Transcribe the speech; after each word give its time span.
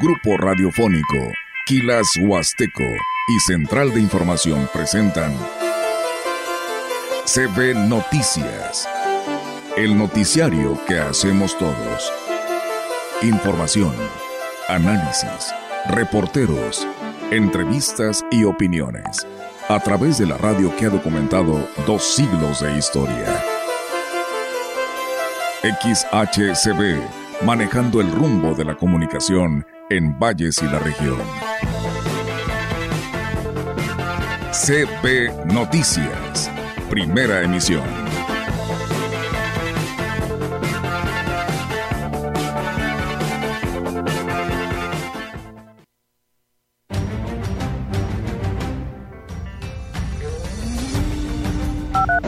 Grupo 0.00 0.36
Radiofónico, 0.36 1.32
Quilas 1.66 2.06
Huasteco 2.22 2.84
y 2.84 3.40
Central 3.40 3.92
de 3.92 4.00
Información 4.00 4.68
presentan 4.72 5.34
CB 7.24 7.74
Noticias, 7.88 8.88
el 9.76 9.98
noticiario 9.98 10.78
que 10.86 11.00
hacemos 11.00 11.58
todos. 11.58 12.12
Información, 13.22 13.92
análisis, 14.68 15.52
reporteros, 15.88 16.86
entrevistas 17.32 18.24
y 18.30 18.44
opiniones. 18.44 19.26
A 19.68 19.80
través 19.80 20.16
de 20.18 20.26
la 20.26 20.38
radio 20.38 20.74
que 20.76 20.86
ha 20.86 20.90
documentado 20.90 21.68
dos 21.88 22.14
siglos 22.14 22.60
de 22.60 22.76
historia. 22.78 23.42
XHCB, 25.62 27.00
manejando 27.44 28.00
el 28.00 28.12
rumbo 28.12 28.54
de 28.54 28.64
la 28.64 28.76
comunicación 28.76 29.66
en 29.90 30.18
Valles 30.18 30.58
y 30.62 30.66
la 30.66 30.78
región. 30.78 31.18
CP 34.52 35.32
Noticias, 35.46 36.50
primera 36.90 37.42
emisión. 37.42 37.82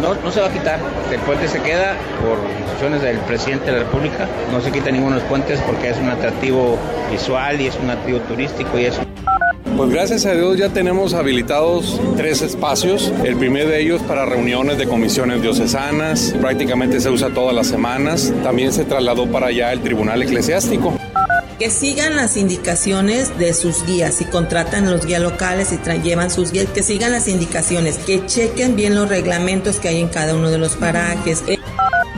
No, 0.01 0.15
no 0.15 0.30
se 0.30 0.40
va 0.40 0.46
a 0.46 0.52
quitar. 0.52 0.80
El 1.12 1.20
puente 1.20 1.46
se 1.46 1.60
queda 1.62 1.95
por 2.23 2.38
instrucciones 2.80 3.02
del 3.02 3.18
presidente 3.26 3.66
de 3.66 3.72
la 3.72 3.78
República. 3.80 4.26
No 4.50 4.60
se 4.62 4.72
quita 4.72 4.90
ninguno 4.90 5.16
de 5.16 5.20
los 5.20 5.28
puentes 5.28 5.60
porque 5.66 5.90
es 5.90 5.98
un 5.98 6.08
atractivo 6.08 6.78
visual 7.10 7.60
y 7.60 7.66
es 7.66 7.76
un 7.76 7.90
atractivo 7.90 8.20
turístico 8.20 8.78
y 8.78 8.87
es 8.87 8.98
pues 9.76 9.90
gracias 9.90 10.26
a 10.26 10.32
Dios 10.32 10.59
ya 10.59 10.68
tenemos 10.68 11.14
habilitados 11.14 12.00
tres 12.16 12.42
espacios. 12.42 13.12
El 13.24 13.37
primer 13.37 13.66
de 13.68 13.80
ellos 13.80 14.02
para 14.02 14.26
reuniones 14.26 14.76
de 14.76 14.87
comisiones 14.87 15.40
diocesanas. 15.40 16.34
Prácticamente 16.40 17.00
se 17.00 17.09
usa 17.09 17.30
todas 17.30 17.54
las 17.54 17.68
semanas. 17.68 18.32
También 18.42 18.72
se 18.72 18.84
trasladó 18.84 19.26
para 19.26 19.46
allá 19.46 19.72
el 19.72 19.80
Tribunal 19.80 20.22
Eclesiástico 20.22 20.98
que 21.60 21.68
sigan 21.68 22.16
las 22.16 22.38
indicaciones 22.38 23.38
de 23.38 23.52
sus 23.52 23.84
guías, 23.84 24.15
si 24.15 24.24
contratan 24.24 24.90
los 24.90 25.04
guías 25.04 25.20
locales 25.20 25.68
y 25.72 26.00
llevan 26.00 26.30
sus 26.30 26.52
guías, 26.52 26.68
que 26.70 26.82
sigan 26.82 27.12
las 27.12 27.28
indicaciones, 27.28 27.98
que 27.98 28.24
chequen 28.24 28.76
bien 28.76 28.94
los 28.94 29.10
reglamentos 29.10 29.76
que 29.76 29.88
hay 29.88 30.00
en 30.00 30.09
cada 30.09 30.34
uno 30.34 30.50
de 30.50 30.56
los 30.56 30.76
parajes. 30.76 31.44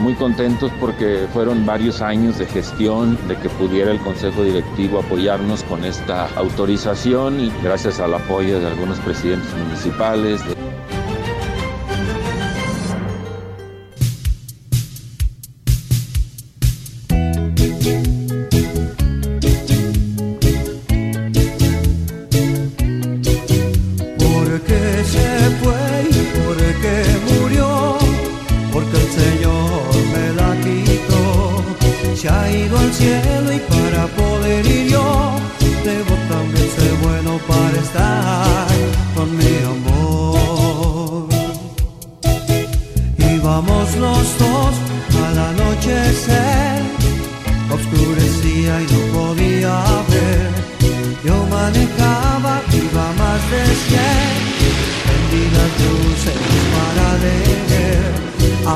Muy 0.03 0.15
contentos 0.15 0.69
porque 0.81 1.29
fueron 1.31 1.65
varios 1.65 2.01
años 2.01 2.37
de 2.37 2.45
gestión, 2.45 3.17
de 3.29 3.37
que 3.37 3.47
pudiera 3.47 3.89
el 3.89 3.99
Consejo 3.99 4.43
Directivo 4.43 4.99
apoyarnos 4.99 5.63
con 5.63 5.85
esta 5.85 6.27
autorización 6.35 7.39
y 7.39 7.49
gracias 7.63 8.01
al 8.01 8.13
apoyo 8.13 8.59
de 8.59 8.67
algunos 8.67 8.99
presidentes 8.99 9.55
municipales. 9.55 10.41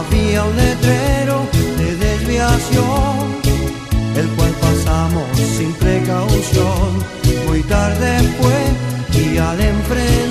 había 0.09 0.44
un 0.44 0.56
letrero 0.56 1.45
de 1.78 1.95
desviación, 1.95 3.41
el 4.16 4.28
cual 4.35 4.51
pasamos 4.62 5.25
sin 5.57 5.73
precaución. 5.73 7.06
Muy 7.47 7.62
tarde 7.63 8.19
fue 8.40 9.22
y 9.22 9.38
al 9.38 9.59
enfrente 9.59 10.26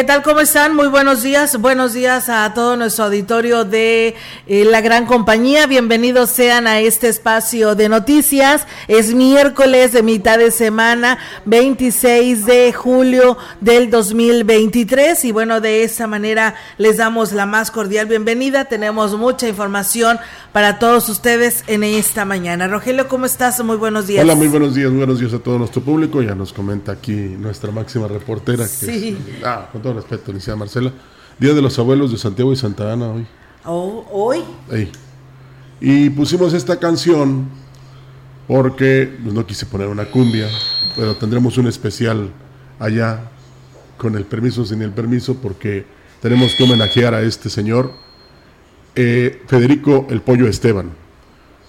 ¿Cómo 0.00 0.40
están? 0.40 0.74
Muy 0.74 0.88
buenos 0.88 1.22
días. 1.22 1.60
Buenos 1.60 1.92
días 1.92 2.30
a 2.30 2.54
todo 2.54 2.74
nuestro 2.74 3.04
auditorio 3.04 3.66
de 3.66 4.14
eh, 4.46 4.64
la 4.64 4.80
gran 4.80 5.04
compañía. 5.04 5.66
Bienvenidos 5.66 6.30
sean 6.30 6.66
a 6.66 6.80
este 6.80 7.08
espacio 7.08 7.74
de 7.74 7.90
noticias. 7.90 8.66
Es 8.88 9.12
miércoles 9.12 9.92
de 9.92 10.02
mitad 10.02 10.38
de 10.38 10.52
semana, 10.52 11.18
26 11.44 12.46
de 12.46 12.72
julio 12.72 13.36
del 13.60 13.90
2023. 13.90 15.22
Y 15.26 15.32
bueno, 15.32 15.60
de 15.60 15.84
esa 15.84 16.06
manera 16.06 16.54
les 16.78 16.96
damos 16.96 17.32
la 17.32 17.44
más 17.44 17.70
cordial 17.70 18.06
bienvenida. 18.06 18.64
Tenemos 18.64 19.18
mucha 19.18 19.48
información 19.48 20.18
para 20.52 20.78
todos 20.78 21.08
ustedes 21.10 21.62
en 21.66 21.84
esta 21.84 22.24
mañana. 22.24 22.66
Rogelio, 22.68 23.06
¿cómo 23.06 23.26
estás? 23.26 23.62
Muy 23.62 23.76
buenos 23.76 24.06
días. 24.06 24.24
Hola, 24.24 24.34
muy 24.34 24.48
buenos 24.48 24.74
días, 24.74 24.90
muy 24.90 24.98
buenos 24.98 25.20
días 25.20 25.34
a 25.34 25.38
todo 25.38 25.58
nuestro 25.58 25.82
público. 25.82 26.22
Ya 26.22 26.34
nos 26.34 26.52
comenta 26.52 26.92
aquí 26.92 27.12
nuestra 27.12 27.70
máxima 27.70 28.08
reportera, 28.08 28.64
que 28.64 28.68
sí. 28.68 29.18
ah, 29.44 29.68
con 29.70 29.82
todo 29.82 29.94
respeto, 30.00 30.30
Alicia 30.30 30.56
Marcela. 30.56 30.92
Día 31.38 31.54
de 31.54 31.62
los 31.62 31.78
Abuelos 31.78 32.12
de 32.12 32.18
Santiago 32.18 32.52
y 32.52 32.56
Santa 32.56 32.92
Ana 32.92 33.12
hoy. 33.12 33.26
Oh, 33.64 34.04
¿Hoy? 34.10 34.42
Y 35.80 36.10
pusimos 36.10 36.52
esta 36.52 36.78
canción 36.78 37.48
porque 38.46 39.16
pues, 39.22 39.34
no 39.34 39.46
quise 39.46 39.64
poner 39.66 39.88
una 39.88 40.06
cumbia, 40.06 40.48
pero 40.96 41.16
tendremos 41.16 41.56
un 41.56 41.66
especial 41.66 42.30
allá 42.78 43.30
con 43.96 44.16
el 44.16 44.24
permiso, 44.24 44.64
sin 44.64 44.82
el 44.82 44.90
permiso, 44.90 45.36
porque 45.36 45.86
tenemos 46.20 46.54
que 46.54 46.64
homenajear 46.64 47.14
a 47.14 47.22
este 47.22 47.48
señor 47.48 47.92
eh, 48.94 49.42
Federico 49.46 50.06
El 50.10 50.20
Pollo 50.20 50.46
Esteban. 50.48 50.90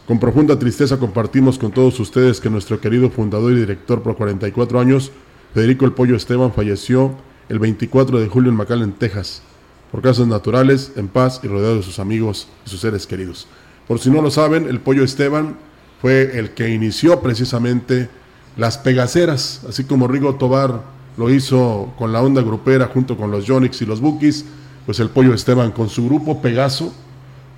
Con 0.08 0.20
profunda 0.20 0.58
tristeza 0.58 0.98
compartimos 0.98 1.60
con 1.60 1.72
todos 1.72 2.00
ustedes 2.00 2.42
que 2.42 2.50
nuestro 2.50 2.82
querido 2.82 3.10
fundador 3.10 3.52
y 3.52 3.56
director 3.56 4.02
por 4.02 4.16
44 4.16 4.80
años, 4.80 5.12
Federico 5.54 5.86
El 5.86 5.94
Pollo 5.94 6.16
Esteban, 6.16 6.52
falleció 6.52 7.16
el 7.52 7.60
24 7.60 8.22
de 8.22 8.30
julio 8.30 8.50
en 8.50 8.56
McAllen, 8.56 8.94
Texas, 8.94 9.42
por 9.92 10.02
causas 10.02 10.26
naturales, 10.26 10.94
en 10.96 11.10
paz 11.10 11.42
y 11.44 11.48
rodeado 11.48 11.76
de 11.76 11.84
sus 11.84 12.00
amigos 12.00 12.48
y 12.66 12.70
sus 12.70 12.80
seres 12.80 13.06
queridos. 13.06 13.46
Por 13.90 14.00
si 14.00 14.10
no 14.10 14.22
lo 14.22 14.32
saben, 14.32 14.70
El 14.70 14.80
Pollo 14.80 15.04
Esteban 15.04 15.58
fue 16.02 16.40
el 16.40 16.52
que 16.52 16.70
inició 16.70 17.20
precisamente 17.20 18.08
las 18.56 18.78
pegaceras, 18.78 19.66
así 19.68 19.84
como 19.84 20.08
Rigo 20.08 20.36
Tobar 20.36 20.82
lo 21.18 21.30
hizo 21.30 21.94
con 21.98 22.14
la 22.14 22.22
onda 22.22 22.42
grupera 22.42 22.88
junto 22.88 23.18
con 23.18 23.32
los 23.32 23.46
Yonix 23.46 23.82
y 23.82 23.86
los 23.86 24.00
Bookies, 24.00 24.46
pues 24.86 25.02
el 25.02 25.10
Pollo 25.10 25.34
Esteban 25.34 25.74
con 25.74 25.90
su 25.90 26.06
grupo 26.06 26.42
Pegaso 26.42 26.94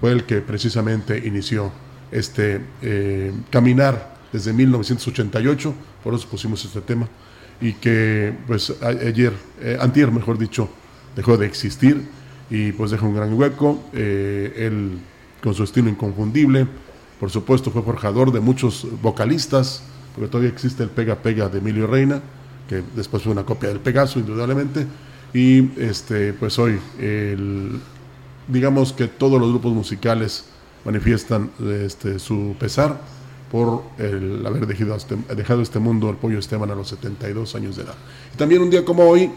fue 0.01 0.11
el 0.11 0.23
que 0.23 0.41
precisamente 0.41 1.21
inició 1.23 1.71
este 2.11 2.61
eh, 2.81 3.31
caminar 3.51 4.17
desde 4.31 4.53
1988, 4.53 5.71
por 6.03 6.15
eso 6.15 6.27
pusimos 6.27 6.65
este 6.65 6.81
tema, 6.81 7.07
y 7.63 7.71
que 7.75 8.33
pues 8.45 8.73
ayer, 8.81 9.31
eh, 9.61 9.77
antier 9.79 10.11
mejor 10.11 10.37
dicho, 10.37 10.67
dejó 11.15 11.37
de 11.37 11.45
existir 11.45 12.03
y 12.49 12.73
pues 12.73 12.91
deja 12.91 13.05
un 13.05 13.15
gran 13.15 13.33
hueco, 13.33 13.81
eh, 13.93 14.53
él 14.57 14.97
con 15.41 15.53
su 15.53 15.63
estilo 15.63 15.87
inconfundible, 15.89 16.67
por 17.21 17.31
supuesto 17.31 17.71
fue 17.71 17.81
forjador 17.81 18.33
de 18.33 18.41
muchos 18.41 18.85
vocalistas, 19.01 19.81
porque 20.13 20.29
todavía 20.29 20.51
existe 20.51 20.83
el 20.83 20.89
Pega 20.89 21.15
Pega 21.15 21.47
de 21.47 21.59
Emilio 21.59 21.87
Reina, 21.87 22.21
que 22.67 22.83
después 22.97 23.23
fue 23.23 23.31
una 23.31 23.45
copia 23.45 23.69
del 23.69 23.79
Pegaso, 23.79 24.19
indudablemente, 24.19 24.85
y 25.33 25.71
este 25.79 26.33
pues 26.33 26.59
hoy 26.59 26.79
digamos 28.49 28.91
que 28.91 29.07
todos 29.07 29.39
los 29.39 29.49
grupos 29.49 29.71
musicales 29.71 30.45
manifiestan 30.83 31.49
este, 31.65 32.19
su 32.19 32.57
pesar 32.59 32.99
por 33.53 33.83
el 33.99 34.43
haber 34.47 34.65
dejado 34.65 34.95
este, 34.95 35.15
dejado 35.35 35.61
este 35.61 35.77
mundo 35.77 36.09
el 36.09 36.15
pollo 36.15 36.39
Esteban 36.39 36.71
a 36.71 36.73
los 36.73 36.87
72 36.87 37.53
años 37.53 37.75
de 37.75 37.83
edad. 37.83 37.93
Y 38.33 38.35
también 38.35 38.63
un 38.63 38.71
día 38.71 38.83
como 38.83 39.03
hoy, 39.03 39.29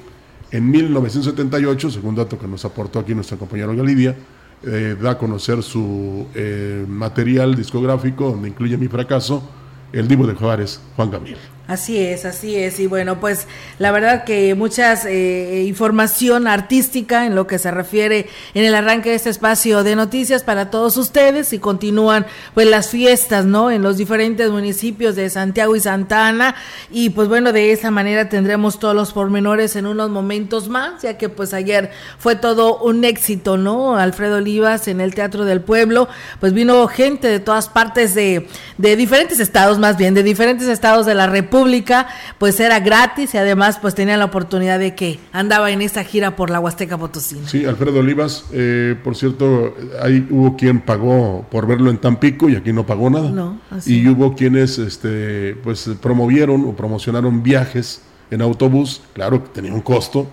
en 0.51 0.71
1978, 0.71 1.91
según 1.91 2.15
dato 2.15 2.39
que 2.39 2.47
nos 2.47 2.65
aportó 2.65 2.99
aquí 2.99 3.15
nuestra 3.15 3.37
compañera 3.37 3.75
Galidia, 3.75 4.17
eh, 4.63 4.97
da 4.99 5.11
a 5.11 5.19
conocer 5.19 5.63
su 5.63 6.29
eh, 6.35 6.87
material 6.89 7.55
discográfico, 7.57 8.31
donde 8.31 8.49
incluye 8.49 8.79
Mi 8.79 8.89
Fracaso, 8.89 9.43
El 9.93 10.09
Divo 10.09 10.27
de 10.27 10.33
Juárez, 10.33 10.81
Juan 10.97 11.11
Gabriel. 11.11 11.56
Así 11.69 11.99
es, 11.99 12.25
así 12.25 12.55
es. 12.55 12.79
Y 12.79 12.87
bueno, 12.87 13.19
pues 13.19 13.49
la 13.81 13.91
verdad 13.91 14.23
que 14.23 14.55
muchas 14.55 15.05
eh, 15.05 15.65
información 15.67 16.47
artística 16.47 17.27
en 17.27 17.35
lo 17.35 17.49
que 17.49 17.59
se 17.59 17.73
refiere 17.73 18.29
en 18.55 18.65
el 18.65 18.73
arranque 18.73 19.11
de 19.11 19.17
este 19.17 19.31
espacio 19.31 19.83
de 19.83 19.97
noticias 19.97 20.45
para 20.45 20.71
todos 20.71 20.97
ustedes 20.97 21.53
y 21.53 21.59
continúan 21.59 22.25
pues 22.55 22.69
las 22.69 22.91
fiestas, 22.91 23.47
¿no? 23.47 23.73
En 23.73 23.83
los 23.83 23.97
diferentes 23.97 24.49
municipios 24.49 25.17
de 25.17 25.29
Santiago 25.29 25.75
y 25.75 25.81
Santana 25.81 26.55
y 26.89 27.11
pues 27.11 27.27
bueno, 27.27 27.53
de 27.53 27.73
esa 27.73 27.91
manera 27.91 28.29
tendremos 28.29 28.79
todos 28.79 28.95
los 28.95 29.13
pormenores 29.13 29.75
en 29.75 29.87
unos 29.87 30.09
momentos 30.09 30.69
más, 30.69 31.03
ya 31.03 31.19
que 31.19 31.29
pues 31.29 31.53
ayer 31.53 31.91
fue 32.21 32.37
todo 32.37 32.79
un 32.79 33.05
éxito, 33.05 33.57
¿no? 33.57 33.97
Alfredo 33.97 34.37
Olivas 34.37 34.87
en 34.87 35.01
el 35.01 35.17
Teatro 35.17 35.45
del 35.45 35.63
Pueblo, 35.63 36.09
pues 36.39 36.53
vino 36.53 36.87
gente 36.87 37.27
de 37.27 37.41
todas 37.41 37.69
partes 37.69 38.15
de, 38.15 38.47
de 38.79 38.95
diferentes 38.95 39.41
estados, 39.41 39.81
más 39.81 39.97
bien, 39.97 40.15
de 40.15 40.23
diferentes 40.23 40.69
estados 40.69 41.07
de 41.07 41.15
la 41.15 41.27
República 41.27 41.56
pública, 41.57 42.07
pues 42.39 42.61
era 42.61 42.81
gratis 42.81 43.35
y 43.35 43.39
además 43.39 43.79
pues 43.81 43.95
tenía 43.95 44.17
la 44.17 44.27
oportunidad 44.27 44.79
de 44.79 44.95
que 44.95 45.19
andaba 45.33 45.71
en 45.71 45.81
esa 45.81 46.05
gira 46.05 46.37
por 46.37 46.51
la 46.51 46.61
Huasteca 46.61 46.99
Potosina. 46.99 47.49
Sí, 47.49 47.65
Alfredo 47.65 48.01
Olivas, 48.01 48.45
eh, 48.53 48.95
por 49.03 49.17
cierto, 49.17 49.75
ahí 50.03 50.27
hubo 50.31 50.57
quien 50.57 50.81
pagó 50.81 51.47
por 51.51 51.67
verlo 51.67 51.91
en 51.91 51.99
Tampico 51.99 52.49
y 52.49 52.57
aquí 52.57 52.73
no 52.73 52.85
pagó 52.85 53.09
nada. 53.09 53.31
No, 53.31 53.59
así. 53.71 54.01
Y 54.01 54.09
hubo 54.09 54.35
quienes 54.35 54.79
este, 54.79 55.55
pues 55.65 55.89
promovieron 56.01 56.65
o 56.65 56.77
promocionaron 56.77 57.43
viajes 57.43 58.03
en 58.31 58.43
autobús, 58.43 59.03
claro 59.15 59.43
que 59.45 59.51
tenía 59.51 59.73
un 59.73 59.81
costo, 59.81 60.27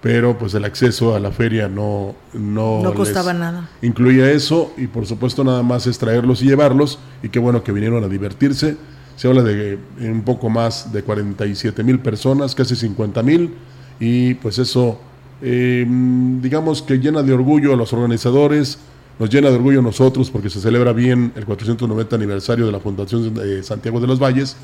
pero 0.00 0.38
pues 0.38 0.54
el 0.54 0.64
acceso 0.64 1.16
a 1.16 1.18
la 1.18 1.32
feria 1.32 1.68
no 1.68 2.14
no, 2.32 2.82
no 2.82 2.94
costaba 2.94 3.32
nada. 3.32 3.68
Incluía 3.82 4.30
eso 4.30 4.72
y 4.76 4.86
por 4.86 5.06
supuesto 5.06 5.42
nada 5.42 5.62
más 5.62 5.86
es 5.88 5.98
traerlos 5.98 6.42
y 6.42 6.46
llevarlos 6.46 7.00
y 7.22 7.30
qué 7.30 7.40
bueno 7.40 7.64
que 7.64 7.72
vinieron 7.72 8.04
a 8.04 8.08
divertirse 8.08 8.76
se 9.18 9.26
habla 9.26 9.42
de 9.42 9.76
un 10.00 10.22
poco 10.22 10.48
más 10.48 10.92
de 10.92 11.02
47 11.02 11.82
mil 11.82 11.98
personas, 11.98 12.54
casi 12.54 12.76
50 12.76 13.20
mil, 13.24 13.52
y 13.98 14.34
pues 14.34 14.60
eso, 14.60 15.00
em, 15.42 16.40
digamos 16.40 16.82
que 16.82 16.98
llena 17.00 17.24
de 17.24 17.32
orgullo 17.32 17.72
a 17.72 17.76
los 17.76 17.92
organizadores, 17.92 18.78
nos 19.18 19.28
llena 19.28 19.50
de 19.50 19.56
orgullo 19.56 19.80
a 19.80 19.82
nosotros 19.82 20.30
porque 20.30 20.48
se 20.48 20.60
celebra 20.60 20.92
bien 20.92 21.32
el 21.34 21.46
490 21.46 22.14
aniversario 22.14 22.64
de 22.64 22.70
la 22.70 22.78
Fundación 22.78 23.34
de 23.34 23.64
Santiago 23.64 23.98
de 23.98 24.06
los 24.06 24.20
Valles, 24.20 24.56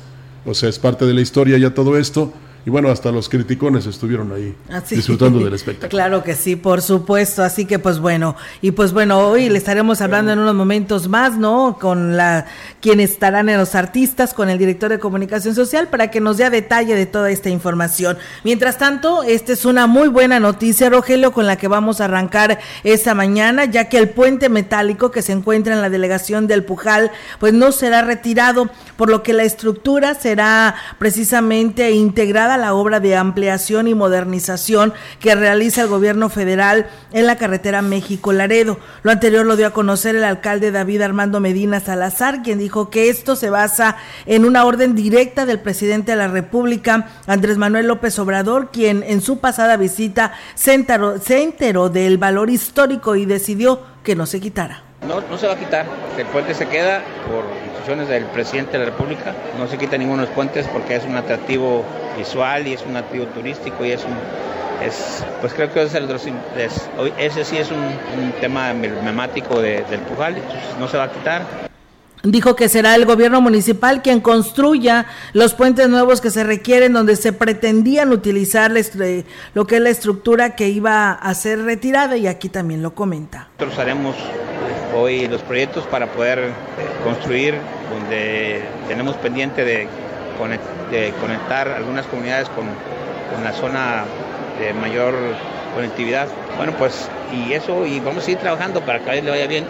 o 0.45 0.53
sea, 0.53 0.69
es 0.69 0.79
parte 0.79 1.05
de 1.05 1.13
la 1.13 1.19
historia 1.19 1.57
ya 1.57 1.73
todo 1.73 1.97
esto, 1.97 2.31
y 2.65 2.69
bueno, 2.71 2.89
hasta 2.89 3.11
los 3.11 3.29
criticones 3.29 3.85
estuvieron 3.85 4.31
ahí 4.31 4.55
disfrutando 4.89 5.39
del 5.39 5.53
espectáculo. 5.53 5.89
Claro 5.89 6.23
que 6.23 6.33
sí, 6.33 6.55
por 6.55 6.81
supuesto. 6.81 7.43
Así 7.43 7.65
que 7.65 7.77
pues 7.77 7.99
bueno, 7.99 8.35
y 8.61 8.71
pues 8.71 8.91
bueno, 8.91 9.19
hoy 9.19 9.49
le 9.49 9.57
estaremos 9.59 10.01
hablando 10.01 10.31
en 10.31 10.39
unos 10.39 10.55
momentos 10.55 11.07
más, 11.07 11.37
¿no? 11.37 11.77
Con 11.79 12.17
la 12.17 12.47
quienes 12.81 13.11
estarán 13.11 13.49
en 13.49 13.57
los 13.57 13.75
artistas, 13.75 14.33
con 14.33 14.49
el 14.49 14.57
director 14.57 14.89
de 14.89 14.97
comunicación 14.97 15.53
social, 15.53 15.89
para 15.89 16.09
que 16.09 16.19
nos 16.19 16.37
dé 16.37 16.49
detalle 16.49 16.95
de 16.95 17.05
toda 17.05 17.29
esta 17.29 17.49
información. 17.49 18.17
Mientras 18.43 18.77
tanto, 18.77 19.23
esta 19.23 19.53
es 19.53 19.65
una 19.65 19.87
muy 19.87 20.07
buena 20.07 20.39
noticia, 20.39 20.89
Rogelio, 20.89 21.31
con 21.31 21.45
la 21.45 21.57
que 21.57 21.67
vamos 21.67 22.01
a 22.01 22.05
arrancar 22.05 22.59
esta 22.83 23.13
mañana, 23.13 23.65
ya 23.65 23.89
que 23.89 23.97
el 23.97 24.09
puente 24.09 24.49
metálico 24.49 25.11
que 25.11 25.21
se 25.21 25.33
encuentra 25.33 25.73
en 25.73 25.81
la 25.81 25.89
delegación 25.89 26.47
del 26.47 26.63
Pujal, 26.63 27.11
pues 27.39 27.53
no 27.53 27.71
será 27.71 28.01
retirado, 28.01 28.69
por 28.97 29.09
lo 29.09 29.23
que 29.23 29.33
la 29.33 29.43
estructura 29.43 30.15
será 30.15 30.75
precisamente 30.97 31.91
integrada 31.91 32.54
la 32.57 32.73
obra 32.73 32.99
de 32.99 33.15
ampliación 33.15 33.87
y 33.87 33.95
modernización 33.95 34.93
que 35.19 35.35
realiza 35.35 35.81
el 35.81 35.87
gobierno 35.87 36.29
federal 36.29 36.87
en 37.11 37.25
la 37.25 37.37
carretera 37.37 37.81
México-Laredo. 37.81 38.79
Lo 39.03 39.11
anterior 39.11 39.45
lo 39.45 39.55
dio 39.55 39.67
a 39.67 39.73
conocer 39.73 40.15
el 40.15 40.23
alcalde 40.23 40.71
David 40.71 41.01
Armando 41.01 41.39
Medina 41.39 41.79
Salazar, 41.79 42.41
quien 42.43 42.59
dijo 42.59 42.89
que 42.89 43.09
esto 43.09 43.35
se 43.35 43.49
basa 43.49 43.97
en 44.25 44.45
una 44.45 44.65
orden 44.65 44.95
directa 44.95 45.45
del 45.45 45.59
presidente 45.59 46.11
de 46.11 46.17
la 46.17 46.27
República, 46.27 47.07
Andrés 47.27 47.57
Manuel 47.57 47.87
López 47.87 48.17
Obrador, 48.19 48.69
quien 48.71 49.03
en 49.03 49.21
su 49.21 49.39
pasada 49.39 49.77
visita 49.77 50.33
se 50.55 50.73
enteró, 50.73 51.19
se 51.19 51.43
enteró 51.43 51.89
del 51.89 52.17
valor 52.17 52.49
histórico 52.49 53.15
y 53.15 53.25
decidió 53.25 53.81
que 54.03 54.15
no 54.15 54.25
se 54.25 54.39
quitara. 54.39 54.83
No, 55.07 55.21
no 55.21 55.37
se 55.37 55.47
va 55.47 55.53
a 55.53 55.57
quitar. 55.57 55.85
El 56.17 56.25
puente 56.27 56.53
se 56.53 56.67
queda 56.67 57.01
por 57.27 57.45
instrucciones 57.63 58.07
del 58.07 58.25
presidente 58.25 58.73
de 58.73 58.79
la 58.79 58.85
República. 58.85 59.33
No 59.57 59.67
se 59.67 59.77
quita 59.77 59.97
ninguno 59.97 60.21
de 60.21 60.27
los 60.27 60.35
puentes 60.35 60.67
porque 60.67 60.95
es 60.95 61.05
un 61.05 61.15
atractivo 61.15 61.83
visual 62.17 62.67
y 62.67 62.73
es 62.73 62.83
un 62.83 62.95
atractivo 62.95 63.25
turístico 63.27 63.85
y 63.85 63.91
es 63.91 64.03
un 64.03 64.15
es, 64.83 65.23
pues 65.41 65.53
creo 65.53 65.71
que 65.71 65.83
es 65.83 65.93
el, 65.95 66.09
es, 66.11 66.89
ese 67.17 67.45
sí 67.45 67.57
es 67.57 67.71
un, 67.71 67.77
un 67.77 68.33
tema 68.41 68.71
emblemático 68.71 69.61
de, 69.61 69.83
del 69.89 70.01
Pujal, 70.01 70.35
no 70.79 70.87
se 70.87 70.97
va 70.97 71.05
a 71.05 71.11
quitar. 71.11 71.43
Dijo 72.25 72.55
que 72.55 72.69
será 72.69 72.95
el 72.95 73.05
gobierno 73.05 73.39
municipal 73.39 74.01
quien 74.01 74.19
construya 74.19 75.05
los 75.33 75.53
puentes 75.53 75.87
nuevos 75.89 76.21
que 76.21 76.31
se 76.31 76.43
requieren, 76.43 76.93
donde 76.93 77.15
se 77.15 77.33
pretendían 77.33 78.11
utilizar 78.11 78.71
lo 79.53 79.67
que 79.67 79.75
es 79.75 79.81
la 79.81 79.89
estructura 79.89 80.55
que 80.55 80.69
iba 80.69 81.11
a 81.11 81.33
ser 81.35 81.63
retirada 81.63 82.17
y 82.17 82.25
aquí 82.25 82.49
también 82.49 82.81
lo 82.81 82.95
comenta. 82.95 83.49
Nosotros 83.59 83.79
haremos 83.79 84.15
hoy 84.95 85.27
los 85.27 85.41
proyectos 85.43 85.85
para 85.85 86.07
poder 86.07 86.39
eh, 86.39 86.51
construir 87.03 87.55
donde 87.91 88.63
tenemos 88.87 89.15
pendiente 89.17 89.63
de, 89.63 89.87
conectar 91.19 91.67
algunas 91.69 92.05
comunidades 92.07 92.49
con, 92.49 92.65
con 93.33 93.43
la 93.43 93.53
zona 93.53 94.03
de 94.59 94.73
mayor 94.73 95.13
conectividad. 95.75 96.27
Bueno, 96.57 96.73
pues 96.77 97.07
y 97.33 97.53
eso, 97.53 97.85
y 97.85 97.99
vamos 97.99 98.27
a 98.27 98.31
ir 98.31 98.37
trabajando 98.37 98.81
para 98.81 98.99
que 98.99 99.09
a 99.11 99.15
él 99.15 99.25
le 99.25 99.31
vaya 99.31 99.47
bien. 99.47 99.65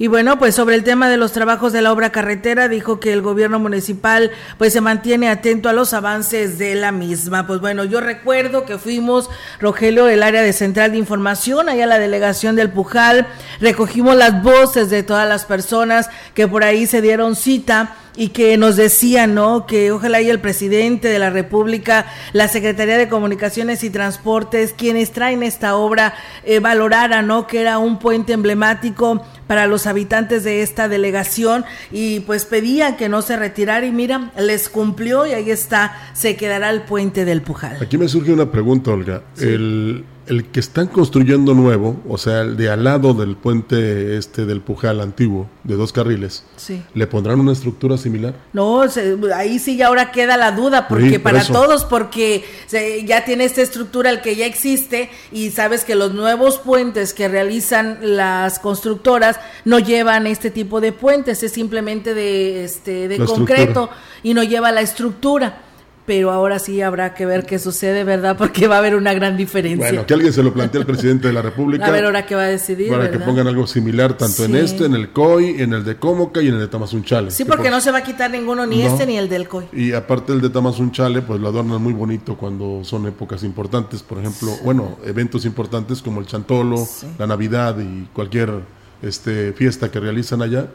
Y 0.00 0.06
bueno, 0.06 0.38
pues 0.38 0.54
sobre 0.54 0.76
el 0.76 0.82
tema 0.82 1.10
de 1.10 1.18
los 1.18 1.32
trabajos 1.32 1.74
de 1.74 1.82
la 1.82 1.92
obra 1.92 2.10
carretera, 2.10 2.68
dijo 2.68 3.00
que 3.00 3.12
el 3.12 3.20
gobierno 3.20 3.58
municipal 3.58 4.30
pues 4.56 4.72
se 4.72 4.80
mantiene 4.80 5.28
atento 5.28 5.68
a 5.68 5.74
los 5.74 5.92
avances 5.92 6.56
de 6.56 6.74
la 6.74 6.90
misma. 6.90 7.46
Pues 7.46 7.60
bueno, 7.60 7.84
yo 7.84 8.00
recuerdo 8.00 8.64
que 8.64 8.78
fuimos, 8.78 9.28
Rogelio, 9.58 10.08
el 10.08 10.22
área 10.22 10.40
de 10.40 10.54
central 10.54 10.92
de 10.92 10.96
información, 10.96 11.68
allá 11.68 11.84
la 11.84 11.98
delegación 11.98 12.56
del 12.56 12.70
Pujal, 12.70 13.26
recogimos 13.60 14.16
las 14.16 14.42
voces 14.42 14.88
de 14.88 15.02
todas 15.02 15.28
las 15.28 15.44
personas 15.44 16.08
que 16.32 16.48
por 16.48 16.64
ahí 16.64 16.86
se 16.86 17.02
dieron 17.02 17.36
cita 17.36 17.94
y 18.20 18.28
que 18.28 18.58
nos 18.58 18.76
decían, 18.76 19.34
¿no? 19.34 19.64
Que 19.64 19.92
ojalá 19.92 20.20
y 20.20 20.28
el 20.28 20.40
presidente 20.40 21.08
de 21.08 21.18
la 21.18 21.30
República, 21.30 22.04
la 22.34 22.48
Secretaría 22.48 22.98
de 22.98 23.08
Comunicaciones 23.08 23.82
y 23.82 23.88
Transportes, 23.88 24.74
quienes 24.76 25.12
traen 25.12 25.42
esta 25.42 25.74
obra, 25.74 26.12
eh, 26.44 26.60
valorara, 26.60 27.22
¿no? 27.22 27.46
Que 27.46 27.62
era 27.62 27.78
un 27.78 27.98
puente 27.98 28.34
emblemático 28.34 29.24
para 29.46 29.66
los 29.66 29.86
habitantes 29.86 30.44
de 30.44 30.60
esta 30.60 30.86
delegación 30.86 31.64
y 31.90 32.20
pues 32.20 32.44
pedían 32.44 32.98
que 32.98 33.08
no 33.08 33.22
se 33.22 33.38
retirara 33.38 33.86
y 33.86 33.90
mira, 33.90 34.30
les 34.38 34.68
cumplió 34.68 35.26
y 35.26 35.32
ahí 35.32 35.50
está, 35.50 35.96
se 36.12 36.36
quedará 36.36 36.68
el 36.68 36.82
puente 36.82 37.24
del 37.24 37.40
Pujal. 37.40 37.78
Aquí 37.80 37.96
me 37.96 38.06
surge 38.06 38.34
una 38.34 38.52
pregunta, 38.52 38.90
Olga. 38.90 39.22
El 39.38 40.04
el 40.30 40.44
que 40.44 40.60
están 40.60 40.86
construyendo 40.86 41.54
nuevo, 41.54 42.00
o 42.08 42.16
sea, 42.16 42.42
el 42.42 42.56
de 42.56 42.70
al 42.70 42.84
lado 42.84 43.14
del 43.14 43.36
puente 43.36 44.16
este 44.16 44.46
del 44.46 44.60
Pujal 44.60 45.00
antiguo, 45.00 45.50
de 45.64 45.74
dos 45.74 45.92
carriles, 45.92 46.44
sí. 46.56 46.84
¿le 46.94 47.08
pondrán 47.08 47.40
una 47.40 47.50
estructura 47.50 47.98
similar? 47.98 48.36
No, 48.52 48.84
ahí 49.34 49.58
sí 49.58 49.76
ya 49.76 49.88
ahora 49.88 50.12
queda 50.12 50.36
la 50.36 50.52
duda, 50.52 50.86
porque 50.86 51.18
para 51.18 51.44
todos, 51.44 51.84
porque 51.84 52.44
ya 53.04 53.24
tiene 53.24 53.44
esta 53.44 53.60
estructura 53.60 54.10
el 54.10 54.20
que 54.20 54.36
ya 54.36 54.46
existe 54.46 55.10
y 55.32 55.50
sabes 55.50 55.84
que 55.84 55.96
los 55.96 56.14
nuevos 56.14 56.58
puentes 56.58 57.12
que 57.12 57.26
realizan 57.26 57.98
las 58.00 58.60
constructoras 58.60 59.40
no 59.64 59.80
llevan 59.80 60.28
este 60.28 60.52
tipo 60.52 60.80
de 60.80 60.92
puentes, 60.92 61.42
es 61.42 61.50
simplemente 61.50 62.14
de, 62.14 62.62
este, 62.62 63.08
de 63.08 63.18
concreto 63.18 63.90
y 64.22 64.34
no 64.34 64.44
lleva 64.44 64.70
la 64.70 64.80
estructura 64.80 65.64
pero 66.10 66.32
ahora 66.32 66.58
sí 66.58 66.82
habrá 66.82 67.14
que 67.14 67.24
ver 67.24 67.46
qué 67.46 67.60
sucede, 67.60 68.02
¿verdad? 68.02 68.36
Porque 68.38 68.66
va 68.66 68.74
a 68.74 68.78
haber 68.78 68.96
una 68.96 69.14
gran 69.14 69.36
diferencia. 69.36 69.90
Bueno, 69.90 70.06
que 70.06 70.14
alguien 70.14 70.32
se 70.32 70.42
lo 70.42 70.52
plantee 70.52 70.80
al 70.80 70.84
presidente 70.84 71.28
de 71.28 71.32
la 71.32 71.40
República. 71.40 71.86
A 71.90 71.90
ver 71.92 72.04
ahora 72.04 72.26
qué 72.26 72.34
va 72.34 72.42
a 72.42 72.48
decidir. 72.48 72.90
Para 72.90 73.12
que 73.12 73.20
pongan 73.20 73.46
algo 73.46 73.64
similar 73.68 74.14
tanto 74.14 74.44
en 74.44 74.56
este, 74.56 74.86
en 74.86 74.94
el 74.94 75.10
COI, 75.10 75.62
en 75.62 75.72
el 75.72 75.84
de 75.84 75.98
Comoca 75.98 76.42
y 76.42 76.48
en 76.48 76.54
el 76.54 76.60
de 76.62 76.66
Tamazunchale. 76.66 77.30
Sí, 77.30 77.44
porque 77.44 77.70
no 77.70 77.80
se 77.80 77.92
va 77.92 77.98
a 77.98 78.02
quitar 78.02 78.28
ninguno, 78.28 78.66
ni 78.66 78.82
este 78.82 79.06
ni 79.06 79.18
el 79.18 79.28
del 79.28 79.46
COI. 79.46 79.66
Y 79.72 79.92
aparte 79.92 80.32
el 80.32 80.40
de 80.40 80.50
Tamazunchale, 80.50 81.22
pues 81.22 81.38
lo 81.40 81.46
adornan 81.46 81.80
muy 81.80 81.92
bonito 81.92 82.36
cuando 82.36 82.80
son 82.82 83.06
épocas 83.06 83.44
importantes, 83.44 84.02
por 84.02 84.18
ejemplo, 84.18 84.50
bueno, 84.64 84.98
eventos 85.06 85.44
importantes 85.44 86.02
como 86.02 86.18
el 86.18 86.26
Chantolo, 86.26 86.88
la 87.20 87.28
Navidad 87.28 87.76
y 87.78 88.06
cualquier 88.12 88.50
este, 89.00 89.52
fiesta 89.52 89.92
que 89.92 90.00
realizan 90.00 90.42
allá 90.42 90.66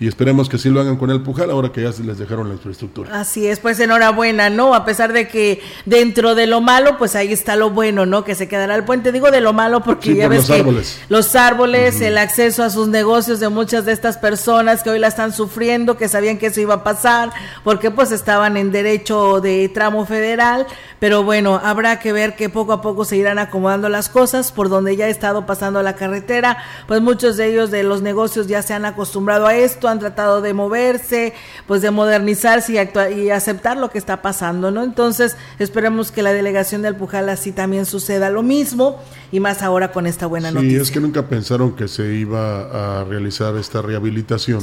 y 0.00 0.08
esperemos 0.08 0.48
que 0.48 0.58
sí 0.58 0.70
lo 0.70 0.80
hagan 0.80 0.96
con 0.96 1.10
el 1.10 1.22
Pujal 1.22 1.50
ahora 1.50 1.70
que 1.70 1.82
ya 1.82 1.92
se 1.92 2.02
les 2.02 2.18
dejaron 2.18 2.48
la 2.48 2.54
infraestructura. 2.54 3.20
Así 3.20 3.46
es, 3.46 3.60
pues 3.60 3.78
enhorabuena, 3.78 4.50
¿no? 4.50 4.74
A 4.74 4.84
pesar 4.84 5.12
de 5.12 5.28
que 5.28 5.60
dentro 5.86 6.34
de 6.34 6.48
lo 6.48 6.60
malo, 6.60 6.98
pues 6.98 7.14
ahí 7.14 7.32
está 7.32 7.54
lo 7.54 7.70
bueno, 7.70 8.04
¿no? 8.04 8.24
Que 8.24 8.34
se 8.34 8.48
quedará 8.48 8.74
el 8.74 8.82
puente. 8.82 9.12
Digo 9.12 9.30
de 9.30 9.40
lo 9.40 9.52
malo 9.52 9.82
porque 9.84 10.16
ya 10.16 10.26
ves 10.26 10.38
los 10.38 10.46
que 10.48 10.54
árboles. 10.54 11.00
los 11.08 11.36
árboles, 11.36 12.00
el 12.00 12.18
acceso 12.18 12.64
a 12.64 12.70
sus 12.70 12.88
negocios 12.88 13.38
de 13.38 13.48
muchas 13.48 13.84
de 13.84 13.92
estas 13.92 14.18
personas 14.18 14.82
que 14.82 14.90
hoy 14.90 14.98
la 14.98 15.06
están 15.06 15.32
sufriendo, 15.32 15.96
que 15.96 16.08
sabían 16.08 16.38
que 16.38 16.46
eso 16.46 16.60
iba 16.60 16.74
a 16.74 16.84
pasar, 16.84 17.30
porque 17.62 17.92
pues 17.92 18.10
estaban 18.10 18.56
en 18.56 18.72
derecho 18.72 19.40
de 19.40 19.68
tramo 19.68 20.06
federal, 20.06 20.66
pero 20.98 21.22
bueno, 21.22 21.60
habrá 21.62 22.00
que 22.00 22.12
ver 22.12 22.34
que 22.34 22.48
poco 22.48 22.72
a 22.72 22.82
poco 22.82 23.04
se 23.04 23.16
irán 23.16 23.38
acomodando 23.38 23.88
las 23.88 24.08
cosas 24.08 24.50
por 24.50 24.68
donde 24.68 24.96
ya 24.96 25.04
ha 25.04 25.08
estado 25.08 25.46
pasando 25.46 25.82
la 25.82 25.94
carretera, 25.94 26.58
pues 26.88 27.00
muchos 27.00 27.36
de 27.36 27.46
ellos 27.46 27.70
de 27.70 27.84
los 27.84 28.02
negocios 28.02 28.48
ya 28.48 28.60
se 28.62 28.74
han 28.74 28.84
acostumbrado 28.84 29.46
a 29.46 29.54
esto 29.54 29.83
han 29.88 29.98
tratado 29.98 30.40
de 30.40 30.54
moverse, 30.54 31.34
pues 31.66 31.82
de 31.82 31.90
modernizarse 31.90 32.72
y, 32.72 33.20
y 33.20 33.30
aceptar 33.30 33.76
lo 33.76 33.90
que 33.90 33.98
está 33.98 34.22
pasando, 34.22 34.70
¿no? 34.70 34.82
Entonces, 34.82 35.36
esperemos 35.58 36.10
que 36.10 36.22
la 36.22 36.32
delegación 36.32 36.82
de 36.82 36.88
Alpujal 36.88 37.28
así 37.28 37.52
también 37.52 37.86
suceda 37.86 38.30
lo 38.30 38.42
mismo 38.42 39.00
y 39.32 39.40
más 39.40 39.62
ahora 39.62 39.92
con 39.92 40.06
esta 40.06 40.26
buena 40.26 40.50
sí, 40.50 40.54
noticia. 40.54 40.82
es 40.82 40.90
que 40.90 41.00
nunca 41.00 41.28
pensaron 41.28 41.74
que 41.74 41.88
se 41.88 42.14
iba 42.14 43.00
a 43.00 43.04
realizar 43.04 43.56
esta 43.56 43.82
rehabilitación 43.82 44.60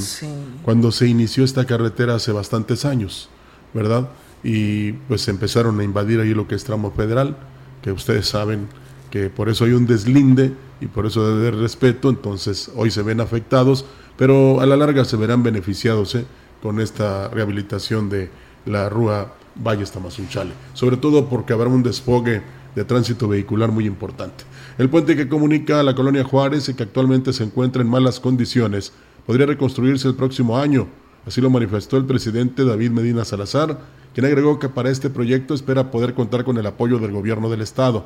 cuando 0.63 0.91
se 0.91 1.07
inició 1.07 1.43
esta 1.43 1.65
carretera 1.65 2.15
hace 2.15 2.31
bastantes 2.31 2.85
años, 2.85 3.29
¿verdad? 3.73 4.09
Y 4.43 4.93
pues 4.93 5.27
empezaron 5.27 5.79
a 5.79 5.83
invadir 5.83 6.19
ahí 6.19 6.33
lo 6.33 6.47
que 6.47 6.55
es 6.55 6.63
tramo 6.63 6.91
federal, 6.91 7.37
que 7.81 7.91
ustedes 7.91 8.27
saben 8.27 8.67
que 9.09 9.29
por 9.29 9.49
eso 9.49 9.65
hay 9.65 9.73
un 9.73 9.85
deslinde 9.85 10.53
y 10.79 10.87
por 10.87 11.05
eso 11.05 11.27
debe 11.27 11.47
haber 11.47 11.61
respeto, 11.61 12.09
entonces 12.09 12.71
hoy 12.75 12.89
se 12.89 13.03
ven 13.03 13.19
afectados, 13.21 13.85
pero 14.21 14.61
a 14.61 14.67
la 14.67 14.77
larga 14.77 15.03
se 15.03 15.17
verán 15.17 15.41
beneficiados 15.41 16.13
¿eh? 16.13 16.27
con 16.61 16.79
esta 16.79 17.27
rehabilitación 17.29 18.07
de 18.07 18.29
la 18.67 18.87
Rúa 18.87 19.33
Valle 19.55 19.83
Tamazunchale, 19.83 20.51
sobre 20.75 20.97
todo 20.97 21.27
porque 21.27 21.53
habrá 21.53 21.69
un 21.69 21.81
desfogue 21.81 22.43
de 22.75 22.85
tránsito 22.85 23.27
vehicular 23.27 23.71
muy 23.71 23.87
importante. 23.87 24.43
El 24.77 24.91
puente 24.91 25.15
que 25.15 25.27
comunica 25.27 25.79
a 25.79 25.83
la 25.83 25.95
colonia 25.95 26.23
Juárez 26.23 26.69
y 26.69 26.75
que 26.75 26.83
actualmente 26.83 27.33
se 27.33 27.45
encuentra 27.45 27.81
en 27.81 27.89
malas 27.89 28.19
condiciones 28.19 28.93
podría 29.25 29.47
reconstruirse 29.47 30.07
el 30.07 30.13
próximo 30.13 30.55
año. 30.55 30.87
Así 31.25 31.41
lo 31.41 31.49
manifestó 31.49 31.97
el 31.97 32.05
presidente 32.05 32.63
David 32.63 32.91
Medina 32.91 33.25
Salazar, 33.25 33.79
quien 34.13 34.27
agregó 34.27 34.59
que 34.59 34.69
para 34.69 34.91
este 34.91 35.09
proyecto 35.09 35.55
espera 35.55 35.89
poder 35.89 36.13
contar 36.13 36.43
con 36.43 36.59
el 36.59 36.67
apoyo 36.67 36.99
del 36.99 37.11
gobierno 37.11 37.49
del 37.49 37.61
estado. 37.61 38.05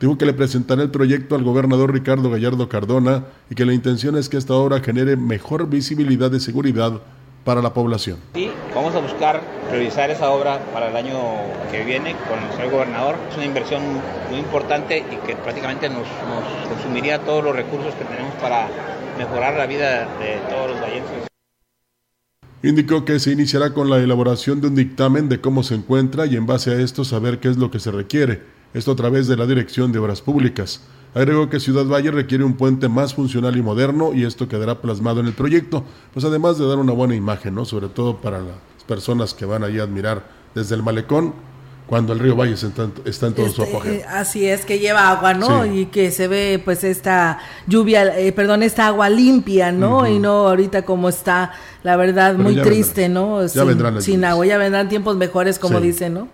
Dijo 0.00 0.16
que 0.16 0.26
le 0.26 0.32
presentará 0.32 0.82
el 0.82 0.90
proyecto 0.90 1.34
al 1.34 1.42
gobernador 1.42 1.92
Ricardo 1.92 2.30
Gallardo 2.30 2.68
Cardona 2.68 3.24
y 3.50 3.56
que 3.56 3.64
la 3.64 3.74
intención 3.74 4.16
es 4.16 4.28
que 4.28 4.36
esta 4.36 4.54
obra 4.54 4.78
genere 4.80 5.16
mejor 5.16 5.68
visibilidad 5.68 6.30
de 6.30 6.38
seguridad 6.38 7.00
para 7.44 7.62
la 7.62 7.74
población. 7.74 8.18
Sí, 8.34 8.48
vamos 8.74 8.94
a 8.94 9.00
buscar 9.00 9.40
priorizar 9.68 10.10
esa 10.10 10.30
obra 10.30 10.60
para 10.72 10.90
el 10.90 10.96
año 10.96 11.18
que 11.72 11.84
viene 11.84 12.14
con 12.28 12.38
el 12.38 12.52
señor 12.52 12.70
gobernador. 12.70 13.16
Es 13.28 13.36
una 13.36 13.46
inversión 13.46 13.82
muy 14.30 14.38
importante 14.38 14.98
y 14.98 15.26
que 15.26 15.34
prácticamente 15.34 15.88
nos, 15.88 16.06
nos 16.28 16.68
consumiría 16.68 17.18
todos 17.20 17.42
los 17.42 17.56
recursos 17.56 17.92
que 17.94 18.04
tenemos 18.04 18.34
para 18.34 18.68
mejorar 19.18 19.56
la 19.56 19.66
vida 19.66 20.06
de 20.20 20.38
todos 20.48 20.70
los 20.70 20.80
vallenses. 20.80 21.26
Indicó 22.62 23.04
que 23.04 23.18
se 23.18 23.32
iniciará 23.32 23.72
con 23.72 23.90
la 23.90 23.98
elaboración 23.98 24.60
de 24.60 24.68
un 24.68 24.76
dictamen 24.76 25.28
de 25.28 25.40
cómo 25.40 25.64
se 25.64 25.74
encuentra 25.74 26.26
y 26.26 26.36
en 26.36 26.46
base 26.46 26.70
a 26.70 26.80
esto 26.80 27.04
saber 27.04 27.38
qué 27.38 27.48
es 27.48 27.56
lo 27.56 27.70
que 27.70 27.80
se 27.80 27.90
requiere, 27.90 28.42
esto 28.74 28.92
a 28.92 28.96
través 28.96 29.26
de 29.28 29.36
la 29.36 29.46
Dirección 29.46 29.92
de 29.92 29.98
Obras 29.98 30.20
Públicas. 30.20 30.80
Agregó 31.14 31.48
que 31.48 31.58
Ciudad 31.58 31.86
Valle 31.86 32.10
requiere 32.10 32.44
un 32.44 32.54
puente 32.54 32.88
más 32.88 33.14
funcional 33.14 33.56
y 33.56 33.62
moderno 33.62 34.12
y 34.14 34.24
esto 34.24 34.46
quedará 34.46 34.80
plasmado 34.80 35.20
en 35.20 35.26
el 35.26 35.32
proyecto, 35.32 35.82
pues 36.12 36.24
además 36.24 36.58
de 36.58 36.66
dar 36.68 36.78
una 36.78 36.92
buena 36.92 37.14
imagen, 37.14 37.54
¿no? 37.54 37.64
sobre 37.64 37.88
todo 37.88 38.18
para 38.18 38.38
las 38.40 38.56
personas 38.86 39.32
que 39.34 39.46
van 39.46 39.64
allí 39.64 39.78
a 39.78 39.84
admirar 39.84 40.22
desde 40.54 40.74
el 40.74 40.82
malecón 40.82 41.32
cuando 41.86 42.12
el 42.12 42.18
río 42.18 42.36
Valle 42.36 42.52
está, 42.52 42.82
en 42.84 43.32
todo 43.34 43.48
su 43.48 43.62
Este, 43.62 43.74
apogeo. 43.74 43.92
eh, 43.94 44.04
Así 44.06 44.44
es, 44.46 44.66
que 44.66 44.78
lleva 44.78 45.08
agua, 45.10 45.32
¿no? 45.32 45.64
Y 45.64 45.86
que 45.86 46.10
se 46.10 46.28
ve 46.28 46.60
pues 46.62 46.84
esta 46.84 47.38
lluvia, 47.66 48.18
eh, 48.18 48.30
perdón, 48.32 48.62
esta 48.62 48.88
agua 48.88 49.08
limpia, 49.08 49.72
¿no? 49.72 50.06
Y 50.06 50.18
no 50.18 50.48
ahorita 50.48 50.82
como 50.82 51.08
está, 51.08 51.52
la 51.82 51.96
verdad, 51.96 52.32
Pero 52.36 52.42
muy 52.44 52.56
triste, 52.60 53.00
vendrán. 53.02 53.14
¿no? 53.14 53.40
Ya 53.40 53.48
sin, 53.48 53.66
vendrán 53.66 53.94
las 53.94 54.04
sin 54.04 54.22
agua, 54.26 54.44
ya 54.44 54.58
vendrán 54.58 54.90
tiempos 54.90 55.16
mejores, 55.16 55.58
como 55.58 55.78
Sí. 55.78 55.86
dicen, 55.86 56.12
¿no? 56.12 56.28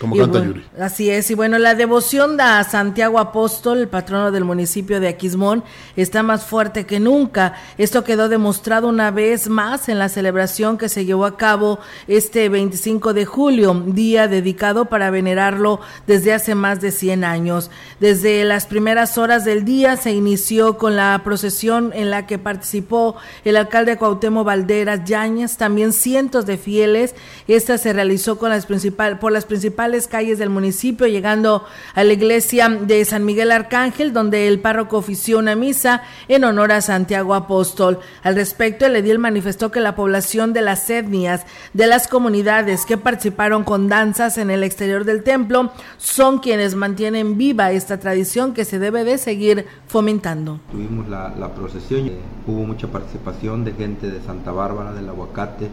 Como 0.00 0.16
canta 0.16 0.38
bueno, 0.38 0.54
Yuri. 0.54 0.66
Así 0.80 1.10
es, 1.10 1.30
y 1.30 1.34
bueno, 1.34 1.58
la 1.58 1.74
devoción 1.74 2.40
a 2.40 2.64
Santiago 2.64 3.18
Apóstol, 3.18 3.80
el 3.80 3.88
patrono 3.88 4.32
del 4.32 4.46
municipio 4.46 4.98
de 4.98 5.08
Aquismón, 5.08 5.62
está 5.94 6.22
más 6.22 6.42
fuerte 6.42 6.86
que 6.86 6.98
nunca. 6.98 7.56
Esto 7.76 8.02
quedó 8.02 8.30
demostrado 8.30 8.88
una 8.88 9.10
vez 9.10 9.50
más 9.50 9.90
en 9.90 9.98
la 9.98 10.08
celebración 10.08 10.78
que 10.78 10.88
se 10.88 11.04
llevó 11.04 11.26
a 11.26 11.36
cabo 11.36 11.80
este 12.08 12.48
25 12.48 13.12
de 13.12 13.26
julio, 13.26 13.74
día 13.88 14.26
dedicado 14.26 14.86
para 14.86 15.10
venerarlo 15.10 15.80
desde 16.06 16.32
hace 16.32 16.54
más 16.54 16.80
de 16.80 16.92
100 16.92 17.22
años. 17.22 17.70
Desde 18.00 18.42
las 18.44 18.64
primeras 18.64 19.18
horas 19.18 19.44
del 19.44 19.66
día 19.66 19.98
se 19.98 20.12
inició 20.12 20.78
con 20.78 20.96
la 20.96 21.20
procesión 21.22 21.92
en 21.94 22.08
la 22.08 22.26
que 22.26 22.38
participó 22.38 23.16
el 23.44 23.58
alcalde 23.58 23.98
Cuauhtémoc 23.98 24.46
Valderas 24.46 25.04
Yáñez, 25.04 25.58
también 25.58 25.92
cientos 25.92 26.46
de 26.46 26.56
fieles. 26.56 27.14
Esta 27.48 27.76
se 27.76 27.92
realizó 27.92 28.38
con 28.38 28.48
las 28.48 28.64
principal, 28.64 29.18
por 29.18 29.32
las 29.32 29.44
principales 29.44 29.89
calles 30.08 30.38
del 30.38 30.50
municipio, 30.50 31.06
llegando 31.06 31.64
a 31.94 32.04
la 32.04 32.12
iglesia 32.12 32.68
de 32.68 33.04
San 33.04 33.24
Miguel 33.24 33.52
Arcángel, 33.52 34.12
donde 34.12 34.48
el 34.48 34.60
párroco 34.60 34.98
ofició 34.98 35.38
una 35.38 35.56
misa 35.56 36.02
en 36.28 36.44
honor 36.44 36.72
a 36.72 36.80
Santiago 36.80 37.34
Apóstol. 37.34 37.98
Al 38.22 38.34
respecto, 38.34 38.86
el 38.86 38.96
edil 38.96 39.18
manifestó 39.18 39.70
que 39.70 39.80
la 39.80 39.94
población 39.94 40.52
de 40.52 40.62
las 40.62 40.88
etnias, 40.90 41.46
de 41.74 41.86
las 41.86 42.08
comunidades 42.08 42.86
que 42.86 42.96
participaron 42.96 43.64
con 43.64 43.88
danzas 43.88 44.38
en 44.38 44.50
el 44.50 44.62
exterior 44.62 45.04
del 45.04 45.22
templo, 45.22 45.72
son 45.98 46.38
quienes 46.38 46.74
mantienen 46.74 47.36
viva 47.36 47.72
esta 47.72 47.98
tradición 47.98 48.54
que 48.54 48.64
se 48.64 48.78
debe 48.78 49.04
de 49.04 49.18
seguir 49.18 49.66
fomentando. 49.86 50.60
Tuvimos 50.70 51.08
la, 51.08 51.52
procesión, 51.54 52.10
hubo 52.46 52.64
mucha 52.64 52.88
participación 52.88 53.64
de 53.64 53.72
gente 53.72 54.10
de 54.10 54.20
Santa 54.22 54.52
Bárbara, 54.52 54.92
del 54.92 55.08
Aguacate, 55.08 55.68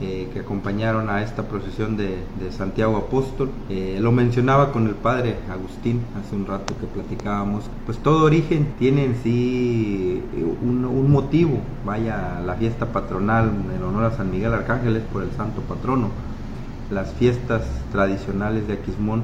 eh, 0.00 0.28
que 0.32 0.40
acompañaron 0.40 1.08
a 1.08 1.22
esta 1.22 1.44
procesión 1.44 1.96
de, 1.96 2.18
Santiago 2.50 2.96
Apóstol. 2.96 3.50
Eh, 3.68 3.98
lo 4.00 4.12
mencionaba 4.12 4.72
con 4.72 4.86
el 4.86 4.94
padre 4.94 5.36
Agustín 5.50 6.02
hace 6.18 6.34
un 6.36 6.46
rato 6.46 6.74
que 6.78 6.86
platicábamos. 6.86 7.64
Pues 7.86 7.98
todo 7.98 8.24
origen 8.24 8.74
tiene 8.78 9.04
en 9.04 9.16
sí 9.22 10.22
eh, 10.36 10.44
un, 10.62 10.84
un 10.84 11.10
motivo. 11.10 11.58
Vaya, 11.84 12.40
la 12.44 12.54
fiesta 12.54 12.86
patronal 12.86 13.50
en 13.74 13.82
honor 13.82 14.04
a 14.04 14.16
San 14.16 14.30
Miguel 14.30 14.52
Arcángel 14.52 14.96
es 14.96 15.02
por 15.04 15.22
el 15.22 15.30
santo 15.32 15.60
patrono. 15.62 16.08
Las 16.90 17.12
fiestas 17.14 17.62
tradicionales 17.92 18.68
de 18.68 18.74
Aquismón 18.74 19.22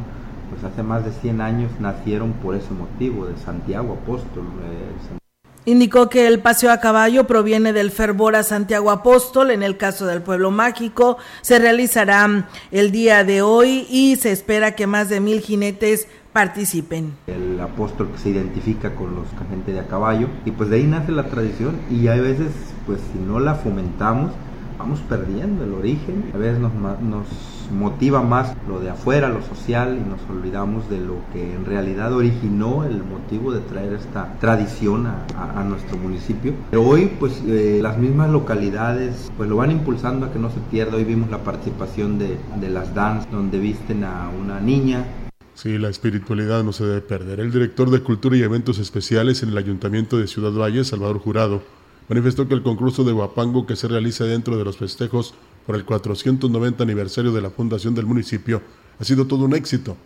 pues 0.51 0.65
hace 0.65 0.83
más 0.83 1.05
de 1.05 1.13
100 1.13 1.41
años 1.41 1.71
nacieron 1.79 2.33
por 2.33 2.55
ese 2.55 2.73
motivo, 2.75 3.27
de 3.27 3.37
Santiago 3.39 3.99
Apóstol. 4.03 4.45
eh, 4.65 5.20
Indicó 5.67 6.09
que 6.09 6.27
el 6.27 6.41
paseo 6.41 6.73
a 6.73 6.81
caballo 6.81 7.27
proviene 7.27 7.75
del 7.75 7.91
fervor 7.91 8.35
a 8.35 8.43
Santiago 8.43 8.91
Apóstol. 8.91 9.51
En 9.51 9.63
el 9.63 9.77
caso 9.77 10.07
del 10.07 10.23
pueblo 10.23 10.51
mágico, 10.51 11.19
se 11.43 11.59
realizará 11.59 12.49
el 12.71 12.91
día 12.91 13.25
de 13.25 13.43
hoy 13.43 13.87
y 13.91 14.17
se 14.17 14.33
espera 14.33 14.75
que 14.75 14.87
más 14.87 15.11
de 15.11 15.21
mil 15.21 15.41
jinetes 15.41 16.09
participen. 16.33 17.13
el 17.27 17.61
apóstol 17.61 18.09
que 18.13 18.19
se 18.19 18.31
identifica 18.31 18.95
con 18.95 19.17
los 19.17 19.27
gente 19.51 19.73
de 19.73 19.81
a 19.81 19.89
caballo 19.89 20.29
y 20.45 20.53
pues 20.53 20.71
de 20.71 20.77
ahí 20.77 20.85
nace 20.85 21.11
la 21.11 21.25
tradición 21.25 21.81
y 21.91 22.07
a 22.07 22.15
veces 22.15 22.53
pues 22.87 23.01
si 23.13 23.19
no 23.19 23.41
la 23.41 23.57
fomentamos 23.57 24.31
vamos 24.79 25.01
perdiendo 25.09 25.65
el 25.65 25.75
origen 25.75 26.31
a 26.33 26.39
veces 26.39 26.61
nos 26.61 27.27
motiva 27.71 28.23
más 28.23 28.55
lo 28.69 28.81
de 28.81 28.91
afuera 28.91 29.29
lo 29.29 29.43
social 29.43 29.99
y 30.05 30.09
nos 30.09 30.21
olvidamos 30.31 30.89
de 30.91 31.01
lo 31.01 31.17
que 31.33 31.55
en 31.55 31.65
realidad 31.65 32.13
originó 32.13 32.85
el 32.85 33.03
motivo 33.05 33.53
de 33.53 33.61
traer 33.61 33.93
esta 33.95 34.35
tradición 34.41 35.07
a, 35.07 35.25
a- 35.37 35.61
a 35.61 35.65
nuestro 35.65 35.97
municipio. 35.97 36.53
Pero 36.71 36.83
hoy 36.85 37.11
pues 37.19 37.41
eh, 37.47 37.81
las 37.83 37.99
mismas 37.99 38.31
localidades 38.31 39.31
pues 39.37 39.49
lo 39.49 39.57
van 39.57 39.71
impulsando 39.71 40.27
a 40.27 40.33
que 40.33 40.39
no 40.39 40.51
se 40.51 40.61
pierda. 40.71 40.97
Hoy 40.97 41.05
vimos 41.05 41.31
la 41.31 41.39
participación 41.39 42.19
de, 42.19 42.39
de 42.61 42.71
las 42.71 42.95
dance 42.95 43.29
donde 43.31 43.59
visten 43.59 44.05
a 44.05 44.29
una 44.41 44.61
niña. 44.61 45.05
Sí, 45.55 45.77
la 45.79 45.89
espiritualidad 45.91 46.65
no 46.65 46.73
se 46.73 46.85
debe 46.87 47.01
perder. 47.03 47.41
El 47.41 47.53
director 47.53 47.91
de 47.91 48.01
Cultura 48.01 48.37
y 48.37 48.43
Eventos 48.43 48.79
Especiales 48.79 49.43
en 49.43 49.51
el 49.51 49.59
Ayuntamiento 49.59 50.19
de 50.19 50.27
Ciudad 50.27 50.53
Valle, 50.53 50.85
Salvador 50.85 51.19
Jurado, 51.19 51.63
manifestó 52.09 52.49
que 52.49 52.55
el 52.55 52.63
concurso 52.63 53.05
de 53.05 53.13
Guapango 53.13 53.67
que 53.67 53.77
se 53.77 53.87
realiza 53.87 54.25
dentro 54.25 54.57
de 54.57 54.65
los 54.65 54.79
festejos 54.79 55.35
por 55.71 55.77
el 55.77 55.85
490 55.85 56.83
aniversario 56.83 57.31
de 57.31 57.41
la 57.41 57.49
fundación 57.49 57.95
del 57.95 58.05
municipio 58.05 58.61
ha 58.99 59.05
sido 59.05 59.29
todo 59.29 59.45
un 59.45 59.55
éxito. 59.55 59.97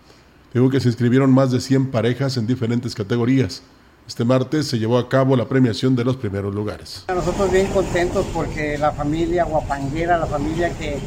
Digo 0.53 0.69
que 0.69 0.79
se 0.79 0.89
inscribieron 0.89 1.33
más 1.33 1.53
de 1.53 1.59
100 1.59 1.91
parejas 1.91 2.37
en 2.37 2.47
diferentes 2.47 2.95
categorías. 2.95 3.63
Este 4.07 4.27
martes 4.27 4.67
se 4.67 4.79
llevó 4.79 4.99
a 4.99 5.09
cabo 5.09 5.37
la 5.37 5.49
premiación 5.49 5.97
de 5.97 6.05
los 6.05 6.19
primeros 6.19 6.55
lugares. 6.55 7.07
Nosotros 7.09 7.51
bien 7.51 7.67
contentos 7.69 8.27
porque 8.35 8.77
la 8.77 8.93
familia 8.93 9.45
guapanguera, 9.45 10.19
la 10.19 10.27
familia 10.27 10.69
que, 10.77 10.99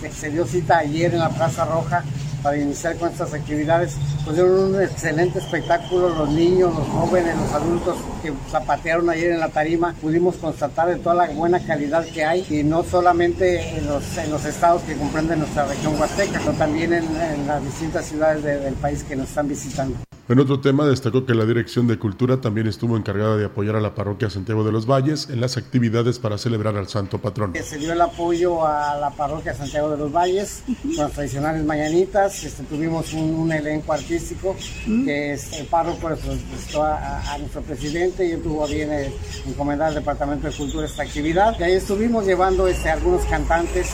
que 0.00 0.10
se 0.10 0.30
dio 0.30 0.48
cita 0.48 0.78
ayer 0.78 1.12
en 1.12 1.20
la 1.20 1.28
Plaza 1.28 1.64
Roja 1.64 2.02
para 2.42 2.56
iniciar 2.56 2.96
con 2.96 3.10
estas 3.10 3.32
actividades, 3.34 3.96
dieron 4.32 4.74
un 4.74 4.82
excelente 4.82 5.38
espectáculo, 5.38 6.08
los 6.10 6.30
niños, 6.30 6.74
los 6.74 6.86
jóvenes, 6.88 7.36
los 7.36 7.52
adultos 7.52 7.96
que 8.22 8.32
zapatearon 8.50 9.10
ayer 9.10 9.32
en 9.32 9.40
la 9.40 9.48
tarima, 9.48 9.94
pudimos 10.00 10.36
constatar 10.36 10.88
de 10.88 10.96
toda 10.96 11.14
la 11.14 11.26
buena 11.28 11.60
calidad 11.60 12.04
que 12.06 12.24
hay 12.24 12.46
y 12.50 12.62
no 12.62 12.82
solamente 12.82 13.76
en 13.76 13.86
los, 13.86 14.04
estados 14.44 14.82
que 14.82 14.94
comprenden 14.96 15.40
nuestra 15.40 15.66
región 15.66 15.98
huasteca, 16.00 16.40
sino 16.40 16.52
también 16.52 16.92
en, 16.92 17.46
las 17.46 17.62
distintas 17.62 18.06
ciudades 18.06 18.42
de- 18.42 18.58
del 18.58 18.74
país 18.74 19.04
que 19.04 19.16
nos 19.16 19.28
están 19.28 19.48
visitando. 19.48 19.96
En 20.32 20.40
otro 20.40 20.60
tema, 20.60 20.86
destacó 20.86 21.26
que 21.26 21.34
la 21.34 21.44
Dirección 21.44 21.86
de 21.86 21.98
Cultura 21.98 22.40
también 22.40 22.66
estuvo 22.66 22.96
encargada 22.96 23.36
de 23.36 23.44
apoyar 23.44 23.76
a 23.76 23.82
la 23.82 23.94
parroquia 23.94 24.30
Santiago 24.30 24.64
de 24.64 24.72
los 24.72 24.86
Valles 24.86 25.28
en 25.28 25.42
las 25.42 25.58
actividades 25.58 26.18
para 26.18 26.38
celebrar 26.38 26.74
al 26.78 26.88
Santo 26.88 27.18
Patrón. 27.18 27.52
Se 27.62 27.76
dio 27.76 27.92
el 27.92 28.00
apoyo 28.00 28.66
a 28.66 28.96
la 28.96 29.10
parroquia 29.10 29.52
Santiago 29.52 29.90
de 29.90 29.98
los 29.98 30.10
Valles 30.10 30.62
con 30.82 30.96
las 30.96 31.12
tradicionales 31.12 31.62
mañanitas. 31.66 32.44
Este, 32.44 32.62
tuvimos 32.62 33.12
un, 33.12 33.52
elenco 33.52 33.92
artístico 33.92 34.56
que 34.86 35.34
es 35.34 35.52
el 35.52 35.66
párroco 35.66 36.08
presentó 36.08 36.82
a, 36.82 37.34
a, 37.34 37.36
nuestro 37.36 37.60
presidente 37.60 38.26
y 38.26 38.30
él 38.30 38.42
tuvo 38.42 38.66
bien 38.66 39.12
encomendar 39.46 39.88
al 39.88 39.96
Departamento 39.96 40.48
de 40.48 40.56
Cultura 40.56 40.86
esta 40.86 41.02
actividad. 41.02 41.60
Y 41.60 41.62
ahí 41.64 41.74
estuvimos 41.74 42.24
llevando 42.24 42.66
este, 42.68 42.88
algunos 42.88 43.22
cantantes, 43.26 43.90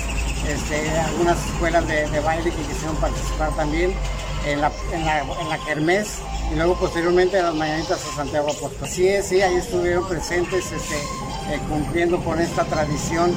este, 0.49 0.89
algunas 1.01 1.45
escuelas 1.51 1.89
de 1.89 2.21
baile 2.21 2.53
que 2.53 2.63
quisieron 2.63 2.95
participar 2.99 3.57
también 3.57 3.91
en 4.47 4.61
la, 4.61 4.73
en 4.93 5.05
la, 5.05 5.21
en 5.21 5.49
la 5.49 5.59
Kermés 5.67 6.19
y 6.53 6.57
luego 6.57 6.79
posteriormente 6.79 7.41
las 7.41 7.55
mañanitas 7.55 8.05
a 8.05 8.17
Santiago 8.17 8.51
Apóstol. 8.51 8.89
Sí, 8.89 9.09
sí, 9.23 9.41
ahí 9.41 9.57
estuvieron 9.57 10.09
presentes 10.09 10.73
este, 10.73 10.97
eh, 10.97 11.61
cumpliendo 11.69 12.19
con 12.19 12.41
esta 12.41 12.65
tradición. 12.65 13.33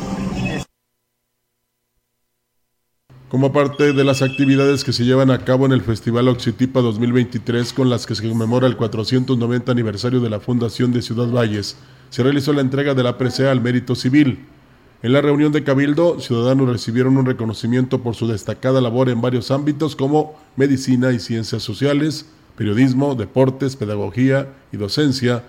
Como 3.32 3.54
parte 3.54 3.94
de 3.94 4.04
las 4.04 4.22
actividades 4.22 4.84
que 4.84 4.92
se 4.92 5.06
llevan 5.06 5.32
a 5.32 5.46
cabo 5.46 5.66
en 5.66 5.72
el 5.72 5.82
Festival 5.82 6.28
Oxitipa 6.28 6.82
2023 6.82 7.72
con 7.72 7.90
las 7.90 8.06
que 8.06 8.14
se 8.14 8.28
conmemora 8.28 8.68
el 8.68 8.76
490 8.76 9.72
aniversario 9.72 10.20
de 10.20 10.30
la 10.30 10.42
Fundación 10.42 10.92
de 10.92 11.02
Ciudad 11.02 11.28
Valles, 11.28 11.78
se 12.10 12.24
realizó 12.24 12.52
la 12.52 12.60
entrega 12.60 12.94
de 12.94 13.04
la 13.04 13.18
presea 13.18 13.52
al 13.52 13.62
mérito 13.62 13.96
civil. 13.96 14.46
En 15.04 15.14
la 15.14 15.22
reunión 15.22 15.52
de 15.52 15.64
Cabildo, 15.64 16.20
ciudadanos 16.20 16.70
recibieron 16.70 17.18
un 17.18 17.26
reconocimiento 17.26 18.04
por 18.04 18.14
su 18.14 18.28
destacada 18.28 18.82
labor 18.82 19.10
en 19.10 19.20
varios 19.20 19.50
ámbitos 19.50 19.96
como 19.96 20.36
medicina 20.56 21.12
y 21.12 21.18
ciencias 21.18 21.64
sociales, 21.64 22.28
periodismo, 22.56 23.16
deportes, 23.16 23.76
pedagogía 23.76 24.50
y 24.72 24.78
docencia, 24.78 25.44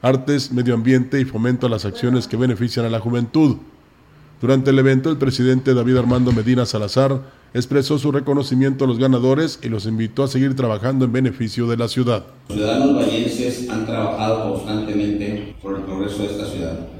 artes, 0.00 0.52
medio 0.52 0.72
ambiente 0.72 1.20
y 1.20 1.26
fomento 1.26 1.66
a 1.66 1.70
las 1.70 1.84
acciones 1.84 2.26
que 2.26 2.38
benefician 2.38 2.86
a 2.86 2.88
la 2.88 2.98
juventud. 2.98 3.58
Durante 4.40 4.70
el 4.70 4.78
evento, 4.78 5.10
el 5.10 5.18
presidente 5.18 5.74
David 5.74 5.98
Armando 5.98 6.32
Medina 6.32 6.64
Salazar 6.64 7.20
expresó 7.52 7.98
su 7.98 8.10
reconocimiento 8.10 8.86
a 8.86 8.88
los 8.88 8.98
ganadores 8.98 9.58
y 9.62 9.68
los 9.68 9.84
invitó 9.84 10.22
a 10.24 10.28
seguir 10.28 10.56
trabajando 10.56 11.04
en 11.04 11.12
beneficio 11.12 11.66
de 11.66 11.76
la 11.76 11.88
ciudad. 11.88 12.24
Los 12.48 12.56
ciudadanos 12.56 12.96
vallenses 12.96 13.68
han 13.68 13.84
trabajado 13.84 14.54
constantemente 14.54 15.56
por 15.60 15.76
el 15.76 15.82
progreso 15.82 16.22
de 16.22 16.28
esta 16.28 16.46
ciudad 16.46 16.93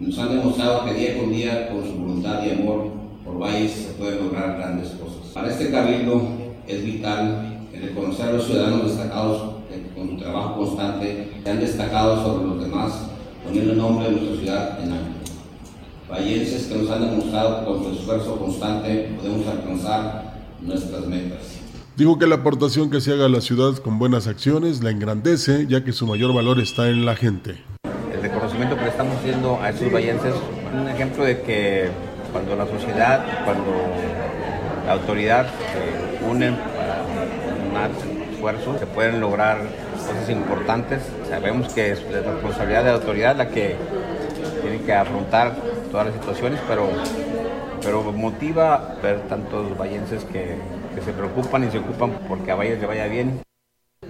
nos 0.00 0.18
han 0.18 0.30
demostrado 0.30 0.84
que 0.84 0.94
día 0.94 1.18
con 1.18 1.32
día, 1.32 1.68
con 1.68 1.84
su 1.84 1.94
voluntad 1.94 2.44
y 2.44 2.50
amor 2.50 2.90
por 3.24 3.38
Valles, 3.38 3.72
se 3.72 3.92
pueden 3.92 4.24
lograr 4.24 4.56
grandes 4.56 4.90
cosas. 4.90 5.30
Para 5.32 5.50
este 5.50 5.70
cabildo 5.70 6.28
es 6.66 6.84
vital 6.84 7.60
reconocer 7.72 8.28
a 8.28 8.32
los 8.32 8.46
ciudadanos 8.46 8.84
destacados 8.86 9.54
que 9.68 9.94
con 9.94 10.10
su 10.10 10.16
trabajo 10.16 10.56
constante 10.56 11.32
se 11.42 11.50
han 11.50 11.60
destacado 11.60 12.22
sobre 12.22 12.46
los 12.46 12.60
demás, 12.62 12.92
poniendo 13.44 13.72
el 13.72 13.78
nombre 13.78 14.06
de 14.06 14.12
nuestra 14.12 14.36
ciudad 14.36 14.84
en 14.84 14.92
alto. 14.92 15.14
Vallenses 16.10 16.64
que 16.64 16.76
nos 16.76 16.90
han 16.90 17.00
demostrado 17.10 17.60
que 17.60 17.66
con 17.66 17.84
su 17.84 18.00
esfuerzo 18.00 18.36
constante 18.36 19.14
podemos 19.16 19.46
alcanzar 19.46 20.34
nuestras 20.60 21.06
metas. 21.06 21.58
Dijo 21.96 22.18
que 22.18 22.26
la 22.26 22.36
aportación 22.36 22.90
que 22.90 23.00
se 23.00 23.12
haga 23.12 23.26
a 23.26 23.28
la 23.28 23.40
ciudad 23.40 23.76
con 23.76 23.98
buenas 23.98 24.26
acciones 24.26 24.82
la 24.82 24.90
engrandece, 24.90 25.66
ya 25.68 25.84
que 25.84 25.92
su 25.92 26.06
mayor 26.06 26.34
valor 26.34 26.58
está 26.58 26.88
en 26.88 27.04
la 27.04 27.14
gente 27.14 27.62
reconocimiento 28.24 28.76
que 28.76 28.82
le 28.82 28.88
estamos 28.88 29.13
haciendo 29.24 29.58
a 29.62 29.70
estos 29.70 29.90
vallenses, 29.90 30.34
un 30.78 30.86
ejemplo 30.86 31.24
de 31.24 31.40
que 31.40 31.88
cuando 32.30 32.56
la 32.56 32.66
sociedad, 32.66 33.24
cuando 33.46 33.72
la 34.86 34.92
autoridad 34.92 35.46
se 35.46 36.26
unen 36.26 36.54
para 36.76 37.02
un 37.04 38.34
esfuerzo, 38.34 38.78
se 38.78 38.86
pueden 38.86 39.20
lograr 39.20 39.60
cosas 39.96 40.28
importantes. 40.28 41.00
Sabemos 41.26 41.72
que 41.72 41.92
es 41.92 42.02
la 42.10 42.20
responsabilidad 42.20 42.84
de 42.84 42.90
la 42.90 42.96
autoridad 42.96 43.36
la 43.36 43.48
que 43.48 43.76
tiene 44.60 44.82
que 44.84 44.92
afrontar 44.92 45.54
todas 45.90 46.08
las 46.08 46.16
situaciones, 46.16 46.60
pero, 46.68 46.90
pero 47.82 48.02
motiva 48.12 48.96
ver 49.02 49.20
tantos 49.20 49.74
vallenses 49.78 50.22
que, 50.24 50.58
que 50.94 51.00
se 51.00 51.12
preocupan 51.12 51.64
y 51.64 51.70
se 51.70 51.78
ocupan 51.78 52.12
porque 52.28 52.50
a 52.50 52.56
Valles 52.56 52.78
le 52.78 52.86
vaya 52.86 53.06
bien 53.06 53.40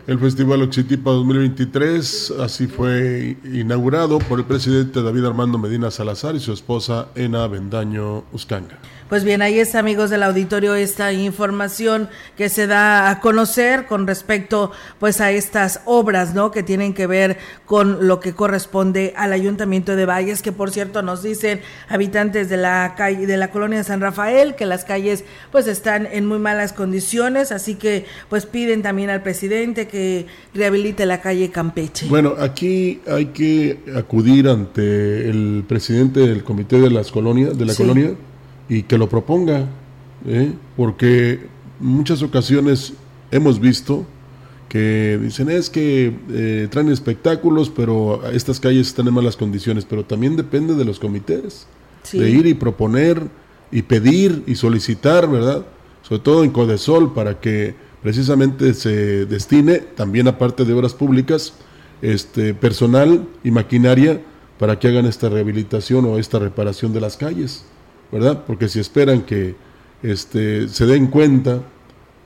el 0.06 0.18
Festival 0.18 0.62
Oxitipa 0.62 1.10
2023 1.10 2.34
así 2.40 2.66
fue 2.66 3.36
inaugurado 3.44 4.18
por 4.18 4.38
el 4.38 4.44
presidente 4.44 5.02
David 5.02 5.24
Armando 5.24 5.56
Medina 5.56 5.90
Salazar 5.90 6.34
y 6.36 6.40
su 6.40 6.52
esposa 6.52 7.08
Ena 7.14 7.46
Bendaño 7.46 8.24
Uscanga. 8.32 8.78
Pues 9.08 9.22
bien, 9.22 9.42
ahí 9.42 9.60
está, 9.60 9.80
amigos 9.80 10.08
del 10.08 10.22
auditorio, 10.22 10.74
esta 10.74 11.12
información 11.12 12.08
que 12.36 12.48
se 12.48 12.66
da 12.66 13.10
a 13.10 13.20
conocer 13.20 13.84
con 13.84 14.06
respecto 14.06 14.72
pues 14.98 15.20
a 15.20 15.30
estas 15.30 15.82
obras, 15.84 16.34
¿no? 16.34 16.50
Que 16.50 16.62
tienen 16.62 16.94
que 16.94 17.06
ver 17.06 17.36
con 17.66 18.08
lo 18.08 18.18
que 18.18 18.34
corresponde 18.34 19.12
al 19.16 19.32
Ayuntamiento 19.34 19.94
de 19.94 20.06
Valles, 20.06 20.40
que 20.40 20.52
por 20.52 20.70
cierto 20.70 21.02
nos 21.02 21.22
dicen 21.22 21.60
habitantes 21.88 22.48
de 22.48 22.56
la 22.56 22.94
calle 22.96 23.26
de 23.26 23.36
la 23.36 23.50
colonia 23.50 23.84
San 23.84 24.00
Rafael 24.00 24.56
que 24.56 24.64
las 24.66 24.84
calles 24.84 25.24
pues 25.52 25.66
están 25.66 26.06
en 26.06 26.24
muy 26.26 26.38
malas 26.38 26.72
condiciones, 26.72 27.52
así 27.52 27.74
que 27.74 28.06
pues 28.30 28.46
piden 28.46 28.82
también 28.82 29.10
al 29.10 29.22
presidente 29.22 29.86
que 29.86 29.93
rehabilite 30.54 31.06
la 31.06 31.20
calle 31.20 31.50
Campeche. 31.50 32.06
Bueno, 32.08 32.34
aquí 32.38 33.00
hay 33.06 33.26
que 33.26 33.78
acudir 33.96 34.48
ante 34.48 35.28
el 35.28 35.64
presidente 35.66 36.20
del 36.20 36.44
comité 36.44 36.80
de 36.80 36.90
las 36.90 37.10
colonias 37.10 37.56
de 37.56 37.64
la 37.64 37.74
colonia 37.74 38.14
y 38.68 38.82
que 38.82 38.98
lo 38.98 39.08
proponga, 39.08 39.66
¿eh? 40.26 40.52
porque 40.76 41.40
muchas 41.80 42.22
ocasiones 42.22 42.94
hemos 43.30 43.60
visto 43.60 44.06
que 44.68 45.20
dicen 45.22 45.50
es 45.50 45.70
que 45.70 46.12
eh, 46.32 46.68
traen 46.68 46.88
espectáculos, 46.88 47.70
pero 47.70 48.28
estas 48.32 48.58
calles 48.58 48.88
están 48.88 49.06
en 49.06 49.14
malas 49.14 49.36
condiciones, 49.36 49.84
pero 49.84 50.04
también 50.04 50.34
depende 50.34 50.74
de 50.74 50.84
los 50.84 50.98
comités, 50.98 51.68
de 52.12 52.28
ir 52.28 52.46
y 52.46 52.54
proponer 52.54 53.22
y 53.70 53.82
pedir 53.82 54.42
y 54.46 54.56
solicitar, 54.56 55.30
¿verdad? 55.30 55.64
Sobre 56.02 56.22
todo 56.22 56.42
en 56.42 56.50
Codesol, 56.50 57.14
para 57.14 57.40
que 57.40 57.74
precisamente 58.04 58.74
se 58.74 59.26
destine, 59.26 59.78
también 59.78 60.28
aparte 60.28 60.64
de 60.64 60.72
obras 60.74 60.94
públicas, 60.94 61.54
este, 62.02 62.54
personal 62.54 63.26
y 63.42 63.50
maquinaria 63.50 64.20
para 64.58 64.78
que 64.78 64.88
hagan 64.88 65.06
esta 65.06 65.28
rehabilitación 65.28 66.04
o 66.04 66.18
esta 66.18 66.38
reparación 66.38 66.92
de 66.92 67.00
las 67.00 67.16
calles. 67.16 67.64
¿verdad? 68.12 68.44
Porque 68.46 68.68
si 68.68 68.78
esperan 68.78 69.22
que 69.22 69.56
este, 70.02 70.68
se 70.68 70.86
den 70.86 71.08
cuenta 71.08 71.62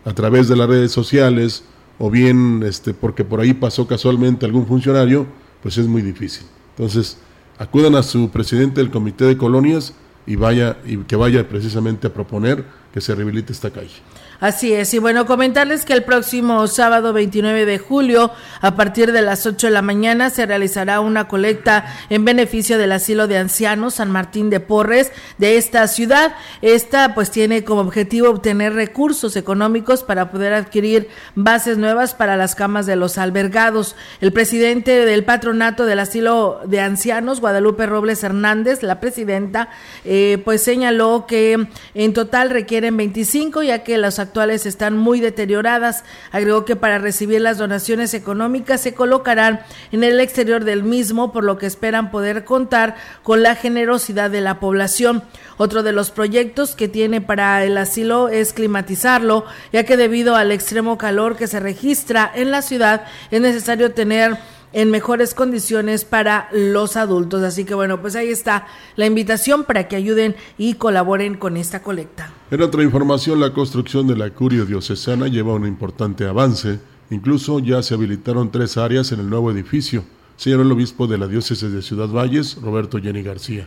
a 0.05 0.13
través 0.13 0.49
de 0.49 0.57
las 0.57 0.69
redes 0.69 0.93
sociales 0.93 1.65
o 1.99 2.11
bien 2.11 2.63
este, 2.67 2.93
porque 2.93 3.25
por 3.25 3.41
ahí 3.41 3.55
pasó 3.55 3.87
casualmente 3.87 4.45
algún 4.45 4.67
funcionario, 4.67 5.27
pues 5.63 5.79
es 5.79 5.87
muy 5.87 6.03
difícil. 6.03 6.45
Entonces, 6.77 7.19
acudan 7.57 7.95
a 7.95 8.03
su 8.03 8.31
presidente 8.31 8.81
del 8.81 8.91
comité 8.91 9.25
de 9.25 9.37
colonias 9.37 9.95
y 10.27 10.37
vaya 10.37 10.77
y 10.85 10.97
que 10.99 11.17
vaya 11.17 11.49
precisamente 11.49 12.09
a 12.09 12.13
proponer 12.13 12.65
que 12.93 13.01
se 13.01 13.15
rehabilite 13.15 13.53
esta 13.53 13.71
calle. 13.71 13.95
Así 14.41 14.73
es, 14.73 14.95
y 14.95 15.01
bueno, 15.01 15.27
comentarles 15.27 15.85
que 15.85 15.95
el 15.95 16.05
próximo 16.05 16.69
sábado 16.69 17.13
29 17.13 17.67
de 17.67 17.79
julio, 17.79 18.31
a 18.61 18.77
partir 18.77 19.11
de 19.11 19.21
las 19.21 19.45
8 19.47 19.67
de 19.67 19.73
la 19.73 19.83
mañana, 19.83 20.31
se 20.31 20.47
realizará 20.47 21.01
una 21.01 21.27
colecta 21.27 21.87
en 22.09 22.25
beneficio 22.25 22.79
del 22.79 22.93
asilo 22.93 23.27
de 23.27 23.37
ancianos 23.37 23.95
San 23.95 24.13
Martín 24.13 24.49
de 24.49 24.61
Porres 24.61 25.11
de 25.39 25.57
esta 25.57 25.89
ciudad. 25.89 26.37
Esta 26.63 27.17
pues 27.17 27.33
tiene 27.33 27.65
como 27.65 27.81
objetivo 27.81 28.31
obtener 28.31 28.75
recursos 28.75 29.35
económicos 29.35 30.05
para 30.05 30.31
poder 30.31 30.55
adquirir 30.55 31.09
bases 31.35 31.77
nuevas 31.77 32.15
para 32.15 32.37
las 32.37 32.55
camas 32.55 32.87
de 32.87 32.95
los 32.95 33.19
albergados. 33.19 33.97
El 34.21 34.33
presidente 34.33 35.05
del 35.05 35.25
patronato 35.25 35.85
del 35.85 35.99
asilo 35.99 36.61
de 36.65 36.79
ancianos, 36.79 37.41
Guadalupe 37.41 37.87
Robles 37.87 38.23
Hernández, 38.23 38.85
la 38.85 39.01
presidenta, 39.01 39.71
eh, 40.05 40.41
pues 40.45 40.63
señaló 40.63 41.27
que 41.27 41.67
en 41.95 42.13
total 42.13 42.51
requieren 42.51 42.97
25 42.97 43.65
ya 43.65 43.83
que 43.83 43.99
los 43.99 44.21
actuales 44.29 44.67
están 44.67 44.97
muy 44.97 45.21
deterioradas. 45.21 46.05
Agregó 46.31 46.65
que 46.65 46.77
para 46.77 46.99
recibir 46.99 47.41
las 47.41 47.57
donaciones 47.57 48.13
económicas 48.13 48.83
se 48.83 48.95
colocarán 48.95 49.61
en 49.91 50.05
el 50.05 50.21
exterior 50.21 50.65
del 50.65 50.83
mismo, 50.83 51.33
por 51.33 51.45
lo 51.45 51.57
que 51.57 51.67
esperan 51.67 52.11
poder 52.11 52.45
contar 52.45 52.97
con 53.23 53.43
la 53.43 53.55
generosidad 53.55 54.31
de 54.31 54.43
la 54.43 54.61
población. 54.61 55.23
Otro 55.57 55.83
de 55.83 55.93
los 55.93 56.11
proyectos 56.11 56.75
que 56.75 56.89
tiene 56.89 57.21
para 57.21 57.65
el 57.65 57.77
asilo 57.79 58.29
es 58.29 58.53
climatizarlo, 58.53 59.47
ya 59.73 59.85
que 59.85 59.97
debido 59.97 60.37
al 60.37 60.53
extremo 60.53 60.99
calor 60.99 61.37
que 61.37 61.47
se 61.47 61.59
registra 61.59 62.31
en 62.35 62.51
la 62.51 62.61
ciudad 62.61 63.07
es 63.31 63.41
necesario 63.41 63.93
tener 63.93 64.37
en 64.73 64.91
mejores 64.91 65.35
condiciones 65.35 66.05
para 66.05 66.49
los 66.53 66.97
adultos. 66.97 67.43
Así 67.43 67.65
que 67.65 67.75
bueno, 67.75 68.01
pues 68.01 68.17
ahí 68.17 68.29
está 68.29 68.67
la 68.97 69.07
invitación 69.07 69.65
para 69.65 69.89
que 69.89 69.97
ayuden 69.97 70.37
y 70.57 70.75
colaboren 70.75 71.35
con 71.37 71.57
esta 71.57 71.83
colecta. 71.83 72.33
En 72.51 72.63
otra 72.63 72.83
información, 72.83 73.41
la 73.41 73.53
construcción 73.53 74.07
de 74.07 74.17
la 74.17 74.31
curia 74.31 74.65
diocesana 74.65 75.29
lleva 75.29 75.55
un 75.55 75.67
importante 75.67 76.27
avance. 76.27 76.81
Incluso 77.11 77.59
ya 77.59 77.83
se 77.83 77.95
habilitaron 77.95 78.51
tres 78.51 78.77
áreas 78.77 79.13
en 79.13 79.21
el 79.21 79.31
nuevo 79.31 79.51
edificio, 79.51 80.05
señaló 80.37 80.63
el 80.63 80.73
obispo 80.73 81.07
de 81.07 81.19
la 81.19 81.27
diócesis 81.27 81.73
de 81.73 81.81
Ciudad 81.81 82.09
Valles, 82.09 82.61
Roberto 82.61 82.99
Jenny 82.99 83.23
García. 83.23 83.67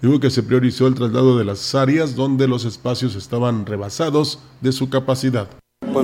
Digo 0.00 0.20
que 0.20 0.30
se 0.30 0.42
priorizó 0.42 0.86
el 0.86 0.94
traslado 0.94 1.36
de 1.36 1.44
las 1.44 1.74
áreas 1.74 2.14
donde 2.14 2.46
los 2.48 2.64
espacios 2.64 3.14
estaban 3.16 3.66
rebasados 3.66 4.38
de 4.60 4.72
su 4.72 4.88
capacidad. 4.88 5.48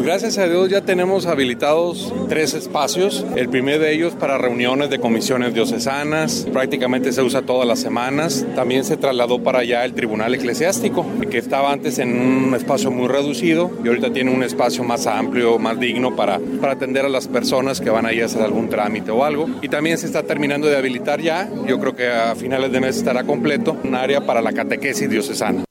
Gracias 0.05 0.37
a 0.37 0.47
Dios 0.47 0.69
ya 0.69 0.83
tenemos 0.83 1.25
habilitados 1.25 2.13
tres 2.29 2.53
espacios. 2.53 3.25
El 3.37 3.49
primer 3.49 3.81
de 3.81 3.95
ellos 3.95 4.13
para 4.13 4.37
reuniones 4.37 4.91
de 4.91 4.99
comisiones 4.99 5.55
diocesanas, 5.55 6.47
prácticamente 6.53 7.11
se 7.11 7.23
usa 7.23 7.41
todas 7.41 7.67
las 7.67 7.79
semanas. 7.79 8.45
También 8.55 8.85
se 8.85 8.99
trasladó 8.99 9.43
para 9.43 9.61
allá 9.61 9.83
el 9.83 9.95
Tribunal 9.95 10.35
Eclesiástico, 10.35 11.07
que 11.31 11.39
estaba 11.39 11.73
antes 11.73 11.99
en 11.99 12.19
un 12.21 12.55
espacio 12.55 12.91
muy 12.91 13.09
reducido 13.09 13.71
y 13.83 13.89
ahorita 13.89 14.13
tiene 14.13 14.31
un 14.31 14.43
espacio 14.43 14.85
más 14.85 15.07
amplio, 15.07 15.59
más 15.59 15.81
digno 15.81 16.15
para, 16.15 16.39
para 16.61 16.75
atender 16.75 17.07
a 17.07 17.09
las 17.09 17.27
personas 17.27 17.81
que 17.81 17.89
van 17.89 18.05
ahí 18.05 18.21
a 18.21 18.27
hacer 18.27 18.43
algún 18.43 18.69
trámite 18.69 19.11
o 19.11 19.25
algo. 19.25 19.49
Y 19.63 19.71
también 19.71 19.97
se 19.97 20.05
está 20.05 20.23
terminando 20.23 20.67
de 20.67 20.77
habilitar 20.77 21.23
ya, 21.23 21.49
yo 21.67 21.81
creo 21.81 21.97
que 21.97 22.09
a 22.09 22.35
finales 22.35 22.71
de 22.73 22.81
mes 22.81 22.99
estará 22.99 23.25
completo, 23.25 23.75
un 23.83 23.95
área 23.95 24.21
para 24.21 24.43
la 24.43 24.53
catequesis 24.53 25.09
diocesana. 25.09 25.65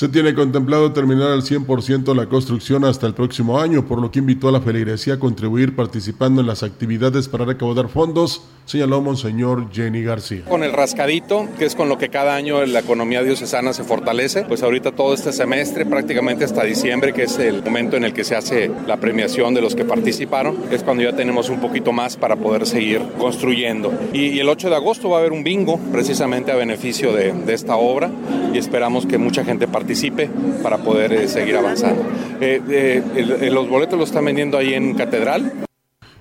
Se 0.00 0.08
tiene 0.08 0.32
contemplado 0.32 0.94
terminar 0.94 1.30
al 1.30 1.42
100% 1.42 2.16
la 2.16 2.24
construcción 2.24 2.86
hasta 2.86 3.06
el 3.06 3.12
próximo 3.12 3.60
año, 3.60 3.86
por 3.86 4.00
lo 4.00 4.10
que 4.10 4.20
invitó 4.20 4.48
a 4.48 4.52
la 4.52 4.62
feligresía 4.62 5.12
a 5.12 5.18
contribuir 5.18 5.76
participando 5.76 6.40
en 6.40 6.46
las 6.46 6.62
actividades 6.62 7.28
para 7.28 7.44
recaudar 7.44 7.90
fondos, 7.90 8.42
señaló 8.64 9.02
Monseñor 9.02 9.70
Jenny 9.70 10.02
García. 10.02 10.46
Con 10.48 10.64
el 10.64 10.72
rascadito, 10.72 11.46
que 11.58 11.66
es 11.66 11.74
con 11.74 11.90
lo 11.90 11.98
que 11.98 12.08
cada 12.08 12.34
año 12.34 12.64
la 12.64 12.78
economía 12.78 13.22
diocesana 13.22 13.74
se 13.74 13.84
fortalece, 13.84 14.44
pues 14.44 14.62
ahorita 14.62 14.92
todo 14.92 15.12
este 15.12 15.34
semestre, 15.34 15.84
prácticamente 15.84 16.46
hasta 16.46 16.64
diciembre, 16.64 17.12
que 17.12 17.24
es 17.24 17.38
el 17.38 17.62
momento 17.62 17.98
en 17.98 18.04
el 18.04 18.14
que 18.14 18.24
se 18.24 18.36
hace 18.36 18.70
la 18.86 18.96
premiación 18.96 19.52
de 19.52 19.60
los 19.60 19.74
que 19.74 19.84
participaron, 19.84 20.56
es 20.70 20.82
cuando 20.82 21.02
ya 21.02 21.14
tenemos 21.14 21.50
un 21.50 21.60
poquito 21.60 21.92
más 21.92 22.16
para 22.16 22.36
poder 22.36 22.66
seguir 22.66 23.02
construyendo. 23.18 23.92
Y, 24.14 24.38
el 24.38 24.48
8 24.48 24.70
de 24.70 24.76
agosto 24.76 25.10
va 25.10 25.18
a 25.18 25.20
haber 25.20 25.32
un 25.32 25.44
bingo, 25.44 25.78
precisamente 25.92 26.52
a 26.52 26.56
beneficio 26.56 27.12
de, 27.12 27.32
de 27.32 27.52
esta 27.52 27.76
obra, 27.76 28.10
y 28.54 28.56
esperamos 28.56 29.04
que 29.04 29.18
mucha 29.18 29.44
gente 29.44 29.68
participe 29.68 29.89
participe 29.90 30.30
para 30.62 30.78
poder 30.78 31.12
eh, 31.12 31.26
seguir 31.26 31.56
avanzando. 31.56 32.04
Eh, 32.40 32.62
eh, 32.68 33.50
los 33.50 33.68
boletos 33.68 33.98
los 33.98 34.10
están 34.10 34.24
vendiendo 34.24 34.56
ahí 34.56 34.72
en 34.72 34.94
Catedral. 34.94 35.66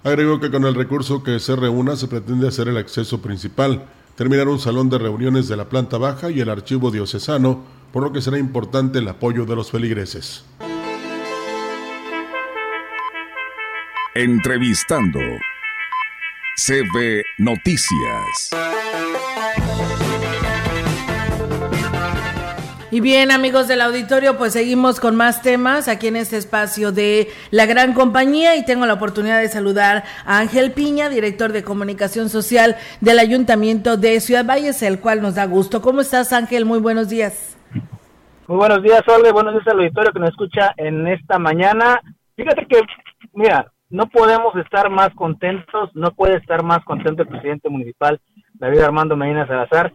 Agregó 0.04 0.40
que 0.40 0.50
con 0.50 0.66
el 0.66 0.74
recurso 0.74 1.22
que 1.22 1.40
se 1.40 1.56
reúna 1.56 1.96
se 1.96 2.08
pretende 2.08 2.48
hacer 2.48 2.68
el 2.68 2.78
acceso 2.78 3.22
principal, 3.22 3.84
terminar 4.16 4.48
un 4.48 4.58
salón 4.58 4.90
de 4.90 4.98
reuniones 4.98 5.48
de 5.48 5.56
la 5.56 5.70
planta 5.70 6.00
baja 6.00 6.32
y 6.32 6.40
el 6.40 6.50
archivo 6.50 6.90
diocesano, 6.90 7.64
por 7.94 8.02
lo 8.02 8.12
que 8.12 8.22
será 8.22 8.40
importante 8.40 8.98
el 8.98 9.08
apoyo 9.08 9.46
de 9.46 9.56
los 9.56 9.70
feligreses. 9.70 10.46
Entrevistando 14.16 15.20
CB 16.56 17.24
Noticias. 17.38 18.50
Y 22.92 23.02
bien, 23.02 23.30
amigos 23.30 23.68
del 23.68 23.82
auditorio, 23.82 24.36
pues 24.36 24.54
seguimos 24.54 25.00
con 25.00 25.16
más 25.16 25.44
temas 25.44 25.88
aquí 25.88 26.08
en 26.08 26.16
este 26.16 26.38
espacio 26.38 26.92
de 26.92 27.28
la 27.52 27.68
gran 27.68 27.94
compañía 27.94 28.56
y 28.56 28.66
tengo 28.66 28.88
la 28.88 28.96
oportunidad 28.96 29.40
de 29.40 29.48
saludar 29.48 30.06
a 30.26 30.40
Ángel 30.40 30.72
Piña, 30.72 31.08
director 31.08 31.52
de 31.52 31.64
comunicación 31.64 32.30
social 32.30 32.78
del 33.00 33.20
Ayuntamiento 33.20 33.96
de 33.96 34.20
Ciudad 34.20 34.44
Valles, 34.44 34.82
el 34.82 35.00
cual 35.00 35.22
nos 35.22 35.36
da 35.36 35.46
gusto. 35.46 35.84
¿Cómo 35.84 36.02
estás, 36.02 36.34
Ángel? 36.34 36.66
Muy 36.66 36.80
buenos 36.80 37.10
días. 37.10 37.56
Muy 38.48 38.58
buenos 38.58 38.82
días, 38.82 39.04
Olga. 39.08 39.32
Buenos 39.34 39.54
días 39.54 39.68
al 39.68 39.82
auditorio 39.82 40.12
que 40.12 40.20
nos 40.20 40.30
escucha 40.30 40.74
en 40.78 41.08
esta 41.08 41.38
mañana. 41.38 42.02
Fíjate 42.36 42.66
que, 42.66 42.82
mira, 43.34 43.72
no 43.92 44.08
podemos 44.08 44.56
estar 44.56 44.90
más 44.90 45.14
contentos, 45.14 45.92
no 45.94 46.10
puede 46.10 46.38
estar 46.38 46.64
más 46.64 46.84
contento 46.86 47.22
el 47.22 47.30
presidente 47.30 47.70
municipal, 47.70 48.20
David 48.56 48.80
Armando 48.80 49.16
Medina 49.16 49.46
Salazar, 49.46 49.94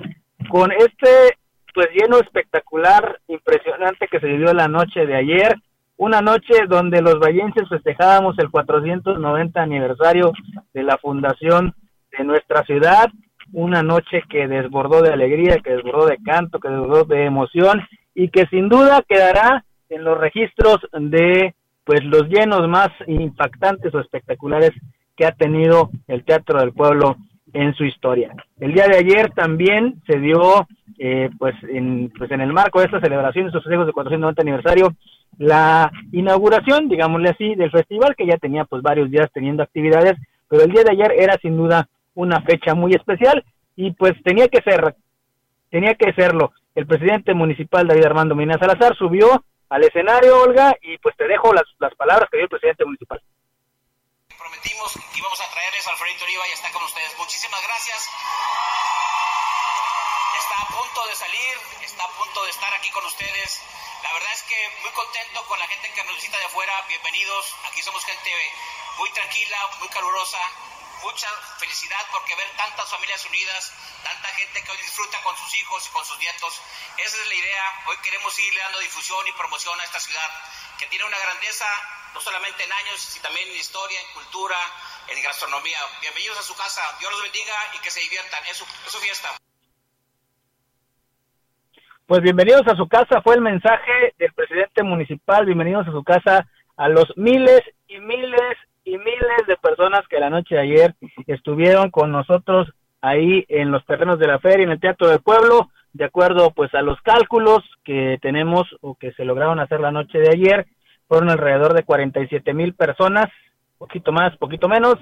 con 0.49 0.71
este 0.71 1.39
pues 1.75 1.89
lleno 1.93 2.19
espectacular, 2.19 3.21
impresionante 3.27 4.07
que 4.07 4.21
se 4.21 4.29
vivió 4.29 4.55
la 4.55 4.69
noche 4.69 5.07
de 5.07 5.17
ayer, 5.17 5.57
una 5.97 6.21
noche 6.21 6.67
donde 6.69 7.03
los 7.03 7.19
vallenses 7.19 7.69
festejábamos 7.69 8.39
el 8.39 8.51
490 8.51 9.61
aniversario 9.61 10.33
de 10.73 10.83
la 10.83 10.97
fundación 10.99 11.75
de 12.17 12.25
nuestra 12.25 12.65
ciudad, 12.65 13.09
una 13.53 13.83
noche 13.83 14.23
que 14.29 14.49
desbordó 14.49 15.03
de 15.03 15.13
alegría, 15.13 15.59
que 15.63 15.73
desbordó 15.73 16.07
de 16.07 16.19
canto, 16.25 16.59
que 16.59 16.69
desbordó 16.69 17.05
de 17.05 17.25
emoción 17.25 17.83
y 18.15 18.29
que 18.29 18.47
sin 18.47 18.69
duda 18.69 19.05
quedará 19.09 19.65
en 19.89 20.05
los 20.05 20.17
registros 20.19 20.79
de 20.93 21.55
pues 21.85 22.03
los 22.05 22.23
llenos 22.29 22.67
más 22.69 22.89
impactantes 23.07 23.95
o 23.95 24.01
espectaculares 24.01 24.71
que 25.17 25.27
ha 25.27 25.33
tenido 25.33 25.91
el 26.09 26.25
Teatro 26.25 26.61
del 26.61 26.73
Pueblo 26.73 27.17
en 27.55 27.73
su 27.75 27.85
historia. 27.85 28.35
El 28.61 28.75
día 28.75 28.87
de 28.87 28.99
ayer 28.99 29.31
también 29.31 30.03
se 30.07 30.19
dio, 30.19 30.67
eh, 30.99 31.31
pues, 31.39 31.55
en, 31.69 32.13
pues 32.17 32.31
en 32.33 32.41
el 32.41 32.53
marco 32.53 32.81
de 32.81 32.87
esta 32.87 33.01
celebración, 33.01 33.45
de 33.45 33.49
estos 33.49 33.63
festejos 33.63 33.87
de 33.87 33.93
490 33.93 34.43
aniversario, 34.43 34.95
la 35.39 35.91
inauguración, 36.13 36.89
digámosle 36.89 37.31
así, 37.31 37.55
del 37.55 37.71
festival, 37.71 38.15
que 38.17 38.27
ya 38.27 38.37
tenía 38.37 38.65
pues 38.65 38.83
varios 38.83 39.11
días 39.11 39.31
teniendo 39.33 39.63
actividades, 39.63 40.15
pero 40.49 40.65
el 40.65 40.71
día 40.71 40.83
de 40.83 40.93
ayer 40.93 41.13
era 41.17 41.39
sin 41.41 41.57
duda 41.57 41.89
una 42.15 42.41
fecha 42.43 42.75
muy 42.75 42.93
especial 42.93 43.45
y 43.77 43.93
pues 43.93 44.13
tenía 44.23 44.49
que 44.49 44.61
ser, 44.63 44.95
tenía 45.71 45.95
que 45.95 46.13
serlo. 46.13 46.53
El 46.75 46.87
presidente 46.87 47.35
municipal 47.35 47.87
David 47.87 48.05
Armando 48.05 48.35
Mina 48.35 48.59
Salazar 48.59 48.97
subió 48.97 49.45
al 49.69 49.83
escenario, 49.83 50.43
Olga, 50.43 50.75
y 50.83 50.99
pues 50.99 51.17
te 51.17 51.27
dejo 51.27 51.53
las, 51.53 51.65
las 51.79 51.95
palabras 51.95 52.29
que 52.31 52.39
dio 52.39 52.45
el 52.45 52.51
presidente 52.51 52.85
municipal 52.85 53.21
prometimos 54.65 54.93
que 55.13 55.19
íbamos 55.19 55.41
a 55.41 55.51
traerles 55.51 55.87
a 55.87 55.91
Alfredito 55.91 56.25
Oliva 56.25 56.49
y 56.49 56.53
está 56.53 56.71
con 56.71 56.83
ustedes. 56.85 57.17
Muchísimas 57.19 57.61
gracias. 57.63 58.09
Está 60.39 60.57
a 60.63 60.67
punto 60.69 61.07
de 61.07 61.17
salir, 61.17 61.61
está 61.83 62.05
a 62.05 62.09
punto 62.09 62.43
de 62.45 62.51
estar 62.51 62.73
aquí 62.73 62.91
con 62.91 63.05
ustedes. 63.05 63.61
La 64.03 64.13
verdad 64.15 64.33
es 64.33 64.43
que 64.45 64.71
muy 64.81 64.91
contento 64.93 65.45
con 65.47 65.59
la 65.59 65.67
gente 65.67 65.93
que 65.93 66.05
nos 66.05 66.15
visita 66.17 66.39
de 66.39 66.45
afuera. 66.47 66.83
Bienvenidos. 66.89 67.55
Aquí 67.67 67.83
somos 67.83 68.05
gente 68.07 68.33
muy 68.97 69.11
tranquila, 69.11 69.71
muy 69.81 69.89
calurosa. 69.89 70.41
Mucha 71.05 71.29
felicidad 71.61 72.01
porque 72.11 72.35
ver 72.35 72.49
tantas 72.57 72.89
familias 72.89 73.21
unidas, 73.29 73.77
tanta 74.03 74.29
gente 74.41 74.57
que 74.65 74.71
hoy 74.73 74.79
disfruta 74.79 75.21
con 75.21 75.37
sus 75.37 75.53
hijos 75.61 75.85
y 75.85 75.93
con 75.93 76.03
sus 76.03 76.17
nietos. 76.17 76.63
Esa 76.97 77.21
es 77.21 77.29
la 77.29 77.35
idea. 77.35 77.65
Hoy 77.93 77.97
queremos 78.03 78.33
seguirle 78.33 78.61
dando 78.65 78.81
difusión 78.81 79.21
y 79.29 79.33
promoción 79.37 79.79
a 79.79 79.85
esta 79.85 80.01
ciudad 80.01 80.31
que 80.81 80.87
tiene 80.89 81.05
una 81.05 81.19
grandeza 81.21 81.69
no 82.15 82.21
solamente 82.25 82.65
en 82.65 82.73
años, 82.73 82.97
sino 83.05 83.23
también 83.23 83.53
en 83.53 83.57
historia, 83.61 84.01
en 84.01 84.15
cultura, 84.17 84.57
en 85.13 85.23
gastronomía. 85.23 85.77
Bienvenidos 86.01 86.39
a 86.39 86.43
su 86.43 86.57
casa, 86.57 86.81
Dios 86.99 87.13
los 87.13 87.21
bendiga 87.21 87.53
y 87.77 87.79
que 87.85 87.91
se 87.91 88.01
diviertan, 88.01 88.41
es 88.49 88.57
su, 88.57 88.65
su 88.65 88.99
fiesta. 88.99 89.29
Pues 92.07 92.23
bienvenidos 92.23 92.65
a 92.67 92.77
su 92.77 92.89
casa, 92.89 93.21
fue 93.21 93.35
el 93.35 93.43
mensaje 93.43 94.15
del 94.17 94.33
presidente 94.33 94.83
municipal, 94.83 95.45
bienvenidos 95.45 95.87
a 95.87 95.93
su 95.93 96.03
casa 96.03 96.49
a 96.79 96.89
los 96.89 97.13
miles 97.17 97.61
y 97.89 98.01
miles 98.01 98.57
y 98.85 98.99
miles 98.99 99.47
de 99.47 99.57
personas 99.57 100.07
que 100.09 100.21
la 100.21 100.31
noche 100.31 100.57
de 100.57 100.61
ayer 100.61 100.95
estuvieron 101.27 101.91
con 101.91 102.13
nosotros 102.13 102.69
ahí 103.01 103.45
en 103.49 103.71
los 103.71 103.85
terrenos 103.87 104.19
de 104.19 104.27
la 104.27 104.39
feria, 104.39 104.65
en 104.65 104.73
el 104.73 104.81
Teatro 104.81 105.09
del 105.09 105.21
Pueblo, 105.21 105.71
de 105.93 106.05
acuerdo 106.05 106.51
pues 106.51 106.75
a 106.75 106.83
los 106.83 107.01
cálculos 107.03 107.63
que 107.85 108.19
tenemos 108.21 108.65
o 108.81 108.95
que 108.95 109.13
se 109.13 109.25
lograron 109.25 109.61
hacer 109.61 109.81
la 109.81 109.91
noche 109.91 110.19
de 110.19 110.31
ayer, 110.31 110.67
fueron 111.09 111.31
alrededor 111.31 111.75
de 111.75 111.85
47 111.85 112.53
mil 112.55 112.75
personas, 112.75 113.27
poquito 113.79 114.13
más, 114.13 114.37
poquito 114.37 114.69
menos, 114.69 114.97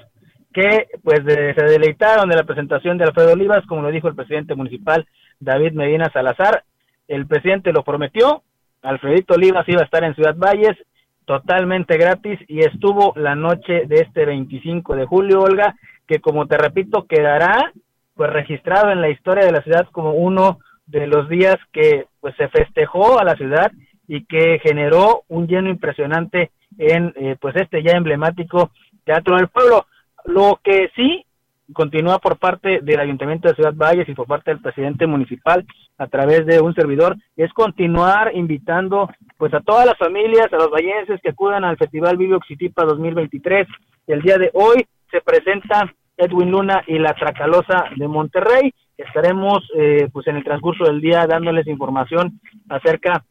que 0.52 0.88
pues 1.02 1.20
se 1.24 1.64
deleitaron 1.64 2.28
de 2.28 2.36
la 2.36 2.44
presentación 2.44 2.98
de 2.98 3.04
Alfredo 3.04 3.32
Olivas, 3.32 3.64
como 3.66 3.82
lo 3.82 3.90
dijo 3.90 4.08
el 4.08 4.14
presidente 4.14 4.54
municipal 4.54 5.06
David 5.40 5.72
Medina 5.72 6.10
Salazar. 6.12 6.64
El 7.08 7.26
presidente 7.26 7.72
lo 7.72 7.82
prometió, 7.82 8.42
Alfredito 8.82 9.34
Olivas 9.34 9.68
iba 9.68 9.80
a 9.80 9.84
estar 9.84 10.04
en 10.04 10.14
Ciudad 10.14 10.36
Valles 10.36 10.76
totalmente 11.24 11.96
gratis 11.96 12.38
y 12.48 12.60
estuvo 12.60 13.12
la 13.16 13.34
noche 13.34 13.86
de 13.86 13.96
este 13.96 14.24
25 14.24 14.96
de 14.96 15.06
julio, 15.06 15.40
Olga, 15.40 15.76
que 16.06 16.20
como 16.20 16.46
te 16.46 16.58
repito, 16.58 17.06
quedará 17.06 17.72
pues 18.14 18.30
registrado 18.30 18.90
en 18.90 19.00
la 19.00 19.08
historia 19.08 19.44
de 19.44 19.52
la 19.52 19.62
ciudad 19.62 19.86
como 19.92 20.12
uno 20.12 20.58
de 20.86 21.06
los 21.06 21.28
días 21.28 21.56
que 21.72 22.06
pues 22.20 22.34
se 22.36 22.48
festejó 22.48 23.18
a 23.18 23.24
la 23.24 23.34
ciudad 23.36 23.72
y 24.06 24.24
que 24.24 24.58
generó 24.62 25.22
un 25.28 25.46
lleno 25.46 25.70
impresionante 25.70 26.50
en 26.78 27.12
eh, 27.16 27.36
pues 27.40 27.56
este 27.56 27.82
ya 27.82 27.92
emblemático 27.92 28.70
Teatro 29.04 29.36
del 29.36 29.48
Pueblo. 29.48 29.86
Lo 30.24 30.60
que 30.62 30.90
sí 30.94 31.24
continúa 31.72 32.18
por 32.18 32.38
parte 32.38 32.80
del 32.82 33.00
Ayuntamiento 33.00 33.48
de 33.48 33.54
Ciudad 33.54 33.74
Valles 33.74 34.08
y 34.08 34.14
por 34.14 34.26
parte 34.26 34.50
del 34.50 34.60
presidente 34.60 35.06
municipal 35.06 35.64
a 35.98 36.06
través 36.06 36.44
de 36.46 36.60
un 36.60 36.74
servidor 36.74 37.16
es 37.36 37.52
continuar 37.52 38.32
invitando 38.34 39.08
pues 39.38 39.54
a 39.54 39.60
todas 39.60 39.86
las 39.86 39.96
familias, 39.98 40.52
a 40.52 40.56
los 40.56 40.70
vallenses 40.70 41.20
que 41.22 41.30
acudan 41.30 41.64
al 41.64 41.76
Festival 41.76 42.16
Vivo 42.16 42.36
Oxitipa 42.36 42.84
2023. 42.84 43.66
El 44.06 44.22
día 44.22 44.38
de 44.38 44.50
hoy 44.54 44.84
se 45.10 45.20
presenta 45.20 45.92
Edwin 46.16 46.50
Luna 46.50 46.82
y 46.86 46.98
la 46.98 47.14
Tracalosa 47.14 47.84
de 47.96 48.08
Monterrey. 48.08 48.74
Estaremos 48.96 49.68
eh, 49.76 50.08
pues 50.12 50.26
en 50.26 50.36
el 50.36 50.44
transcurso 50.44 50.84
del 50.84 51.00
día 51.00 51.26
dándoles 51.26 51.66
información 51.66 52.40
acerca 52.68 53.24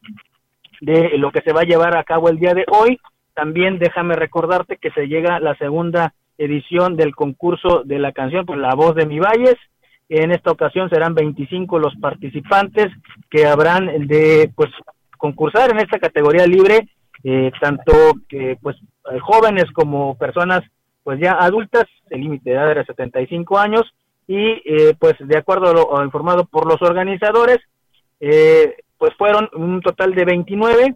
de 0.82 1.18
lo 1.18 1.32
que 1.32 1.42
se 1.42 1.54
va 1.54 1.62
a 1.62 1.66
llevar 1.66 1.98
a 1.98 2.04
cabo 2.04 2.30
el 2.30 2.38
día 2.38 2.54
de 2.54 2.66
hoy. 2.68 3.00
También 3.34 3.80
déjame 3.80 4.16
recordarte 4.16 4.78
que 4.78 4.92
se 4.92 5.08
llega 5.08 5.40
la 5.40 5.56
segunda 5.56 6.14
edición 6.38 6.96
del 6.96 7.16
concurso 7.16 7.84
de 7.86 8.00
la 8.00 8.12
canción 8.12 8.46
por 8.46 8.58
La 8.58 8.76
Voz 8.76 8.96
de 8.96 9.06
Mi 9.06 9.20
Valles. 9.20 9.58
En 10.10 10.32
esta 10.32 10.52
ocasión 10.52 10.90
serán 10.90 11.16
25 11.16 11.80
los 11.80 11.96
participantes 11.96 12.88
que 13.30 13.46
habrán 13.46 14.08
de 14.08 14.52
pues 14.56 14.70
concursar 15.18 15.72
en 15.72 15.80
esta 15.80 16.00
categoría 16.00 16.46
libre 16.46 16.90
eh, 17.24 17.52
tanto 17.62 17.94
que 18.28 18.58
pues 18.62 18.76
jóvenes 19.22 19.66
como 19.74 20.18
personas 20.18 20.62
pues 21.04 21.20
ya 21.20 21.34
adultas, 21.34 21.86
el 22.10 22.22
límite 22.22 22.50
de 22.50 22.56
edad 22.56 22.72
era 22.72 22.86
75 22.86 23.58
años 23.58 23.84
y 24.28 24.62
pues 25.00 25.16
de 25.20 25.38
acuerdo 25.38 25.96
a 25.96 26.00
lo 26.00 26.06
informado 26.06 26.46
por 26.46 26.66
los 26.66 26.82
organizadores, 26.82 27.58
pues 28.20 29.14
fueron 29.18 29.50
un 29.54 29.82
total 29.82 30.16
de 30.16 30.26
29 30.26 30.96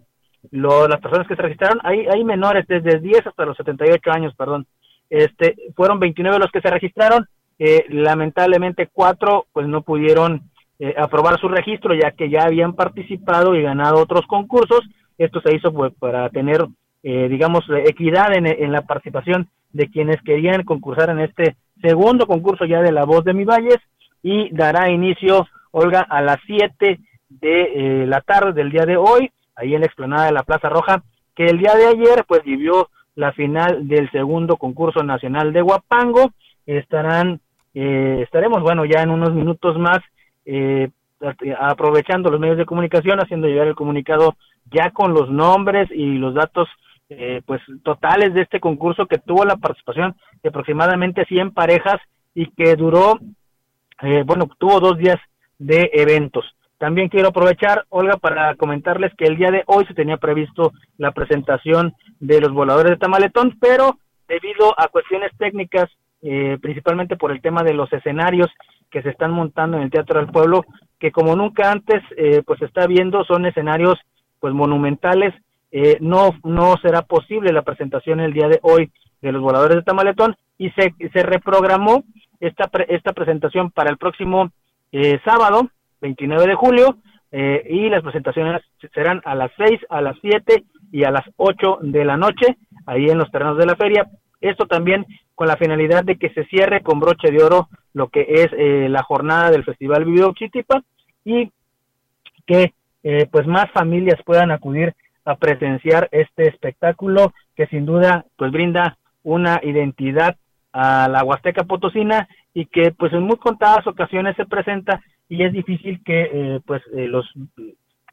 las 0.52 1.02
personas 1.02 1.28
que 1.28 1.36
se 1.36 1.42
registraron, 1.42 1.80
hay, 1.84 2.06
hay 2.08 2.24
menores 2.24 2.66
desde 2.68 3.00
10 3.00 3.28
hasta 3.28 3.46
los 3.46 3.58
78 3.58 4.12
años, 4.12 4.34
perdón, 4.36 4.66
este, 5.10 5.56
fueron 5.76 6.00
29 6.00 6.40
los 6.40 6.52
que 6.52 6.62
se 6.62 6.70
registraron, 6.70 7.28
eh, 7.58 7.86
lamentablemente 7.90 8.90
cuatro 8.92 9.46
pues 9.54 9.68
no 9.68 9.82
pudieron 9.82 10.42
eh, 10.80 10.94
aprobar 10.98 11.40
su 11.40 11.48
registro 11.48 11.94
ya 11.94 12.12
que 12.12 12.30
ya 12.30 12.44
habían 12.44 12.74
participado 12.74 13.56
y 13.56 13.62
ganado 13.62 14.00
otros 14.00 14.26
concursos, 14.28 14.82
esto 15.18 15.40
se 15.42 15.56
hizo 15.56 15.74
pues, 15.74 15.94
para 15.98 16.30
tener 16.30 16.66
eh, 17.04 17.30
digamos 17.30 17.64
equidad 17.86 18.34
en, 18.34 18.46
en 18.48 18.72
la 18.72 18.82
participación 18.82 19.48
de 19.72 19.90
quienes 19.90 20.22
querían 20.22 20.64
concursar 20.64 21.10
en 21.10 21.20
este 21.20 21.56
segundo 21.82 22.26
concurso 22.28 22.66
ya 22.66 22.82
de 22.82 22.92
La 22.92 23.06
Voz 23.06 23.24
de 23.24 23.34
Mi 23.34 23.44
Valles. 23.44 23.80
Y 24.24 24.50
dará 24.56 24.90
inicio, 24.90 25.48
Olga, 25.70 26.02
a 26.02 26.22
las 26.22 26.38
7 26.48 27.00
de 27.30 28.06
la 28.08 28.22
tarde 28.22 28.54
del 28.54 28.72
día 28.72 28.86
de 28.86 28.98
hoy 28.98 29.30
ahí 29.56 29.74
en 29.74 29.82
la 29.82 29.88
explanada 29.88 30.26
de 30.26 30.32
la 30.32 30.44
Plaza 30.44 30.70
Roja, 30.70 31.04
que 31.36 31.46
el 31.46 31.58
día 31.58 31.76
de 31.76 31.88
ayer 31.88 32.26
pues 32.28 32.44
vivió 32.44 32.90
la 33.16 33.32
final 33.34 33.88
del 33.88 34.10
segundo 34.12 34.58
concurso 34.58 35.04
nacional 35.04 35.54
de 35.54 35.62
Huapango. 35.62 36.32
Estarán, 36.66 37.40
eh, 37.74 38.20
estaremos, 38.24 38.62
bueno, 38.62 38.86
ya 38.86 39.02
en 39.02 39.10
unos 39.10 39.34
minutos 39.34 39.78
más 39.78 40.00
eh, 40.46 40.90
aprovechando 41.60 42.30
los 42.30 42.40
medios 42.40 42.58
de 42.58 42.66
comunicación, 42.66 43.20
haciendo 43.20 43.48
llegar 43.48 43.68
el 43.68 43.76
comunicado 43.76 44.36
ya 44.72 44.92
con 44.92 45.14
los 45.14 45.30
nombres 45.30 45.90
y 45.92 46.18
los 46.18 46.34
datos 46.34 46.68
eh, 47.10 47.42
pues 47.46 47.62
totales 47.84 48.34
de 48.34 48.42
este 48.42 48.60
concurso 48.60 49.06
que 49.06 49.20
tuvo 49.20 49.46
la 49.46 49.58
participación 49.58 50.16
de 50.44 50.50
aproximadamente 50.50 51.26
100 51.26 51.52
parejas 51.52 51.98
y 52.34 52.48
que 52.52 52.76
duró, 52.76 53.20
bueno, 54.26 54.50
tuvo 54.58 54.80
dos 54.82 54.98
días 54.98 55.18
de 55.58 55.90
eventos. 55.94 56.46
También 56.78 57.08
quiero 57.08 57.30
aprovechar, 57.30 57.86
Olga, 57.90 58.18
para 58.18 58.56
comentarles 58.56 59.14
que 59.16 59.26
el 59.26 59.38
día 59.38 59.50
de 59.50 59.64
hoy 59.68 59.86
se 59.86 59.94
tenía 59.94 60.18
previsto 60.18 60.74
la 60.98 61.12
presentación 61.12 61.94
de 62.20 62.42
los 62.42 62.52
voladores 62.52 62.92
de 62.92 62.98
Tamaletón, 62.98 63.58
pero 63.60 63.98
debido 64.28 64.78
a 64.78 64.90
cuestiones 64.90 65.32
técnicas, 65.38 65.90
eh, 66.22 66.58
principalmente 66.62 67.16
por 67.16 67.32
el 67.32 67.42
tema 67.42 67.64
de 67.64 67.74
los 67.74 67.92
escenarios 67.94 68.50
que 68.92 69.02
se 69.02 69.10
están 69.10 69.32
montando 69.32 69.78
en 69.78 69.84
el 69.84 69.92
Teatro 69.92 70.20
del 70.20 70.32
Pueblo, 70.32 70.66
que 71.00 71.12
como 71.12 71.36
nunca 71.36 71.72
antes, 71.72 72.02
eh, 72.18 72.42
pues 72.46 72.60
se 72.60 72.66
está 72.66 72.88
viendo, 72.88 73.24
son 73.24 73.46
escenarios 73.46 73.98
pues 74.40 74.54
monumentales, 74.54 75.34
eh, 75.72 75.98
no, 76.02 76.32
no 76.44 76.76
será 76.82 77.04
posible 77.04 77.54
la 77.54 77.62
presentación 77.62 78.20
el 78.20 78.34
día 78.34 78.48
de 78.48 78.60
hoy 78.64 78.92
de 79.22 79.32
los 79.32 79.42
voladores 79.42 79.78
de 79.78 79.84
Tamaletón 79.84 80.36
y 80.58 80.70
se, 80.72 80.94
se 81.14 81.24
reprogramó 81.24 82.04
esta, 82.40 82.70
esta 82.88 83.14
presentación 83.14 83.72
para 83.72 83.90
el 83.90 83.98
próximo 83.98 84.52
sábado, 85.26 85.70
29 86.02 86.48
de 86.48 86.56
julio, 86.56 86.98
eh, 87.32 87.66
y 87.70 87.90
las 87.90 88.02
presentaciones 88.02 88.62
serán 88.94 89.22
a 89.26 89.36
las 89.36 89.52
6, 89.58 89.82
a 89.90 90.02
las 90.02 90.16
7 90.22 90.64
y 90.92 91.04
a 91.04 91.12
las 91.12 91.26
8 91.36 91.80
de 91.82 92.06
la 92.06 92.18
noche, 92.18 92.58
ahí 92.86 93.10
en 93.10 93.18
los 93.18 93.30
terrenos 93.32 93.58
de 93.58 93.66
la 93.66 93.76
feria. 93.76 94.08
Esto 94.40 94.66
también 94.68 95.06
con 95.34 95.48
la 95.48 95.58
finalidad 95.58 96.04
de 96.04 96.18
que 96.18 96.30
se 96.30 96.46
cierre 96.46 96.82
con 96.82 97.00
broche 97.00 97.32
de 97.32 97.44
oro 97.44 97.68
lo 97.94 98.08
que 98.08 98.22
es 98.22 98.48
eh, 98.58 98.88
la 98.90 99.04
jornada 99.04 99.52
del 99.52 99.66
Festival 99.66 100.06
Vivo 100.06 100.34
Chitipa 100.34 100.82
y 101.24 101.52
que 102.46 102.74
eh, 103.04 103.28
pues 103.32 103.48
más 103.48 103.70
familias 103.72 104.20
puedan 104.26 104.52
acudir 104.52 104.94
a 105.26 105.36
presenciar 105.36 106.08
este 106.12 106.48
espectáculo 106.48 107.34
que 107.56 107.68
sin 107.68 107.86
duda 107.86 108.26
pues 108.38 108.52
brinda 108.52 108.98
una 109.24 109.60
identidad 109.64 110.38
a 110.72 111.08
la 111.10 111.24
Huasteca 111.24 111.64
Potosina 111.64 112.28
y 112.54 112.66
que 112.68 112.92
pues 112.92 113.12
en 113.14 113.24
muy 113.24 113.38
contadas 113.38 113.86
ocasiones 113.88 114.36
se 114.36 114.46
presenta 114.46 115.02
y 115.30 115.44
es 115.44 115.54
difícil 115.54 116.02
que 116.04 116.30
eh, 116.32 116.60
pues 116.66 116.82
eh, 116.94 117.08
los 117.08 117.26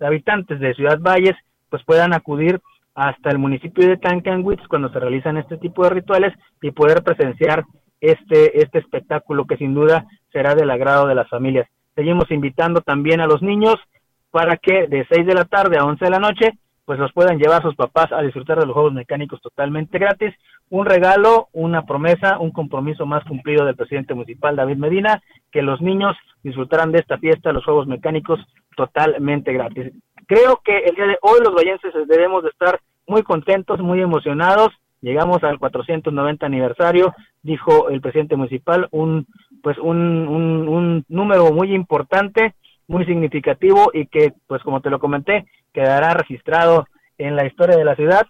habitantes 0.01 0.61
de 0.61 0.75
Ciudad 0.75 0.99
Valles 1.01 1.37
pues 1.69 1.83
puedan 1.85 2.13
acudir 2.13 2.61
hasta 2.95 3.31
el 3.31 3.39
municipio 3.39 3.87
de 3.87 3.97
Tancanwitz 3.97 4.67
cuando 4.69 4.91
se 4.91 5.01
realizan 5.01 5.37
este 5.37 5.57
tipo 5.57 5.85
de 5.85 5.91
rituales 5.91 6.35
y 6.61 6.71
poder 6.71 7.03
presenciar 7.03 7.65
este 8.01 8.63
este 8.63 8.79
espectáculo 8.79 9.47
que 9.47 9.57
sin 9.57 9.75
duda 9.75 10.07
será 10.33 10.55
del 10.55 10.71
agrado 10.71 11.07
de 11.07 11.15
las 11.15 11.29
familias. 11.29 11.69
Seguimos 11.95 12.31
invitando 12.31 12.81
también 12.81 13.21
a 13.21 13.27
los 13.27 13.43
niños 13.43 13.77
para 14.31 14.57
que 14.57 14.87
de 14.89 15.07
6 15.11 15.27
de 15.27 15.35
la 15.35 15.45
tarde 15.45 15.79
a 15.79 15.85
11 15.85 16.05
de 16.05 16.11
la 16.11 16.19
noche 16.19 16.53
pues 16.85 16.99
los 16.99 17.13
puedan 17.13 17.39
llevar 17.39 17.61
a 17.61 17.65
sus 17.65 17.77
papás 17.77 18.11
a 18.13 18.23
disfrutar 18.23 18.59
de 18.59 18.67
los 18.67 18.75
juegos 18.75 18.93
mecánicos 18.93 19.41
totalmente 19.41 19.99
gratis. 19.99 20.35
Un 20.69 20.85
regalo, 20.85 21.49
una 21.53 21.85
promesa, 21.87 22.39
un 22.39 22.51
compromiso 22.51 23.07
más 23.07 23.23
cumplido 23.25 23.65
del 23.65 23.77
presidente 23.77 24.15
municipal 24.15 24.57
David 24.57 24.79
Medina, 24.79 25.23
que 25.53 25.63
los 25.63 25.81
niños 25.81 26.17
disfrutaran 26.43 26.93
de 26.93 26.99
esta 26.99 27.19
fiesta, 27.19 27.53
los 27.53 27.65
juegos 27.65 27.87
mecánicos 27.87 28.41
totalmente 28.77 29.53
gratis. 29.53 29.93
Creo 30.27 30.61
que 30.65 30.79
el 30.79 30.95
día 30.95 31.07
de 31.07 31.19
hoy 31.23 31.41
los 31.45 31.55
vallenses 31.55 31.93
debemos 32.09 32.43
de 32.43 32.51
estar 32.51 32.81
muy 33.07 33.23
contentos, 33.23 33.81
muy 33.81 34.01
emocionados. 34.01 34.69
Llegamos 35.01 35.43
al 35.43 35.59
490 35.59 36.47
aniversario, 36.47 37.15
dijo 37.43 37.89
el 37.89 38.01
presidente 38.01 38.37
municipal, 38.37 38.89
un 38.93 39.27
pues 39.63 39.79
un, 39.79 39.99
un, 40.29 40.69
un 40.69 41.05
número 41.09 41.53
muy 41.53 41.75
importante 41.75 42.55
muy 42.93 43.05
significativo 43.07 43.91
y 43.93 44.07
que, 44.07 44.33
pues 44.47 44.63
como 44.63 44.81
te 44.81 44.91
lo 44.91 44.99
comenté, 44.99 45.47
quedará 45.73 46.15
registrado 46.15 46.87
en 47.19 47.37
la 47.37 47.47
historia 47.47 47.77
de 47.77 47.85
la 47.85 47.97
ciudad, 47.97 48.27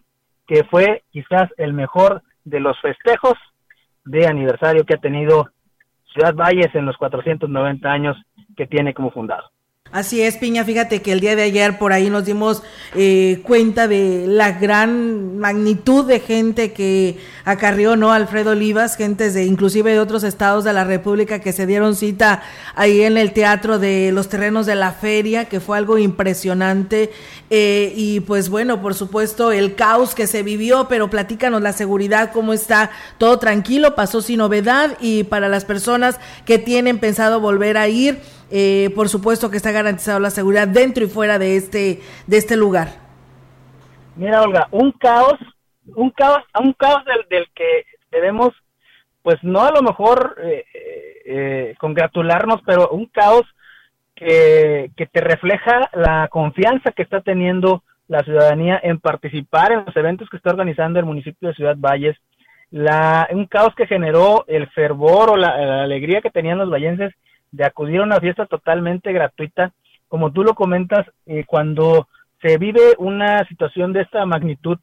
que 0.47 0.65
fue 0.65 1.03
quizás 1.11 1.51
el 1.57 1.73
mejor 1.73 2.23
de 2.45 2.61
los 2.61 2.81
festejos 2.81 3.35
de 4.05 4.27
aniversario 4.27 4.85
que 4.85 4.95
ha 4.95 4.99
tenido 4.99 5.51
Ciudad 6.13 6.35
Valles 6.35 6.75
en 6.75 6.87
los 6.87 6.97
490 6.97 7.91
años 7.91 8.17
que 8.57 8.67
tiene 8.67 8.95
como 8.95 9.11
fundado. 9.11 9.51
Así 9.93 10.23
es, 10.23 10.39
Piña, 10.39 10.65
fíjate 10.65 11.03
que 11.03 11.13
el 11.13 11.21
día 11.21 11.37
de 11.37 11.43
ayer 11.43 11.77
por 11.77 11.93
ahí 11.93 12.09
nos 12.09 12.25
dimos 12.25 12.63
eh, 12.95 13.43
cuenta 13.43 13.89
de 13.89 14.25
la 14.27 14.53
gran 14.53 15.37
magnitud 15.37 16.07
de 16.07 16.19
gente 16.19 16.73
que 16.73 17.19
acarrió, 17.45 17.95
¿no? 17.95 18.11
Alfredo 18.11 18.53
Olivas, 18.53 18.97
gentes 18.97 19.35
de 19.35 19.45
inclusive 19.45 19.93
de 19.93 20.01
otros 20.01 20.25
estados 20.25 20.65
de 20.65 20.73
la 20.73 20.85
República 20.85 21.41
que 21.41 21.53
se 21.53 21.67
dieron 21.67 21.95
cita 21.95 22.43
ahí 22.75 23.03
en 23.03 23.19
el 23.19 23.35
teatro 23.35 23.79
de 23.79 24.13
los 24.13 24.31
terrenos 24.31 24.65
de 24.65 24.77
la 24.77 24.93
feria, 24.93 25.45
que 25.45 25.61
fue 25.61 25.77
algo 25.77 25.99
impresionante. 25.99 27.13
Eh, 27.51 27.93
y 27.95 28.21
pues 28.21 28.49
bueno, 28.49 28.81
por 28.81 28.95
supuesto, 28.95 29.53
el 29.53 29.75
caos 29.75 30.15
que 30.15 30.27
se 30.27 30.43
vivió, 30.43 30.89
pero 30.89 31.11
platícanos 31.11 31.61
la 31.61 31.75
seguridad, 31.75 32.33
cómo 32.33 32.55
está, 32.55 32.91
todo 33.19 33.39
tranquilo, 33.39 33.95
pasó 33.95 34.23
sin 34.23 34.39
novedad 34.39 34.97
y 35.03 35.25
para 35.25 35.51
las 35.51 35.67
personas 35.67 36.19
que 36.47 36.59
tienen 36.59 36.99
pensado 36.99 37.41
volver 37.41 37.77
a 37.77 37.89
ir, 37.89 38.21
eh, 38.55 38.91
por 38.95 39.09
supuesto 39.09 39.51
que 39.51 39.57
está 39.57 39.73
garantizado 39.73 40.21
la 40.21 40.29
seguridad 40.29 40.69
dentro 40.69 41.05
y 41.05 41.09
fuera 41.09 41.39
de 41.39 41.57
este, 41.57 42.01
de 42.27 42.37
este 42.37 42.55
lugar. 42.55 42.89
Mira, 44.15 44.43
Olga, 44.43 44.69
un 44.71 44.93
caos, 44.93 45.39
un 45.97 46.11
caos, 46.11 46.45
un 46.63 46.75
caos 46.75 47.03
del, 47.07 47.27
del 47.31 47.49
que 47.55 47.87
debemos, 48.11 48.51
pues 49.23 49.43
no 49.43 49.63
a 49.63 49.73
lo 49.73 49.81
mejor 49.81 50.37
eh, 50.43 50.65
eh, 51.25 51.75
congratularnos, 51.79 52.61
pero 52.67 52.91
un 52.91 53.07
caos 53.07 53.47
que, 54.15 54.91
que 54.99 55.07
te 55.07 55.23
refleja 55.23 55.89
la 55.95 56.29
confianza 56.29 56.93
que 56.93 57.03
está 57.03 57.23
teniendo 57.23 57.83
la 58.07 58.21
ciudadanía 58.21 58.79
en 58.83 59.01
participar 59.01 59.73
en 59.73 59.85
los 59.87 59.97
eventos 59.97 60.29
que 60.29 60.37
está 60.37 60.51
organizando 60.51 60.99
el 60.99 61.07
municipio 61.07 61.49
de 61.49 61.55
Ciudad 61.55 61.77
Valles, 61.79 62.19
la, 62.71 63.29
un 63.33 63.47
caos 63.47 63.75
que 63.75 63.87
generó 63.87 64.45
el 64.47 64.69
fervor 64.73 65.31
o 65.31 65.37
la, 65.37 65.57
la 65.57 65.83
alegría 65.85 66.21
que 66.21 66.31
tenían 66.31 66.59
los 66.59 66.71
vallenses 66.71 67.15
de 67.53 67.65
acudir 67.65 68.01
a 68.01 68.05
una 68.05 68.19
fiesta 68.19 68.47
totalmente 68.47 69.13
gratuita. 69.13 69.73
Como 70.09 70.33
tú 70.33 70.43
lo 70.43 70.55
comentas, 70.55 71.07
eh, 71.27 71.45
cuando 71.47 72.09
se 72.41 72.59
vive 72.59 72.95
una 72.99 73.47
situación 73.47 73.93
de 73.93 74.01
esta 74.01 74.27
magnitud, 74.27 74.79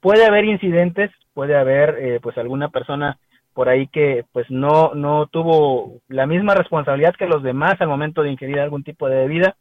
puede 0.00 0.24
haber 0.24 0.46
incidentes, 0.46 1.10
puede 1.34 1.56
haber 1.56 1.96
eh, 1.98 2.20
pues 2.22 2.38
alguna 2.38 2.68
persona 2.68 3.18
por 3.52 3.68
ahí 3.68 3.88
que 3.88 4.24
pues 4.32 4.48
no 4.48 4.94
no 4.94 5.26
tuvo 5.26 6.00
la 6.08 6.26
misma 6.26 6.54
responsabilidad 6.54 7.14
que 7.16 7.26
los 7.26 7.42
demás 7.42 7.74
al 7.80 7.88
momento 7.88 8.22
de 8.22 8.30
ingerir 8.30 8.60
algún 8.60 8.84
tipo 8.84 9.08
de 9.08 9.16
bebida 9.16 9.56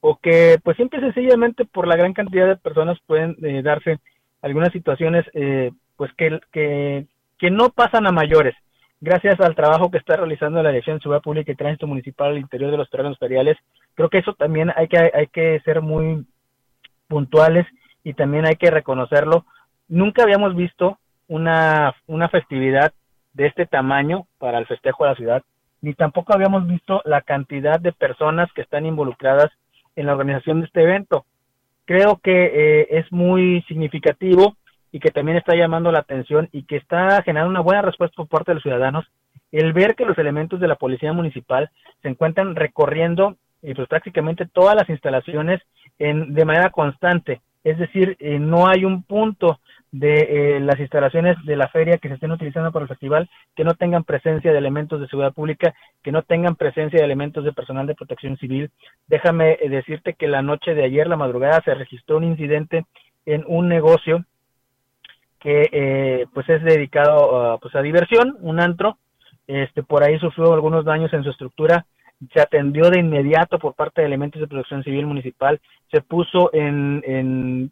o 0.00 0.16
que 0.16 0.58
pues 0.64 0.78
simple 0.78 0.98
y 0.98 1.02
sencillamente 1.02 1.66
por 1.66 1.86
la 1.86 1.96
gran 1.96 2.14
cantidad 2.14 2.48
de 2.48 2.56
personas 2.56 2.98
pueden 3.06 3.36
eh, 3.42 3.62
darse 3.62 3.98
algunas 4.40 4.72
situaciones 4.72 5.24
pues 5.96 6.12
que, 6.14 6.40
que, 6.50 7.06
que 7.38 7.50
no 7.50 7.70
pasan 7.70 8.06
a 8.06 8.12
mayores 8.12 8.54
gracias 9.00 9.40
al 9.40 9.54
trabajo 9.54 9.90
que 9.90 9.98
está 9.98 10.16
realizando 10.16 10.62
la 10.62 10.70
Dirección 10.70 10.96
de 10.96 11.02
Seguridad 11.02 11.22
Pública 11.22 11.52
y 11.52 11.56
Tránsito 11.56 11.86
Municipal 11.86 12.30
al 12.30 12.38
interior 12.38 12.70
de 12.70 12.76
los 12.76 12.90
terrenos 12.90 13.18
feriales, 13.18 13.56
creo 13.94 14.08
que 14.08 14.18
eso 14.18 14.34
también 14.34 14.72
hay 14.76 14.88
que, 14.88 15.10
hay 15.12 15.26
que 15.28 15.60
ser 15.64 15.82
muy 15.82 16.26
puntuales 17.08 17.66
y 18.04 18.14
también 18.14 18.46
hay 18.46 18.56
que 18.56 18.70
reconocerlo. 18.70 19.44
Nunca 19.88 20.22
habíamos 20.22 20.54
visto 20.56 20.98
una, 21.28 21.94
una 22.06 22.28
festividad 22.28 22.92
de 23.34 23.46
este 23.46 23.66
tamaño 23.66 24.26
para 24.38 24.58
el 24.58 24.66
festejo 24.66 25.04
de 25.04 25.10
la 25.10 25.16
ciudad, 25.16 25.42
ni 25.82 25.94
tampoco 25.94 26.32
habíamos 26.32 26.66
visto 26.66 27.02
la 27.04 27.20
cantidad 27.20 27.78
de 27.78 27.92
personas 27.92 28.50
que 28.54 28.62
están 28.62 28.86
involucradas 28.86 29.50
en 29.94 30.06
la 30.06 30.12
organización 30.12 30.60
de 30.60 30.66
este 30.66 30.82
evento. 30.82 31.24
creo 31.84 32.18
que 32.22 32.32
eh, 32.32 32.86
es 32.90 33.10
muy 33.12 33.62
significativo 33.68 34.56
y 34.92 35.00
que 35.00 35.10
también 35.10 35.36
está 35.36 35.54
llamando 35.54 35.92
la 35.92 36.00
atención 36.00 36.48
y 36.52 36.64
que 36.64 36.76
está 36.76 37.22
generando 37.22 37.50
una 37.50 37.60
buena 37.60 37.82
respuesta 37.82 38.16
por 38.16 38.28
parte 38.28 38.50
de 38.50 38.54
los 38.54 38.62
ciudadanos 38.62 39.06
el 39.52 39.72
ver 39.72 39.94
que 39.94 40.04
los 40.04 40.18
elementos 40.18 40.60
de 40.60 40.68
la 40.68 40.76
policía 40.76 41.12
municipal 41.12 41.70
se 42.02 42.08
encuentran 42.08 42.56
recorriendo 42.56 43.36
eh, 43.62 43.74
pues 43.74 43.88
prácticamente 43.88 44.46
todas 44.46 44.74
las 44.74 44.88
instalaciones 44.88 45.60
en, 45.98 46.34
de 46.34 46.44
manera 46.44 46.70
constante. 46.70 47.40
Es 47.64 47.78
decir, 47.78 48.16
eh, 48.20 48.38
no 48.38 48.68
hay 48.68 48.84
un 48.84 49.02
punto 49.02 49.58
de 49.90 50.56
eh, 50.56 50.60
las 50.60 50.78
instalaciones 50.78 51.36
de 51.44 51.56
la 51.56 51.68
feria 51.68 51.96
que 51.96 52.08
se 52.08 52.14
estén 52.14 52.30
utilizando 52.30 52.70
para 52.70 52.82
el 52.82 52.88
festival 52.88 53.30
que 53.54 53.64
no 53.64 53.74
tengan 53.74 54.04
presencia 54.04 54.52
de 54.52 54.58
elementos 54.58 55.00
de 55.00 55.08
seguridad 55.08 55.32
pública, 55.32 55.74
que 56.02 56.12
no 56.12 56.22
tengan 56.22 56.56
presencia 56.56 56.98
de 56.98 57.04
elementos 57.04 57.44
de 57.44 57.52
personal 57.52 57.86
de 57.86 57.94
protección 57.94 58.36
civil. 58.36 58.70
Déjame 59.06 59.58
decirte 59.68 60.14
que 60.14 60.28
la 60.28 60.42
noche 60.42 60.74
de 60.74 60.84
ayer, 60.84 61.06
la 61.06 61.16
madrugada, 61.16 61.62
se 61.64 61.74
registró 61.74 62.18
un 62.18 62.24
incidente 62.24 62.84
en 63.24 63.42
un 63.46 63.68
negocio 63.68 64.24
que 65.40 66.26
pues 66.32 66.48
es 66.48 66.62
dedicado 66.62 67.58
pues 67.60 67.74
a 67.74 67.82
diversión, 67.82 68.36
un 68.40 68.60
antro, 68.60 68.98
este, 69.46 69.82
por 69.82 70.02
ahí 70.02 70.18
sufrió 70.18 70.52
algunos 70.52 70.84
daños 70.84 71.12
en 71.12 71.22
su 71.22 71.30
estructura, 71.30 71.86
se 72.32 72.40
atendió 72.40 72.90
de 72.90 73.00
inmediato 73.00 73.58
por 73.58 73.74
parte 73.74 74.00
de 74.00 74.06
elementos 74.06 74.40
de 74.40 74.48
protección 74.48 74.82
civil 74.82 75.06
municipal, 75.06 75.60
se 75.90 76.00
puso 76.00 76.50
en, 76.52 77.02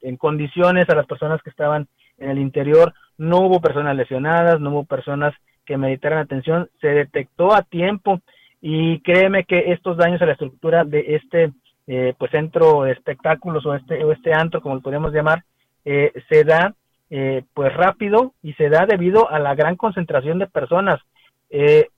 en, 0.02 0.16
condiciones 0.16 0.88
a 0.88 0.94
las 0.94 1.06
personas 1.06 1.42
que 1.42 1.50
estaban 1.50 1.88
en 2.18 2.30
el 2.30 2.38
interior, 2.38 2.94
no 3.18 3.38
hubo 3.38 3.60
personas 3.60 3.96
lesionadas, 3.96 4.60
no 4.60 4.70
hubo 4.70 4.84
personas 4.84 5.34
que 5.64 5.76
meditaran 5.76 6.18
atención, 6.18 6.68
se 6.80 6.88
detectó 6.88 7.54
a 7.54 7.62
tiempo. 7.62 8.20
Y 8.60 9.00
créeme 9.00 9.44
que 9.44 9.72
estos 9.72 9.96
daños 9.96 10.22
a 10.22 10.26
la 10.26 10.32
estructura 10.32 10.84
de 10.84 11.16
este 11.16 11.52
eh, 11.86 12.14
pues 12.16 12.30
centro 12.30 12.84
de 12.84 12.92
espectáculos 12.92 13.66
o 13.66 13.74
este 13.74 14.02
o 14.04 14.12
este 14.12 14.32
antro 14.32 14.62
como 14.62 14.76
lo 14.76 14.80
podemos 14.80 15.12
llamar 15.12 15.44
eh, 15.84 16.12
se 16.30 16.42
da 16.44 16.74
eh, 17.10 17.44
pues 17.54 17.72
rápido 17.74 18.32
y 18.42 18.54
se 18.54 18.68
da 18.68 18.86
debido 18.86 19.30
a 19.30 19.38
la 19.38 19.54
gran 19.54 19.76
concentración 19.76 20.38
de 20.38 20.46
personas 20.46 21.00
eh, 21.50 21.88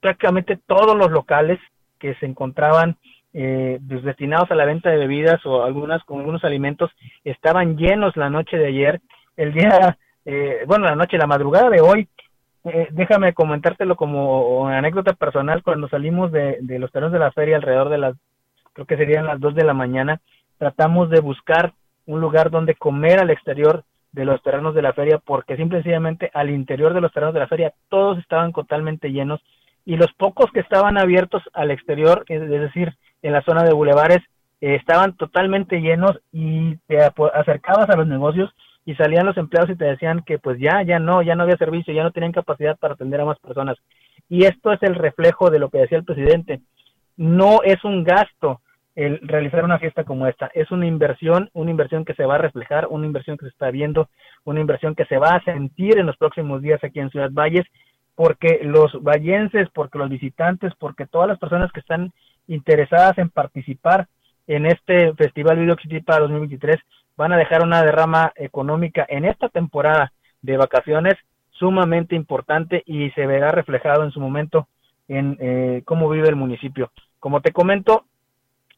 prácticamente 0.00 0.58
todos 0.66 0.96
los 0.96 1.10
locales 1.10 1.58
que 1.98 2.14
se 2.16 2.26
encontraban 2.26 2.96
eh, 3.34 3.78
pues, 3.86 4.02
destinados 4.02 4.50
a 4.50 4.54
la 4.54 4.64
venta 4.64 4.90
de 4.90 4.96
bebidas 4.96 5.44
o 5.44 5.62
algunas 5.62 6.02
con 6.04 6.20
algunos 6.20 6.44
alimentos 6.44 6.90
estaban 7.24 7.76
llenos 7.76 8.16
la 8.16 8.30
noche 8.30 8.56
de 8.56 8.68
ayer, 8.68 9.00
el 9.36 9.52
día, 9.52 9.98
eh, 10.24 10.64
bueno, 10.66 10.86
la 10.86 10.96
noche, 10.96 11.18
la 11.18 11.26
madrugada 11.26 11.70
de 11.70 11.80
hoy. 11.80 12.08
Eh, 12.64 12.88
déjame 12.90 13.34
comentártelo 13.34 13.96
como 13.96 14.66
anécdota 14.68 15.12
personal, 15.12 15.62
cuando 15.62 15.88
salimos 15.88 16.32
de, 16.32 16.58
los 16.60 16.90
terrenos 16.90 17.12
de 17.12 17.18
la 17.18 17.32
feria 17.32 17.56
alrededor 17.56 17.88
de 17.88 17.98
las, 17.98 18.16
creo 18.72 18.86
que 18.86 18.96
serían 18.96 19.26
las 19.26 19.40
dos 19.40 19.54
de 19.54 19.64
la 19.64 19.74
mañana, 19.74 20.20
tratamos 20.58 21.08
de 21.08 21.20
buscar 21.20 21.72
un 22.06 22.20
lugar 22.20 22.50
donde 22.50 22.74
comer 22.74 23.20
al 23.20 23.30
exterior 23.30 23.84
de 24.12 24.24
los 24.24 24.42
terrenos 24.42 24.74
de 24.74 24.82
la 24.82 24.92
feria 24.92 25.18
porque 25.18 25.56
simple 25.56 25.78
y 25.78 25.82
sencillamente 25.82 26.30
al 26.34 26.50
interior 26.50 26.94
de 26.94 27.00
los 27.00 27.12
terrenos 27.12 27.34
de 27.34 27.40
la 27.40 27.48
feria 27.48 27.72
todos 27.88 28.18
estaban 28.18 28.52
totalmente 28.52 29.10
llenos 29.10 29.40
y 29.84 29.96
los 29.96 30.12
pocos 30.12 30.50
que 30.52 30.60
estaban 30.60 30.98
abiertos 30.98 31.42
al 31.54 31.70
exterior, 31.70 32.24
es 32.28 32.46
decir, 32.48 32.94
en 33.22 33.32
la 33.32 33.42
zona 33.42 33.64
de 33.64 33.72
bulevares, 33.72 34.18
eh, 34.60 34.74
estaban 34.74 35.16
totalmente 35.16 35.80
llenos 35.80 36.18
y 36.30 36.76
te 36.86 36.98
acercabas 37.34 37.88
a 37.88 37.96
los 37.96 38.06
negocios 38.06 38.50
y 38.84 38.94
salían 38.96 39.26
los 39.26 39.36
empleados 39.36 39.70
y 39.70 39.76
te 39.76 39.86
decían 39.86 40.22
que 40.26 40.38
pues 40.38 40.58
ya, 40.60 40.82
ya 40.82 40.98
no, 40.98 41.22
ya 41.22 41.34
no 41.34 41.44
había 41.44 41.56
servicio, 41.56 41.94
ya 41.94 42.02
no 42.02 42.10
tenían 42.10 42.32
capacidad 42.32 42.76
para 42.76 42.94
atender 42.94 43.20
a 43.20 43.24
más 43.24 43.38
personas. 43.38 43.78
Y 44.28 44.44
esto 44.44 44.72
es 44.72 44.82
el 44.82 44.94
reflejo 44.94 45.50
de 45.50 45.58
lo 45.58 45.70
que 45.70 45.78
decía 45.78 45.98
el 45.98 46.04
presidente. 46.04 46.60
No 47.16 47.62
es 47.64 47.82
un 47.84 48.04
gasto, 48.04 48.60
el 48.98 49.20
realizar 49.22 49.64
una 49.64 49.78
fiesta 49.78 50.02
como 50.02 50.26
esta. 50.26 50.50
Es 50.54 50.72
una 50.72 50.84
inversión, 50.84 51.50
una 51.52 51.70
inversión 51.70 52.04
que 52.04 52.14
se 52.14 52.26
va 52.26 52.34
a 52.34 52.38
reflejar, 52.38 52.88
una 52.90 53.06
inversión 53.06 53.36
que 53.36 53.44
se 53.44 53.50
está 53.50 53.70
viendo, 53.70 54.08
una 54.44 54.58
inversión 54.58 54.96
que 54.96 55.04
se 55.04 55.18
va 55.18 55.36
a 55.36 55.44
sentir 55.44 55.98
en 55.98 56.06
los 56.06 56.16
próximos 56.16 56.62
días 56.62 56.82
aquí 56.82 56.98
en 56.98 57.08
Ciudad 57.10 57.30
Valles, 57.30 57.64
porque 58.16 58.58
los 58.64 59.00
vallenses, 59.00 59.68
porque 59.72 59.98
los 59.98 60.10
visitantes, 60.10 60.72
porque 60.80 61.06
todas 61.06 61.28
las 61.28 61.38
personas 61.38 61.70
que 61.70 61.78
están 61.78 62.12
interesadas 62.48 63.16
en 63.18 63.30
participar 63.30 64.08
en 64.48 64.66
este 64.66 65.14
Festival 65.14 65.60
Video 65.60 65.76
para 66.04 66.22
2023 66.22 66.78
van 67.16 67.32
a 67.32 67.36
dejar 67.36 67.62
una 67.62 67.84
derrama 67.84 68.32
económica 68.34 69.06
en 69.08 69.26
esta 69.26 69.48
temporada 69.48 70.12
de 70.42 70.56
vacaciones 70.56 71.14
sumamente 71.50 72.16
importante 72.16 72.82
y 72.84 73.10
se 73.10 73.28
verá 73.28 73.52
reflejado 73.52 74.02
en 74.02 74.10
su 74.10 74.18
momento 74.18 74.66
en 75.06 75.36
eh, 75.38 75.82
cómo 75.84 76.10
vive 76.10 76.28
el 76.28 76.36
municipio. 76.36 76.90
Como 77.20 77.40
te 77.42 77.52
comento, 77.52 78.04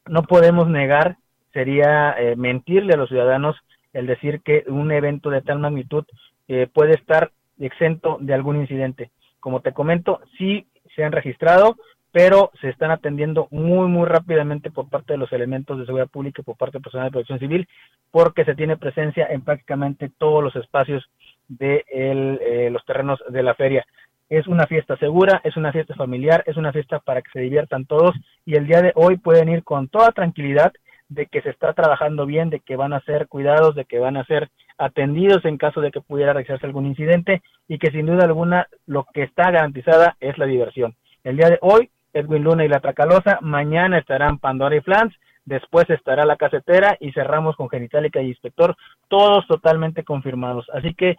no 0.07 0.23
podemos 0.23 0.67
negar, 0.67 1.17
sería 1.53 2.11
eh, 2.17 2.35
mentirle 2.35 2.93
a 2.93 2.97
los 2.97 3.09
ciudadanos 3.09 3.55
el 3.93 4.07
decir 4.07 4.41
que 4.41 4.63
un 4.67 4.91
evento 4.91 5.29
de 5.29 5.41
tal 5.41 5.59
magnitud 5.59 6.05
eh, 6.47 6.67
puede 6.71 6.93
estar 6.93 7.31
exento 7.59 8.17
de 8.19 8.33
algún 8.33 8.59
incidente. 8.59 9.11
Como 9.39 9.61
te 9.61 9.73
comento, 9.73 10.21
sí 10.37 10.67
se 10.95 11.03
han 11.03 11.11
registrado, 11.11 11.75
pero 12.11 12.51
se 12.59 12.69
están 12.69 12.91
atendiendo 12.91 13.47
muy, 13.51 13.87
muy 13.87 14.05
rápidamente 14.05 14.71
por 14.71 14.89
parte 14.89 15.13
de 15.13 15.17
los 15.17 15.31
elementos 15.31 15.77
de 15.77 15.85
seguridad 15.85 16.09
pública 16.09 16.41
y 16.41 16.45
por 16.45 16.57
parte 16.57 16.73
del 16.73 16.83
personal 16.83 17.07
de 17.07 17.11
protección 17.11 17.39
civil, 17.39 17.67
porque 18.11 18.43
se 18.43 18.55
tiene 18.55 18.77
presencia 18.77 19.27
en 19.29 19.41
prácticamente 19.41 20.11
todos 20.17 20.43
los 20.43 20.55
espacios 20.55 21.09
de 21.47 21.85
eh, 21.91 22.69
los 22.71 22.83
terrenos 22.85 23.21
de 23.29 23.43
la 23.43 23.55
feria 23.55 23.85
es 24.31 24.47
una 24.47 24.65
fiesta 24.65 24.95
segura, 24.95 25.41
es 25.43 25.57
una 25.57 25.73
fiesta 25.73 25.93
familiar, 25.93 26.41
es 26.47 26.55
una 26.55 26.71
fiesta 26.71 26.99
para 26.99 27.21
que 27.21 27.29
se 27.33 27.41
diviertan 27.41 27.85
todos 27.85 28.15
y 28.45 28.55
el 28.55 28.65
día 28.65 28.81
de 28.81 28.93
hoy 28.95 29.17
pueden 29.17 29.49
ir 29.49 29.61
con 29.65 29.89
toda 29.89 30.13
tranquilidad 30.13 30.71
de 31.09 31.25
que 31.25 31.41
se 31.41 31.49
está 31.49 31.73
trabajando 31.73 32.25
bien, 32.25 32.49
de 32.49 32.61
que 32.61 32.77
van 32.77 32.93
a 32.93 33.01
ser 33.01 33.27
cuidados, 33.27 33.75
de 33.75 33.83
que 33.83 33.99
van 33.99 34.15
a 34.15 34.23
ser 34.23 34.49
atendidos 34.77 35.43
en 35.43 35.57
caso 35.57 35.81
de 35.81 35.91
que 35.91 35.99
pudiera 35.99 36.31
realizarse 36.31 36.65
algún 36.65 36.85
incidente 36.85 37.41
y 37.67 37.77
que 37.77 37.91
sin 37.91 38.05
duda 38.05 38.23
alguna 38.23 38.67
lo 38.85 39.05
que 39.13 39.23
está 39.23 39.51
garantizada 39.51 40.15
es 40.21 40.37
la 40.37 40.45
diversión. 40.45 40.95
El 41.25 41.35
día 41.35 41.49
de 41.49 41.59
hoy, 41.59 41.89
Edwin 42.13 42.45
Luna 42.45 42.63
y 42.63 42.69
la 42.69 42.79
Tracalosa, 42.79 43.37
mañana 43.41 43.97
estarán 43.97 44.37
Pandora 44.37 44.77
y 44.77 44.79
Flans, 44.79 45.13
después 45.43 45.89
estará 45.89 46.23
la 46.23 46.37
casetera 46.37 46.95
y 47.01 47.11
cerramos 47.11 47.57
con 47.57 47.69
Genitalica 47.69 48.21
y 48.21 48.29
Inspector, 48.29 48.77
todos 49.09 49.45
totalmente 49.47 50.05
confirmados. 50.05 50.69
Así 50.73 50.93
que 50.93 51.17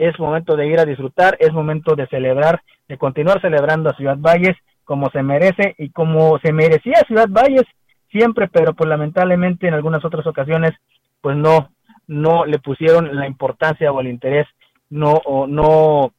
es 0.00 0.18
momento 0.18 0.56
de 0.56 0.66
ir 0.66 0.80
a 0.80 0.86
disfrutar, 0.86 1.36
es 1.40 1.52
momento 1.52 1.94
de 1.94 2.06
celebrar, 2.06 2.62
de 2.88 2.96
continuar 2.96 3.40
celebrando 3.40 3.90
a 3.90 3.96
Ciudad 3.96 4.16
Valles 4.18 4.56
como 4.84 5.10
se 5.10 5.22
merece 5.22 5.74
y 5.78 5.90
como 5.90 6.38
se 6.38 6.52
merecía 6.52 7.04
Ciudad 7.06 7.28
Valles 7.28 7.66
siempre, 8.10 8.48
pero 8.48 8.72
pues 8.72 8.88
lamentablemente 8.88 9.68
en 9.68 9.74
algunas 9.74 10.04
otras 10.04 10.26
ocasiones 10.26 10.72
pues 11.20 11.36
no 11.36 11.70
no 12.06 12.44
le 12.44 12.58
pusieron 12.58 13.14
la 13.14 13.26
importancia 13.26 13.92
o 13.92 14.00
el 14.00 14.08
interés, 14.08 14.46
no 14.88 15.12
o 15.24 15.46
no 15.46 16.12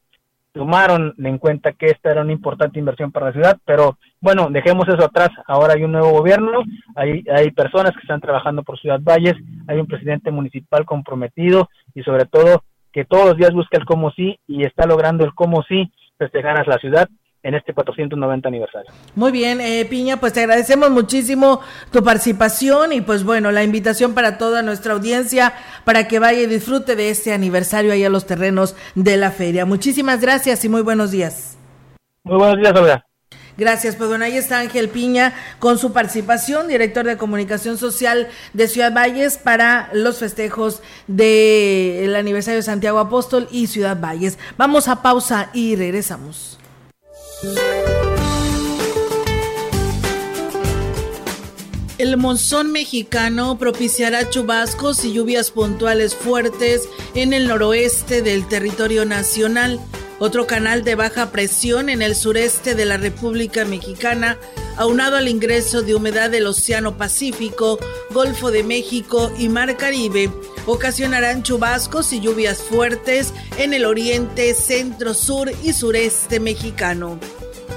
tomaron 0.52 1.14
en 1.18 1.38
cuenta 1.38 1.72
que 1.72 1.86
esta 1.86 2.10
era 2.10 2.22
una 2.22 2.32
importante 2.32 2.78
inversión 2.78 3.10
para 3.10 3.26
la 3.26 3.32
ciudad, 3.32 3.58
pero 3.64 3.98
bueno, 4.20 4.48
dejemos 4.50 4.86
eso 4.88 5.04
atrás, 5.04 5.30
ahora 5.46 5.74
hay 5.74 5.84
un 5.84 5.92
nuevo 5.92 6.10
gobierno, 6.10 6.62
hay, 6.94 7.24
hay 7.30 7.50
personas 7.50 7.92
que 7.92 8.00
están 8.02 8.20
trabajando 8.20 8.62
por 8.62 8.78
Ciudad 8.78 9.00
Valles, 9.02 9.34
hay 9.66 9.78
un 9.78 9.86
presidente 9.86 10.30
municipal 10.30 10.84
comprometido 10.84 11.68
y 11.94 12.02
sobre 12.02 12.26
todo 12.26 12.62
que 12.92 13.04
todos 13.04 13.26
los 13.26 13.36
días 13.36 13.52
busca 13.52 13.78
el 13.78 13.84
cómo 13.84 14.10
sí 14.12 14.38
y 14.46 14.64
está 14.64 14.86
logrando 14.86 15.24
el 15.24 15.34
cómo 15.34 15.62
sí 15.68 15.90
festejar 16.18 16.58
a 16.58 16.64
la 16.64 16.78
ciudad 16.78 17.08
en 17.42 17.54
este 17.54 17.74
490 17.74 18.48
aniversario. 18.48 18.92
Muy 19.16 19.32
bien, 19.32 19.60
eh, 19.60 19.84
Piña, 19.88 20.18
pues 20.18 20.32
te 20.32 20.40
agradecemos 20.40 20.90
muchísimo 20.90 21.60
tu 21.90 22.02
participación 22.04 22.92
y 22.92 23.00
pues 23.00 23.24
bueno, 23.24 23.50
la 23.50 23.64
invitación 23.64 24.14
para 24.14 24.38
toda 24.38 24.62
nuestra 24.62 24.92
audiencia 24.92 25.52
para 25.84 26.06
que 26.06 26.18
vaya 26.18 26.40
y 26.40 26.46
disfrute 26.46 26.94
de 26.94 27.10
este 27.10 27.32
aniversario 27.32 27.92
ahí 27.92 28.04
a 28.04 28.10
los 28.10 28.26
terrenos 28.26 28.76
de 28.94 29.16
la 29.16 29.30
feria. 29.30 29.66
Muchísimas 29.66 30.20
gracias 30.20 30.64
y 30.64 30.68
muy 30.68 30.82
buenos 30.82 31.10
días. 31.10 31.58
Muy 32.24 32.38
buenos 32.38 32.58
días, 32.58 32.72
Olga. 32.78 33.11
Gracias, 33.58 33.96
pues 33.96 34.08
bueno, 34.08 34.24
ahí 34.24 34.36
está 34.36 34.60
Ángel 34.60 34.88
Piña 34.88 35.34
con 35.58 35.78
su 35.78 35.92
participación, 35.92 36.68
director 36.68 37.04
de 37.04 37.16
comunicación 37.16 37.76
social 37.76 38.28
de 38.54 38.68
Ciudad 38.68 38.92
Valles 38.94 39.36
para 39.36 39.90
los 39.92 40.18
festejos 40.18 40.82
del 41.06 42.16
aniversario 42.16 42.56
de 42.56 42.62
Santiago 42.62 42.98
Apóstol 42.98 43.48
y 43.50 43.66
Ciudad 43.66 44.00
Valles. 44.00 44.38
Vamos 44.56 44.88
a 44.88 45.02
pausa 45.02 45.50
y 45.52 45.76
regresamos. 45.76 46.58
El 51.98 52.16
monzón 52.16 52.72
mexicano 52.72 53.58
propiciará 53.58 54.28
chubascos 54.28 55.04
y 55.04 55.12
lluvias 55.12 55.52
puntuales 55.52 56.16
fuertes 56.16 56.88
en 57.14 57.32
el 57.32 57.46
noroeste 57.46 58.22
del 58.22 58.48
territorio 58.48 59.04
nacional 59.04 59.78
otro 60.22 60.46
canal 60.46 60.84
de 60.84 60.94
baja 60.94 61.32
presión 61.32 61.88
en 61.88 62.00
el 62.00 62.14
sureste 62.14 62.76
de 62.76 62.84
la 62.84 62.96
República 62.96 63.64
Mexicana, 63.64 64.38
aunado 64.76 65.16
al 65.16 65.26
ingreso 65.26 65.82
de 65.82 65.96
humedad 65.96 66.30
del 66.30 66.46
Océano 66.46 66.96
Pacífico, 66.96 67.80
Golfo 68.10 68.52
de 68.52 68.62
México 68.62 69.32
y 69.36 69.48
Mar 69.48 69.76
Caribe, 69.76 70.30
ocasionarán 70.64 71.42
chubascos 71.42 72.12
y 72.12 72.20
lluvias 72.20 72.62
fuertes 72.62 73.34
en 73.58 73.74
el 73.74 73.84
oriente, 73.84 74.54
centro, 74.54 75.12
sur 75.12 75.50
y 75.64 75.72
sureste 75.72 76.38
mexicano. 76.38 77.18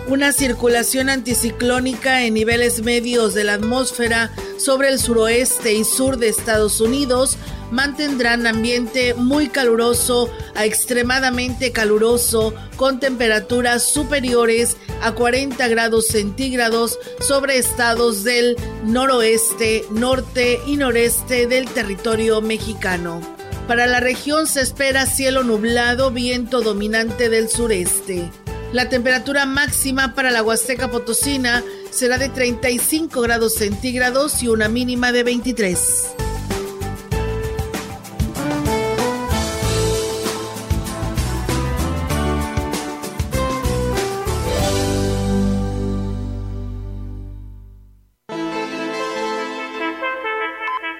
Una 0.07 0.31
circulación 0.31 1.09
anticiclónica 1.09 2.25
en 2.25 2.35
niveles 2.35 2.83
medios 2.83 3.33
de 3.33 3.43
la 3.43 3.55
atmósfera 3.55 4.31
sobre 4.59 4.89
el 4.89 4.99
suroeste 4.99 5.73
y 5.73 5.83
sur 5.83 6.17
de 6.17 6.27
Estados 6.27 6.79
Unidos 6.79 7.39
mantendrán 7.72 8.47
ambiente 8.47 9.13
muy 9.13 9.49
caluroso 9.49 10.30
a 10.55 10.66
extremadamente 10.66 11.72
caluroso 11.72 12.53
con 12.76 12.99
temperaturas 12.99 13.84
superiores 13.84 14.78
a 15.01 15.13
40 15.13 15.68
grados 15.68 16.07
centígrados 16.07 16.99
sobre 17.20 17.57
estados 17.57 18.24
del 18.24 18.55
noroeste, 18.84 19.86
norte 19.91 20.59
y 20.66 20.78
noreste 20.78 21.47
del 21.47 21.68
territorio 21.68 22.41
mexicano. 22.41 23.22
Para 23.68 23.88
la 23.88 23.99
región 23.99 24.45
se 24.45 24.61
espera 24.61 25.05
cielo 25.05 25.43
nublado, 25.43 26.11
viento 26.11 26.61
dominante 26.61 27.30
del 27.30 27.49
sureste. 27.49 28.30
La 28.72 28.89
temperatura 28.89 29.45
máxima 29.45 30.13
para 30.13 30.32
la 30.32 30.43
Huasteca 30.43 30.91
Potosina 30.91 31.63
será 31.91 32.18
de 32.18 32.30
35 32.30 33.22
grados 33.22 33.55
centígrados 33.55 34.43
y 34.43 34.49
una 34.49 34.68
mínima 34.68 35.11
de 35.11 35.24
23. 35.24 36.24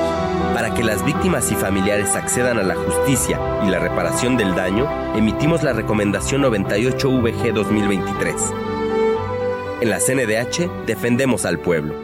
Para 0.54 0.72
que 0.72 0.82
las 0.82 1.04
víctimas 1.04 1.52
y 1.52 1.54
familiares 1.54 2.16
accedan 2.16 2.58
a 2.58 2.62
la 2.62 2.74
justicia 2.74 3.38
y 3.66 3.70
la 3.70 3.80
reparación 3.80 4.38
del 4.38 4.54
daño, 4.54 4.88
emitimos 5.14 5.62
la 5.62 5.74
recomendación 5.74 6.42
98VG 6.42 7.52
2023. 7.52 8.34
En 9.82 9.90
la 9.90 9.98
CNDH 9.98 10.86
defendemos 10.86 11.44
al 11.44 11.58
pueblo. 11.58 12.03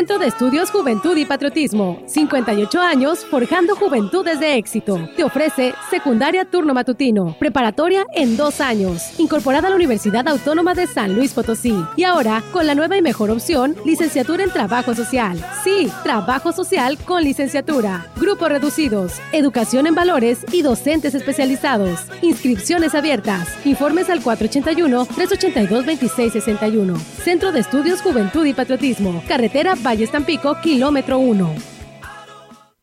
Centro 0.00 0.18
de 0.18 0.28
Estudios 0.28 0.70
Juventud 0.70 1.14
y 1.18 1.26
Patriotismo. 1.26 2.02
58 2.06 2.80
años 2.80 3.26
forjando 3.26 3.76
juventudes 3.76 4.40
de 4.40 4.56
éxito. 4.56 4.98
Te 5.14 5.24
ofrece 5.24 5.74
secundaria 5.90 6.46
turno 6.46 6.72
matutino, 6.72 7.36
preparatoria 7.38 8.06
en 8.14 8.38
dos 8.38 8.62
años, 8.62 9.20
incorporada 9.20 9.66
a 9.66 9.70
la 9.70 9.76
Universidad 9.76 10.26
Autónoma 10.26 10.72
de 10.72 10.86
San 10.86 11.14
Luis 11.14 11.34
Potosí. 11.34 11.74
Y 11.98 12.04
ahora, 12.04 12.42
con 12.50 12.66
la 12.66 12.74
nueva 12.74 12.96
y 12.96 13.02
mejor 13.02 13.30
opción, 13.30 13.76
licenciatura 13.84 14.42
en 14.42 14.50
Trabajo 14.50 14.94
Social. 14.94 15.38
Sí, 15.64 15.92
Trabajo 16.02 16.52
Social 16.52 16.96
con 17.04 17.22
licenciatura. 17.22 18.06
Grupos 18.16 18.48
reducidos, 18.48 19.20
educación 19.32 19.86
en 19.86 19.94
valores 19.94 20.46
y 20.50 20.62
docentes 20.62 21.14
especializados. 21.14 22.06
Inscripciones 22.22 22.94
abiertas. 22.94 23.48
Informes 23.66 24.08
al 24.08 24.22
481-382-2661. 24.22 26.96
Centro 27.22 27.52
de 27.52 27.60
Estudios 27.60 28.00
Juventud 28.00 28.46
y 28.46 28.54
Patriotismo. 28.54 29.22
Carretera 29.28 29.74
Valle 29.90 30.06
Tampico, 30.06 30.54
kilómetro 30.62 31.18
1. 31.18 31.79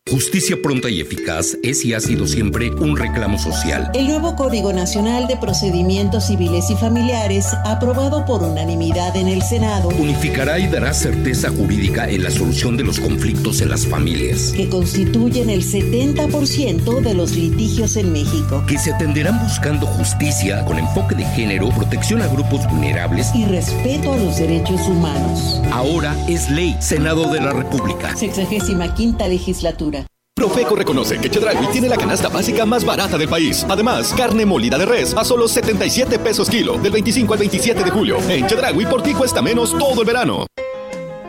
Justicia 0.10 0.58
pronta 0.62 0.90
y 0.90 1.02
eficaz 1.02 1.58
es 1.64 1.84
y 1.84 1.94
ha 1.94 2.00
sido 2.00 2.28
siempre 2.28 2.72
un 2.72 2.96
reclamo 2.96 3.38
social. 3.38 3.92
El 3.94 4.08
nuevo 4.08 4.38
Código 4.38 4.72
Nacional 4.72 5.28
de 5.28 5.36
Procedimientos 5.36 6.28
Civiles 6.28 6.70
y 6.70 6.76
Familiares, 6.76 7.48
aprobado 7.66 8.26
por 8.26 8.42
unanimidad 8.42 9.18
en 9.18 9.28
el 9.28 9.42
Senado, 9.42 9.90
unificará 9.90 10.60
y 10.60 10.68
dará 10.68 10.94
certeza 10.94 11.50
jurídica 11.50 12.10
en 12.10 12.24
la 12.24 12.32
solución 12.32 12.78
de 12.78 12.86
los 12.86 13.02
conflictos 13.02 13.60
en 13.60 13.70
las 13.70 13.86
familias, 13.86 14.54
que 14.56 14.70
constituyen 14.70 15.50
el 15.50 15.64
70% 15.64 17.02
de 17.02 17.14
los 17.14 17.36
litigios 17.36 17.98
en 17.98 18.14
México, 18.14 18.64
que 18.66 18.78
se 18.78 18.94
atenderán 18.94 19.44
buscando 19.44 19.88
justicia 19.88 20.64
con 20.64 20.80
enfoque 20.80 21.16
de 21.16 21.26
género, 21.26 21.70
protección 21.70 22.22
a 22.22 22.28
grupos 22.28 22.66
vulnerables 22.70 23.28
y 23.36 23.44
respeto 23.46 24.14
a 24.14 24.18
los 24.18 24.38
derechos 24.38 24.88
humanos. 24.88 25.62
Ahora 25.74 26.16
es 26.30 26.50
ley, 26.50 26.78
Senado 26.80 27.30
de 27.32 27.42
la 27.42 27.52
República. 27.52 28.16
Sexagésima 28.16 28.94
quinta 28.96 29.28
legislatura. 29.28 29.97
Profeco 30.38 30.76
reconoce 30.76 31.18
que 31.18 31.32
Chedraui 31.32 31.66
tiene 31.72 31.90
la 31.90 31.98
canasta 31.98 32.30
básica 32.30 32.64
más 32.64 32.86
barata 32.86 33.18
del 33.18 33.28
país. 33.28 33.66
Además, 33.68 34.14
carne 34.16 34.46
molida 34.46 34.78
de 34.78 34.86
res 34.86 35.16
a 35.18 35.26
solo 35.26 35.48
77 35.48 36.20
pesos 36.20 36.48
kilo 36.48 36.78
del 36.78 36.92
25 36.92 37.34
al 37.34 37.40
27 37.40 37.84
de 37.84 37.90
julio. 37.90 38.20
En 38.30 38.46
Chedraui 38.46 38.86
por 38.86 39.02
ti 39.02 39.16
cuesta 39.16 39.42
menos 39.42 39.76
todo 39.76 40.02
el 40.02 40.06
verano. 40.06 40.46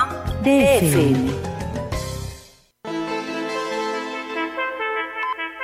DFM. 0.43 1.31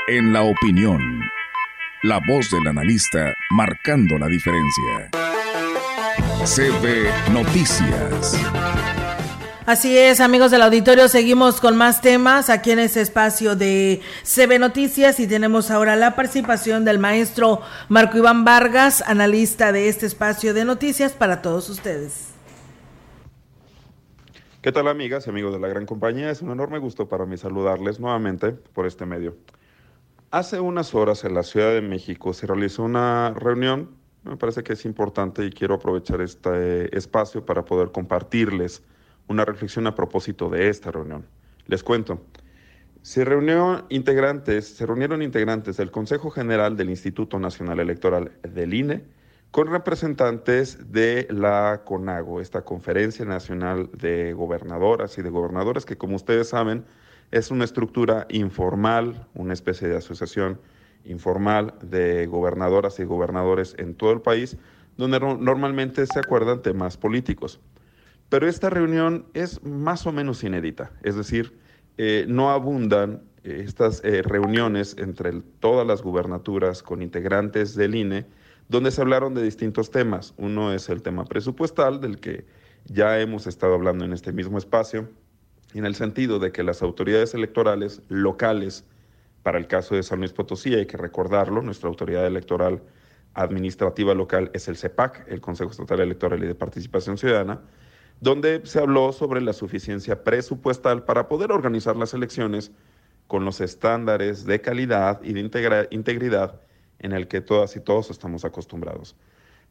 En 0.10 0.32
la 0.32 0.43
opinión, 0.43 1.01
la 2.03 2.22
voz 2.28 2.49
del 2.51 2.68
analista 2.68 3.34
marcando 3.51 4.18
la 4.18 4.28
diferencia. 4.28 5.10
CB 6.48 7.34
Noticias. 7.34 8.41
Así 9.66 9.98
es, 9.98 10.22
amigos 10.22 10.50
del 10.50 10.62
auditorio, 10.62 11.10
seguimos 11.10 11.60
con 11.60 11.76
más 11.76 12.00
temas 12.00 12.50
aquí 12.50 12.72
en 12.72 12.80
este 12.80 13.02
espacio 13.02 13.58
de 13.58 14.00
CB 14.24 14.58
Noticias 14.58 15.20
y 15.20 15.28
tenemos 15.28 15.72
ahora 15.72 15.98
la 15.98 16.16
participación 16.16 16.86
del 16.86 17.00
maestro 17.00 17.60
Marco 17.89 18.18
Iván 18.18 18.45
Vargas, 18.45 19.04
analista 19.06 19.74
de 19.74 19.89
este 19.89 20.06
espacio 20.06 20.54
de 20.54 20.64
noticias 20.64 21.12
para 21.12 21.41
todos 21.41 21.70
ustedes. 21.70 22.30
¿Qué 24.62 24.72
tal 24.72 24.88
amigas 24.88 25.28
y 25.28 25.32
amigos 25.32 25.52
de 25.52 25.60
la 25.60 25.68
gran 25.68 25.86
compañía? 25.86 26.32
Es 26.32 26.41
un 26.41 26.52
enorme 26.52 26.80
gusto 26.80 27.10
para 27.10 27.26
mí 27.26 27.36
saludarles 27.36 28.00
nuevamente 28.00 28.54
por 28.54 28.86
este 28.86 29.06
medio. 29.06 29.36
Hace 30.32 30.62
unas 30.62 30.95
horas 30.95 31.26
en 31.26 31.34
la 31.34 31.43
Ciudad 31.43 31.74
de 31.74 31.82
México 31.82 32.32
se 32.34 32.48
realizó 32.48 32.84
una 32.84 33.34
reunión, 33.36 33.98
me 34.28 34.38
parece 34.38 34.63
que 34.63 34.73
es 34.73 34.86
importante 34.86 35.45
y 35.45 35.49
quiero 35.49 35.75
aprovechar 35.75 36.21
este 36.21 36.95
espacio 36.95 37.45
para 37.45 37.65
poder 37.65 37.91
compartirles 37.91 38.84
una 39.28 39.45
reflexión 39.45 39.88
a 39.88 39.95
propósito 39.95 40.49
de 40.49 40.69
esta 40.69 40.91
reunión. 40.91 41.25
Les 41.65 41.84
cuento. 41.84 42.21
Se, 43.01 43.23
reunió 43.23 43.86
integrantes, 43.89 44.67
se 44.67 44.86
reunieron 44.86 45.21
integrantes 45.21 45.78
del 45.78 45.91
Consejo 45.91 46.30
General 46.30 46.75
del 46.75 46.89
Instituto 46.89 47.39
Nacional 47.39 47.80
Electoral 47.80 48.32
del 48.43 48.73
INE 48.73 49.05
con 49.51 49.67
representantes 49.67 50.91
de 50.91 51.25
la 51.30 51.84
CONAGO, 51.86 52.41
esta 52.41 52.63
Conferencia 52.63 53.23
Nacional 53.23 53.89
de 53.93 54.34
Gobernadoras 54.34 55.17
y 55.17 55.21
de 55.21 55.30
Gobernadores, 55.30 55.86
que 55.86 55.97
como 55.97 56.17
ustedes 56.17 56.49
saben 56.49 56.86
es 57.32 57.49
una 57.49 57.63
estructura 57.63 58.25
informal, 58.30 59.25
una 59.34 59.53
especie 59.53 59.88
de 59.88 59.97
asociación 59.97 60.59
informal 61.08 61.74
de 61.82 62.28
gobernadoras 62.28 62.99
y 62.99 63.03
gobernadores 63.03 63.76
en 63.78 63.95
todo 63.95 64.12
el 64.12 64.22
país, 64.22 64.58
donde 64.97 65.20
normalmente 65.20 66.05
se 66.05 66.20
acuerdan 66.20 66.62
temas 66.62 66.97
políticos. 66.97 67.60
Pero 68.30 68.47
esta 68.47 68.70
reunión 68.70 69.26
es 69.34 69.64
más 69.64 70.05
o 70.05 70.12
menos 70.12 70.43
inédita, 70.43 70.91
es 71.03 71.16
decir, 71.16 71.58
eh, 71.97 72.26
no 72.28 72.51
abundan 72.51 73.24
eh, 73.43 73.64
estas 73.66 74.03
eh, 74.03 74.22
reuniones 74.22 74.95
entre 74.99 75.41
todas 75.60 75.88
las 75.88 76.01
gubernaturas 76.01 76.84
con 76.84 77.01
integrantes 77.01 77.76
del 77.76 77.95
INE, 77.95 78.26
donde 78.68 78.91
se 78.91 79.01
hablaron 79.01 79.34
de 79.34 79.43
distintos 79.43 79.91
temas. 79.91 80.34
Uno 80.38 80.74
es 80.74 80.89
el 80.89 81.01
tema 81.01 81.24
presupuestal, 81.26 82.01
del 82.01 82.20
que 82.20 82.45
ya 82.86 83.20
hemos 83.20 83.47
estado 83.47 83.74
hablando 83.74 84.03
en 84.03 84.14
este 84.14 84.34
mismo 84.34 84.58
espacio, 84.58 85.10
en 85.74 85.86
el 85.86 85.95
sentido 85.95 86.39
de 86.39 86.51
que 86.51 86.64
las 86.64 86.82
autoridades 86.82 87.34
electorales 87.34 88.01
locales, 88.10 88.86
para 89.43 89.57
el 89.57 89.67
caso 89.67 89.95
de 89.95 90.03
San 90.03 90.19
Luis 90.19 90.33
Potosí, 90.33 90.73
hay 90.73 90.85
que 90.85 90.97
recordarlo, 90.97 91.61
nuestra 91.61 91.89
autoridad 91.89 92.25
electoral 92.25 92.81
administrativa 93.33 94.13
local 94.13 94.49
es 94.53 94.67
el 94.67 94.77
CEPAC, 94.77 95.25
el 95.27 95.41
Consejo 95.41 95.71
Estatal 95.71 95.99
Electoral 95.99 96.43
y 96.43 96.47
de 96.47 96.55
Participación 96.55 97.17
Ciudadana, 97.17 97.61
donde 98.19 98.61
se 98.65 98.79
habló 98.79 99.11
sobre 99.13 99.41
la 99.41 99.53
suficiencia 99.53 100.23
presupuestal 100.23 101.03
para 101.03 101.27
poder 101.27 101.51
organizar 101.51 101.95
las 101.95 102.13
elecciones 102.13 102.71
con 103.27 103.45
los 103.45 103.61
estándares 103.61 104.45
de 104.45 104.61
calidad 104.61 105.21
y 105.21 105.33
de 105.33 105.41
integridad 105.91 106.61
en 106.99 107.11
el 107.11 107.27
que 107.27 107.41
todas 107.41 107.75
y 107.75 107.79
todos 107.79 108.09
estamos 108.09 108.43
acostumbrados. 108.43 109.15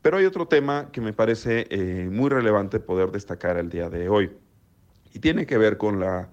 Pero 0.02 0.18
hay 0.18 0.26
otro 0.26 0.46
tema 0.46 0.90
que 0.92 1.00
me 1.00 1.12
parece 1.12 1.66
eh, 1.70 2.08
muy 2.10 2.30
relevante 2.30 2.78
poder 2.78 3.10
destacar 3.10 3.56
el 3.56 3.68
día 3.68 3.90
de 3.90 4.08
hoy 4.08 4.30
y 5.12 5.18
tiene 5.18 5.46
que 5.46 5.58
ver 5.58 5.78
con, 5.78 5.98
la, 5.98 6.28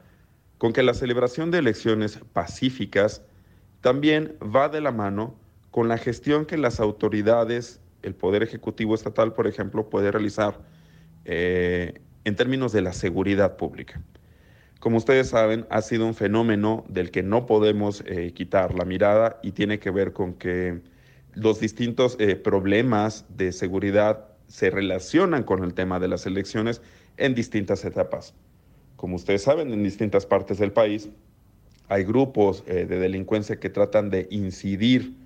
con 0.57 0.73
que 0.73 0.83
la 0.83 0.93
celebración 0.93 1.51
de 1.51 1.59
elecciones 1.59 2.19
pacíficas 2.33 3.21
también 3.81 4.37
va 4.41 4.69
de 4.69 4.81
la 4.81 4.91
mano 4.91 5.35
con 5.71 5.87
la 5.87 5.97
gestión 5.97 6.45
que 6.45 6.57
las 6.57 6.79
autoridades, 6.79 7.81
el 8.01 8.15
Poder 8.15 8.43
Ejecutivo 8.43 8.95
Estatal, 8.95 9.33
por 9.33 9.47
ejemplo, 9.47 9.89
puede 9.89 10.11
realizar 10.11 10.59
eh, 11.25 12.01
en 12.23 12.35
términos 12.35 12.71
de 12.71 12.81
la 12.81 12.93
seguridad 12.93 13.57
pública. 13.57 14.01
Como 14.79 14.97
ustedes 14.97 15.29
saben, 15.29 15.65
ha 15.69 15.81
sido 15.81 16.05
un 16.05 16.13
fenómeno 16.13 16.85
del 16.89 17.09
que 17.09 17.23
no 17.23 17.45
podemos 17.45 18.03
eh, 18.05 18.33
quitar 18.33 18.75
la 18.75 18.85
mirada 18.85 19.39
y 19.41 19.51
tiene 19.51 19.79
que 19.79 19.91
ver 19.91 20.13
con 20.13 20.33
que 20.33 20.81
los 21.33 21.59
distintos 21.59 22.17
eh, 22.19 22.35
problemas 22.35 23.25
de 23.29 23.51
seguridad 23.51 24.27
se 24.47 24.69
relacionan 24.69 25.43
con 25.43 25.63
el 25.63 25.73
tema 25.73 25.99
de 25.99 26.07
las 26.07 26.25
elecciones 26.25 26.81
en 27.17 27.33
distintas 27.33 27.85
etapas. 27.85 28.35
Como 29.03 29.17
ustedes 29.17 29.41
saben, 29.41 29.73
en 29.73 29.83
distintas 29.83 30.25
partes 30.25 30.59
del 30.59 30.71
país 30.71 31.09
hay 31.89 32.05
grupos 32.05 32.65
de 32.65 32.85
delincuencia 32.85 33.59
que 33.59 33.69
tratan 33.69 34.09
de 34.09 34.29
incidir 34.31 35.17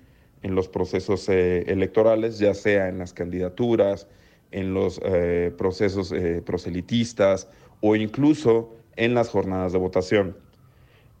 en 0.42 0.56
los 0.56 0.66
procesos 0.66 1.28
electorales, 1.28 2.40
ya 2.40 2.54
sea 2.54 2.88
en 2.88 2.98
las 2.98 3.12
candidaturas, 3.12 4.08
en 4.50 4.74
los 4.74 5.00
eh, 5.04 5.54
procesos 5.56 6.10
eh, 6.10 6.42
proselitistas 6.44 7.46
o 7.80 7.94
incluso 7.94 8.74
en 8.96 9.14
las 9.14 9.28
jornadas 9.28 9.72
de 9.72 9.78
votación. 9.78 10.36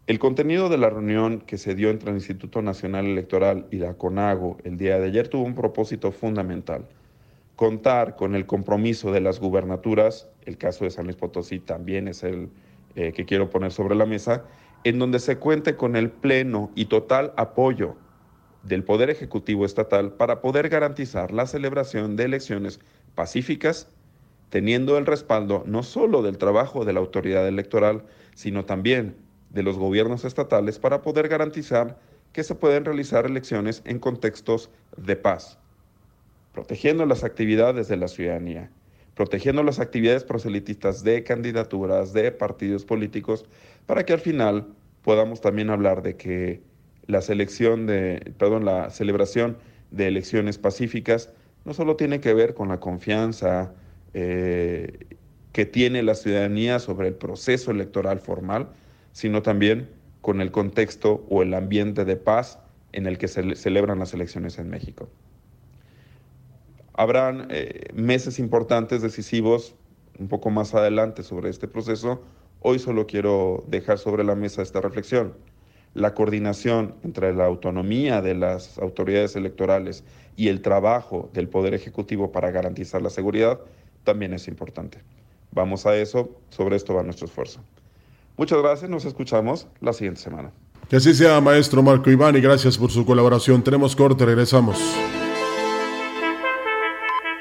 El 0.08 0.18
contenido 0.18 0.68
de 0.68 0.78
la 0.78 0.90
reunión 0.90 1.38
que 1.42 1.58
se 1.58 1.76
dio 1.76 1.90
entre 1.90 2.10
el 2.10 2.16
Instituto 2.16 2.60
Nacional 2.60 3.06
Electoral 3.06 3.68
y 3.70 3.76
la 3.76 3.94
CONAGO 3.94 4.58
el 4.64 4.78
día 4.78 4.98
de 4.98 5.06
ayer 5.06 5.28
tuvo 5.28 5.44
un 5.44 5.54
propósito 5.54 6.10
fundamental, 6.10 6.88
contar 7.54 8.16
con 8.16 8.34
el 8.34 8.46
compromiso 8.46 9.12
de 9.12 9.20
las 9.20 9.38
gubernaturas, 9.38 10.26
el 10.48 10.56
caso 10.56 10.84
de 10.84 10.90
San 10.90 11.04
Luis 11.04 11.16
Potosí 11.16 11.60
también 11.60 12.08
es 12.08 12.22
el 12.24 12.48
eh, 12.96 13.12
que 13.12 13.26
quiero 13.26 13.50
poner 13.50 13.70
sobre 13.70 13.94
la 13.94 14.06
mesa, 14.06 14.44
en 14.82 14.98
donde 14.98 15.18
se 15.18 15.36
cuente 15.36 15.76
con 15.76 15.94
el 15.94 16.10
pleno 16.10 16.70
y 16.74 16.86
total 16.86 17.34
apoyo 17.36 17.96
del 18.62 18.82
Poder 18.82 19.10
Ejecutivo 19.10 19.66
Estatal 19.66 20.12
para 20.14 20.40
poder 20.40 20.70
garantizar 20.70 21.32
la 21.32 21.46
celebración 21.46 22.16
de 22.16 22.24
elecciones 22.24 22.80
pacíficas, 23.14 23.88
teniendo 24.48 24.96
el 24.96 25.04
respaldo 25.04 25.64
no 25.66 25.82
solo 25.82 26.22
del 26.22 26.38
trabajo 26.38 26.86
de 26.86 26.94
la 26.94 27.00
autoridad 27.00 27.46
electoral, 27.46 28.04
sino 28.34 28.64
también 28.64 29.16
de 29.50 29.62
los 29.62 29.76
gobiernos 29.76 30.24
estatales 30.24 30.78
para 30.78 31.02
poder 31.02 31.28
garantizar 31.28 31.98
que 32.32 32.42
se 32.42 32.54
pueden 32.54 32.86
realizar 32.86 33.26
elecciones 33.26 33.82
en 33.84 33.98
contextos 33.98 34.70
de 34.96 35.16
paz, 35.16 35.58
protegiendo 36.52 37.04
las 37.04 37.22
actividades 37.22 37.88
de 37.88 37.96
la 37.98 38.08
ciudadanía, 38.08 38.70
protegiendo 39.18 39.64
las 39.64 39.80
actividades 39.80 40.22
proselitistas 40.22 41.02
de 41.02 41.24
candidaturas, 41.24 42.12
de 42.12 42.30
partidos 42.30 42.84
políticos, 42.84 43.46
para 43.84 44.06
que 44.06 44.12
al 44.12 44.20
final 44.20 44.68
podamos 45.02 45.40
también 45.40 45.70
hablar 45.70 46.02
de 46.02 46.14
que 46.14 46.62
la 47.08 47.20
selección 47.20 47.88
de, 47.88 48.32
perdón, 48.38 48.64
la 48.64 48.90
celebración 48.90 49.58
de 49.90 50.06
elecciones 50.06 50.56
pacíficas 50.56 51.32
no 51.64 51.74
solo 51.74 51.96
tiene 51.96 52.20
que 52.20 52.32
ver 52.32 52.54
con 52.54 52.68
la 52.68 52.78
confianza 52.78 53.72
eh, 54.14 55.00
que 55.50 55.66
tiene 55.66 56.04
la 56.04 56.14
ciudadanía 56.14 56.78
sobre 56.78 57.08
el 57.08 57.14
proceso 57.14 57.72
electoral 57.72 58.20
formal, 58.20 58.68
sino 59.10 59.42
también 59.42 59.88
con 60.20 60.40
el 60.40 60.52
contexto 60.52 61.26
o 61.28 61.42
el 61.42 61.54
ambiente 61.54 62.04
de 62.04 62.14
paz 62.14 62.60
en 62.92 63.08
el 63.08 63.18
que 63.18 63.26
se 63.26 63.56
celebran 63.56 63.98
las 63.98 64.14
elecciones 64.14 64.60
en 64.60 64.70
México. 64.70 65.08
Habrán 66.98 67.46
eh, 67.50 67.90
meses 67.94 68.40
importantes, 68.40 69.02
decisivos, 69.02 69.76
un 70.18 70.26
poco 70.26 70.50
más 70.50 70.74
adelante 70.74 71.22
sobre 71.22 71.48
este 71.48 71.68
proceso. 71.68 72.20
Hoy 72.58 72.80
solo 72.80 73.06
quiero 73.06 73.62
dejar 73.68 73.98
sobre 73.98 74.24
la 74.24 74.34
mesa 74.34 74.62
esta 74.62 74.80
reflexión. 74.80 75.34
La 75.94 76.12
coordinación 76.12 76.96
entre 77.04 77.32
la 77.32 77.44
autonomía 77.44 78.20
de 78.20 78.34
las 78.34 78.78
autoridades 78.78 79.36
electorales 79.36 80.02
y 80.34 80.48
el 80.48 80.60
trabajo 80.60 81.30
del 81.32 81.48
Poder 81.48 81.72
Ejecutivo 81.72 82.32
para 82.32 82.50
garantizar 82.50 83.00
la 83.00 83.10
seguridad 83.10 83.60
también 84.02 84.34
es 84.34 84.48
importante. 84.48 84.98
Vamos 85.52 85.86
a 85.86 85.96
eso, 85.96 86.28
sobre 86.48 86.74
esto 86.74 86.94
va 86.94 87.04
nuestro 87.04 87.26
esfuerzo. 87.28 87.60
Muchas 88.36 88.60
gracias, 88.60 88.90
nos 88.90 89.04
escuchamos 89.04 89.68
la 89.80 89.92
siguiente 89.92 90.20
semana. 90.20 90.50
Que 90.90 90.96
así 90.96 91.14
sea, 91.14 91.40
maestro 91.40 91.80
Marco 91.80 92.10
Iván, 92.10 92.34
y 92.34 92.40
gracias 92.40 92.76
por 92.76 92.90
su 92.90 93.06
colaboración. 93.06 93.62
Tenemos 93.62 93.94
corte, 93.94 94.26
regresamos. 94.26 94.80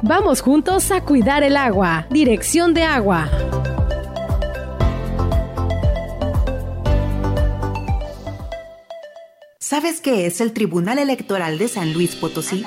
Vamos 0.01 0.39
juntos 0.39 0.91
a 0.91 1.01
cuidar 1.01 1.43
el 1.43 1.57
agua. 1.57 2.07
Dirección 2.09 2.73
de 2.73 2.83
agua. 2.83 3.29
¿Sabes 9.59 9.99
qué 9.99 10.25
es 10.25 10.39
el 10.39 10.53
Tribunal 10.53 10.99
Electoral 10.99 11.57
de 11.57 11.67
San 11.67 11.91
Luis 11.91 12.15
Potosí? 12.15 12.63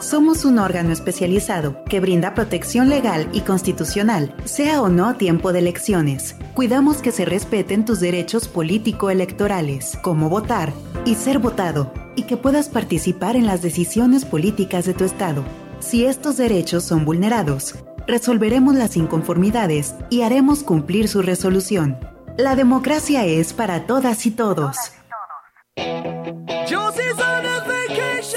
Somos 0.00 0.44
un 0.44 0.58
órgano 0.58 0.90
especializado 0.92 1.84
que 1.84 2.00
brinda 2.00 2.34
protección 2.34 2.88
legal 2.88 3.28
y 3.32 3.42
constitucional, 3.42 4.34
sea 4.44 4.82
o 4.82 4.88
no 4.88 5.14
tiempo 5.14 5.52
de 5.52 5.60
elecciones. 5.60 6.34
Cuidamos 6.54 6.98
que 7.02 7.12
se 7.12 7.24
respeten 7.24 7.84
tus 7.84 8.00
derechos 8.00 8.48
político-electorales, 8.48 9.96
como 10.02 10.28
votar 10.28 10.72
y 11.04 11.14
ser 11.14 11.38
votado, 11.38 11.92
y 12.16 12.24
que 12.24 12.36
puedas 12.36 12.68
participar 12.68 13.36
en 13.36 13.46
las 13.46 13.62
decisiones 13.62 14.24
políticas 14.24 14.86
de 14.86 14.94
tu 14.94 15.04
estado. 15.04 15.44
Si 15.84 16.06
estos 16.06 16.38
derechos 16.38 16.82
son 16.82 17.04
vulnerados, 17.04 17.74
resolveremos 18.06 18.74
las 18.74 18.96
inconformidades 18.96 19.94
y 20.08 20.22
haremos 20.22 20.62
cumplir 20.62 21.08
su 21.08 21.20
resolución. 21.20 21.98
La 22.38 22.56
democracia 22.56 23.26
es 23.26 23.52
para 23.52 23.86
todas 23.86 24.24
y 24.24 24.30
todos. 24.30 24.76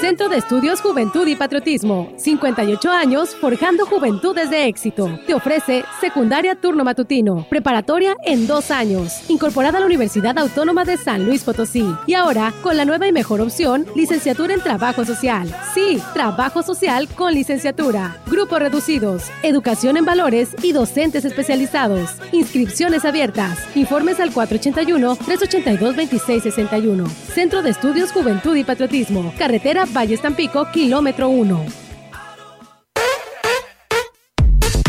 Centro 0.08 0.30
de 0.30 0.38
Estudios 0.38 0.80
Juventud 0.80 1.26
y 1.26 1.36
Patriotismo. 1.36 2.10
58 2.16 2.90
años 2.90 3.36
forjando 3.38 3.84
juventudes 3.84 4.48
de 4.48 4.66
éxito. 4.66 5.20
Te 5.26 5.34
ofrece 5.34 5.84
secundaria 6.00 6.54
turno 6.54 6.82
matutino, 6.82 7.46
preparatoria 7.50 8.16
en 8.24 8.46
dos 8.46 8.70
años, 8.70 9.28
incorporada 9.28 9.76
a 9.76 9.80
la 9.80 9.86
Universidad 9.86 10.38
Autónoma 10.38 10.86
de 10.86 10.96
San 10.96 11.26
Luis 11.26 11.44
Potosí. 11.44 11.84
Y 12.06 12.14
ahora, 12.14 12.54
con 12.62 12.78
la 12.78 12.86
nueva 12.86 13.06
y 13.06 13.12
mejor 13.12 13.42
opción, 13.42 13.84
licenciatura 13.94 14.54
en 14.54 14.62
Trabajo 14.62 15.04
Social. 15.04 15.54
Sí, 15.74 16.00
Trabajo 16.14 16.62
Social 16.62 17.06
con 17.14 17.34
licenciatura. 17.34 18.16
Grupos 18.28 18.60
reducidos, 18.60 19.24
educación 19.42 19.98
en 19.98 20.06
valores 20.06 20.56
y 20.62 20.72
docentes 20.72 21.26
especializados. 21.26 22.12
Inscripciones 22.32 23.04
abiertas. 23.04 23.58
Informes 23.74 24.20
al 24.20 24.32
481-382-2661. 24.32 27.06
Centro 27.34 27.60
de 27.60 27.68
Estudios 27.68 28.10
Juventud 28.10 28.56
y 28.56 28.64
Patriotismo. 28.64 29.34
Carretera 29.36 29.84
Valle 29.98 30.16
Tampico, 30.16 30.64
kilómetro 30.70 31.28
1. 31.28 31.87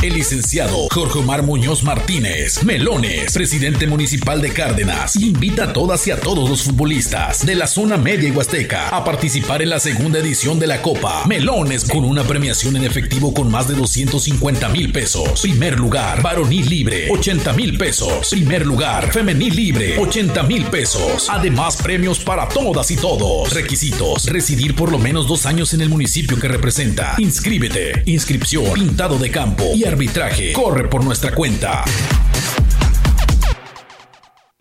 El 0.02 0.14
licenciado 0.14 0.88
Jorge 0.94 1.20
Omar 1.20 1.44
Muñoz 1.44 1.84
Martínez, 1.84 2.64
Melones, 2.64 3.34
presidente 3.34 3.86
municipal 3.86 4.42
de 4.42 4.54
Cárdenas, 4.54 5.18
invita 5.18 5.66
a 5.66 5.74
todas 5.74 6.08
y 6.08 6.12
a 6.12 6.18
todos 6.22 6.50
los 6.50 6.64
futbolistas 6.64 7.46
de 7.46 7.54
la 7.56 7.68
zona 7.68 7.98
media 7.98 8.30
y 8.30 8.32
huasteca 8.32 8.88
a 8.96 9.04
participar 9.04 9.62
en 9.62 9.72
la 9.72 9.80
segunda 9.82 10.20
edición 10.20 10.58
de 10.58 10.68
la 10.68 10.82
Copa 10.82 11.26
Melones 11.28 11.84
con 11.84 12.06
una 12.06 12.24
premiación 12.24 12.78
en 12.78 12.86
efectivo 12.86 13.34
con 13.34 13.52
más 13.52 13.68
de 13.68 13.76
250 13.76 14.70
mil 14.70 14.94
pesos. 14.94 15.42
Primer 15.42 15.78
lugar, 15.78 16.22
varonil 16.22 16.70
libre, 16.70 17.10
80 17.12 17.52
mil 17.52 17.78
pesos. 17.78 18.30
Primer 18.30 18.66
lugar, 18.66 19.12
femenil 19.12 19.54
libre, 19.54 20.00
80 20.00 20.44
mil 20.44 20.64
pesos. 20.68 21.28
Además, 21.30 21.76
premios 21.76 22.20
para 22.20 22.48
todas 22.48 22.90
y 22.90 22.96
todos. 22.96 23.52
Requisitos, 23.52 24.28
residir 24.28 24.76
por 24.76 24.94
lo 24.94 24.98
menos 24.98 25.28
dos 25.28 25.46
años 25.46 25.74
en 25.74 25.82
el 25.82 25.90
municipio 25.90 26.40
que 26.40 26.48
representa. 26.48 27.16
Inscríbete. 27.18 28.04
Inscripción, 28.06 28.72
pintado 28.76 29.18
de 29.18 29.30
campo 29.30 29.66
y 29.76 29.89
arbitraje 29.90 30.54
corre 30.54 30.88
por 30.88 31.04
nuestra 31.04 31.34
cuenta. 31.34 31.84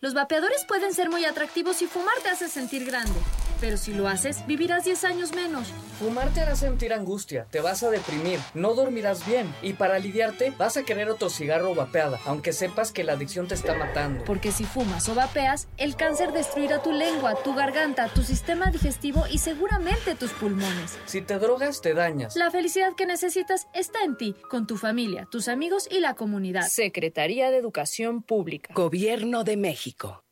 Los 0.00 0.14
vapeadores 0.14 0.64
pueden 0.66 0.94
ser 0.94 1.10
muy 1.10 1.24
atractivos 1.24 1.76
si 1.76 1.86
fumar 1.86 2.14
te 2.22 2.30
hace 2.30 2.48
sentir 2.48 2.84
grande. 2.84 3.20
Pero 3.60 3.76
si 3.76 3.92
lo 3.92 4.08
haces, 4.08 4.46
vivirás 4.46 4.84
10 4.84 5.04
años 5.04 5.34
menos. 5.34 5.68
Fumar 5.98 6.28
te 6.32 6.40
hará 6.40 6.54
sentir 6.54 6.92
angustia, 6.92 7.46
te 7.50 7.60
vas 7.60 7.82
a 7.82 7.90
deprimir, 7.90 8.38
no 8.54 8.74
dormirás 8.74 9.26
bien 9.26 9.52
y 9.62 9.72
para 9.72 9.96
aliviarte 9.96 10.52
vas 10.56 10.76
a 10.76 10.84
querer 10.84 11.10
otro 11.10 11.28
cigarro 11.28 11.74
vapeada, 11.74 12.20
aunque 12.24 12.52
sepas 12.52 12.92
que 12.92 13.02
la 13.02 13.14
adicción 13.14 13.48
te 13.48 13.54
está 13.54 13.74
matando. 13.74 14.24
Porque 14.24 14.52
si 14.52 14.64
fumas 14.64 15.08
o 15.08 15.14
vapeas, 15.14 15.66
el 15.76 15.96
cáncer 15.96 16.32
destruirá 16.32 16.82
tu 16.82 16.92
lengua, 16.92 17.42
tu 17.42 17.54
garganta, 17.54 18.08
tu 18.08 18.22
sistema 18.22 18.70
digestivo 18.70 19.24
y 19.28 19.38
seguramente 19.38 20.14
tus 20.14 20.30
pulmones. 20.32 20.96
Si 21.06 21.20
te 21.20 21.38
drogas, 21.38 21.80
te 21.80 21.94
dañas. 21.94 22.36
La 22.36 22.50
felicidad 22.50 22.94
que 22.96 23.06
necesitas 23.06 23.66
está 23.74 24.04
en 24.04 24.16
ti, 24.16 24.36
con 24.48 24.66
tu 24.66 24.76
familia, 24.76 25.26
tus 25.30 25.48
amigos 25.48 25.88
y 25.90 25.98
la 25.98 26.14
comunidad. 26.14 26.68
Secretaría 26.68 27.50
de 27.50 27.56
Educación 27.56 28.22
Pública. 28.22 28.72
Gobierno 28.74 29.42
de 29.42 29.56
México. 29.56 30.22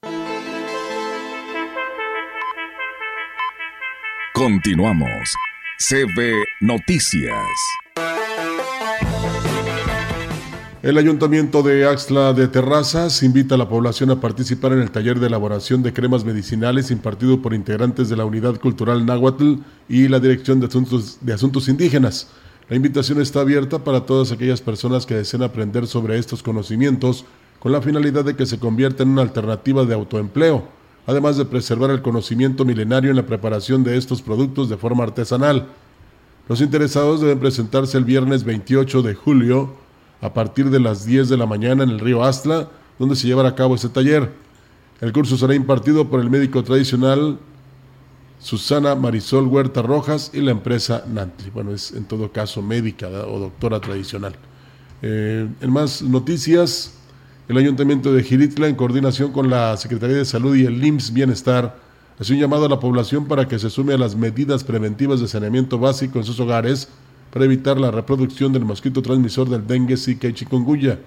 Continuamos. 4.37 5.33
CB 5.79 6.45
Noticias. 6.61 7.41
El 10.83 10.99
Ayuntamiento 10.99 11.63
de 11.63 11.89
Axtla 11.89 12.35
de 12.35 12.47
Terrazas 12.47 13.23
invita 13.23 13.55
a 13.55 13.59
la 13.59 13.71
población 13.71 14.11
a 14.11 14.21
participar 14.21 14.75
en 14.75 14.81
el 14.81 14.91
taller 14.91 15.21
de 15.21 15.29
elaboración 15.29 15.83
de 15.83 15.95
cremas 15.95 16.27
medicinales 16.27 16.91
impartido 16.91 17.41
por 17.41 17.55
integrantes 17.55 18.11
de 18.11 18.17
la 18.17 18.27
Unidad 18.27 18.61
Cultural 18.61 19.07
Náhuatl 19.07 19.55
y 19.89 20.09
la 20.09 20.21
Dirección 20.21 20.61
de 20.61 20.67
Asuntos, 20.67 21.17
de 21.23 21.33
Asuntos 21.33 21.67
Indígenas. 21.69 22.29
La 22.69 22.77
invitación 22.77 23.23
está 23.23 23.41
abierta 23.41 23.85
para 23.85 24.05
todas 24.05 24.33
aquellas 24.33 24.61
personas 24.61 25.07
que 25.07 25.15
deseen 25.15 25.45
aprender 25.45 25.87
sobre 25.87 26.19
estos 26.19 26.43
conocimientos 26.43 27.25
con 27.59 27.73
la 27.73 27.81
finalidad 27.81 28.27
de 28.27 28.37
que 28.37 28.45
se 28.45 28.59
convierta 28.59 29.03
en 29.03 29.09
una 29.09 29.23
alternativa 29.23 29.87
de 29.87 29.95
autoempleo 29.95 30.77
además 31.07 31.37
de 31.37 31.45
preservar 31.45 31.91
el 31.91 32.03
conocimiento 32.03 32.65
milenario 32.65 33.11
en 33.11 33.17
la 33.17 33.27
preparación 33.27 33.85
de 33.85 33.97
estos 33.97 34.23
productos 34.23 34.69
de 34.69 34.77
forma 34.77 35.05
artesanal. 35.05 35.69
Los 36.49 36.61
interesados 36.61 37.21
deben 37.21 37.39
presentarse 37.39 37.97
el 37.97 38.05
viernes 38.05 38.45
28 38.45 39.03
de 39.03 39.15
julio 39.15 39.75
a 40.21 40.35
partir 40.35 40.71
de 40.71 40.81
las 40.81 41.05
10 41.05 41.29
de 41.29 41.37
la 41.37 41.47
mañana 41.47 41.85
en 41.85 41.91
el 41.91 42.01
río 42.01 42.25
Astla, 42.25 42.69
donde 42.99 43.17
se 43.17 43.27
llevará 43.27 43.51
a 43.51 43.55
cabo 43.55 43.75
este 43.75 43.89
taller. 43.89 44.33
El 45.01 45.13
curso 45.13 45.37
será 45.37 45.55
impartido 45.55 46.09
por 46.09 46.21
el 46.21 46.31
médico 46.31 46.65
tradicional 46.65 47.39
Susana 48.39 48.95
Marisol 48.95 49.47
Huerta 49.47 49.83
Rojas 49.83 50.31
y 50.33 50.41
la 50.41 50.51
empresa 50.51 51.05
Nantli. 51.07 51.51
Bueno, 51.51 51.73
es 51.73 51.93
en 51.93 52.05
todo 52.05 52.33
caso 52.33 52.63
médica 52.63 53.09
o 53.09 53.39
doctora 53.39 53.81
tradicional. 53.81 54.35
Eh, 55.03 55.49
en 55.61 55.73
más 55.73 56.03
noticias, 56.03 56.95
el 57.49 57.59
Ayuntamiento 57.59 58.13
de 58.13 58.25
Giritla, 58.25 58.67
en 58.67 58.75
coordinación 58.75 59.31
con 59.31 59.49
la 59.49 59.77
Secretaría 59.77 60.17
de 60.17 60.25
Salud 60.25 60.57
y 60.57 60.67
el 60.67 60.85
IMSS 60.85 61.13
Bienestar, 61.13 61.77
hace 62.19 62.33
un 62.33 62.41
llamado 62.41 62.67
a 62.67 62.69
la 62.69 62.81
población 62.81 63.27
para 63.27 63.47
que 63.47 63.59
se 63.61 63.71
sume 63.71 63.95
a 63.95 63.99
las 63.99 64.17
medidas 64.17 64.65
preventivas 64.65 65.21
de 65.21 65.29
saneamiento 65.29 65.79
básico 65.79 66.19
en 66.19 66.25
sus 66.25 66.41
hogares 66.41 66.89
para 67.33 67.45
evitar 67.45 67.79
la 67.79 67.93
reproducción 67.93 68.53
del 68.53 68.65
mosquito 68.65 69.01
transmisor 69.01 69.49
del 69.49 69.65
dengue, 69.65 69.97
zika 69.97 70.27
y 70.27 70.33
chikungunya. 70.33 70.99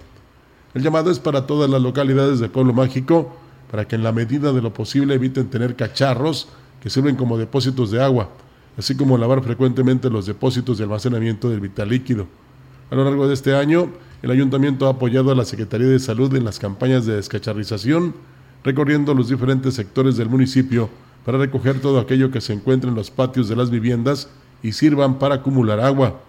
El 0.72 0.82
llamado 0.82 1.10
es 1.10 1.18
para 1.18 1.46
todas 1.46 1.68
las 1.68 1.82
localidades 1.82 2.40
del 2.40 2.50
pueblo 2.50 2.72
mágico 2.72 3.36
para 3.70 3.86
que 3.86 3.96
en 3.96 4.02
la 4.02 4.12
medida 4.12 4.52
de 4.52 4.62
lo 4.62 4.72
posible 4.72 5.14
eviten 5.14 5.50
tener 5.50 5.76
cacharros 5.76 6.48
que 6.82 6.88
sirven 6.88 7.16
como 7.16 7.36
depósitos 7.36 7.90
de 7.90 8.02
agua, 8.02 8.30
así 8.78 8.96
como 8.96 9.18
lavar 9.18 9.42
frecuentemente 9.42 10.08
los 10.08 10.24
depósitos 10.24 10.78
de 10.78 10.84
almacenamiento 10.84 11.50
del 11.50 11.60
vital 11.60 11.90
líquido. 11.90 12.26
A 12.90 12.96
lo 12.96 13.04
largo 13.04 13.28
de 13.28 13.34
este 13.34 13.54
año, 13.54 13.88
el 14.20 14.32
ayuntamiento 14.32 14.86
ha 14.86 14.90
apoyado 14.90 15.30
a 15.30 15.36
la 15.36 15.44
Secretaría 15.44 15.86
de 15.86 16.00
Salud 16.00 16.34
en 16.34 16.44
las 16.44 16.58
campañas 16.58 17.06
de 17.06 17.14
descacharrización, 17.14 18.14
recorriendo 18.64 19.14
los 19.14 19.28
diferentes 19.28 19.74
sectores 19.74 20.16
del 20.16 20.28
municipio 20.28 20.90
para 21.24 21.38
recoger 21.38 21.80
todo 21.80 22.00
aquello 22.00 22.32
que 22.32 22.40
se 22.40 22.52
encuentra 22.52 22.90
en 22.90 22.96
los 22.96 23.12
patios 23.12 23.48
de 23.48 23.54
las 23.54 23.70
viviendas 23.70 24.28
y 24.60 24.72
sirvan 24.72 25.20
para 25.20 25.36
acumular 25.36 25.78
agua. 25.78 26.20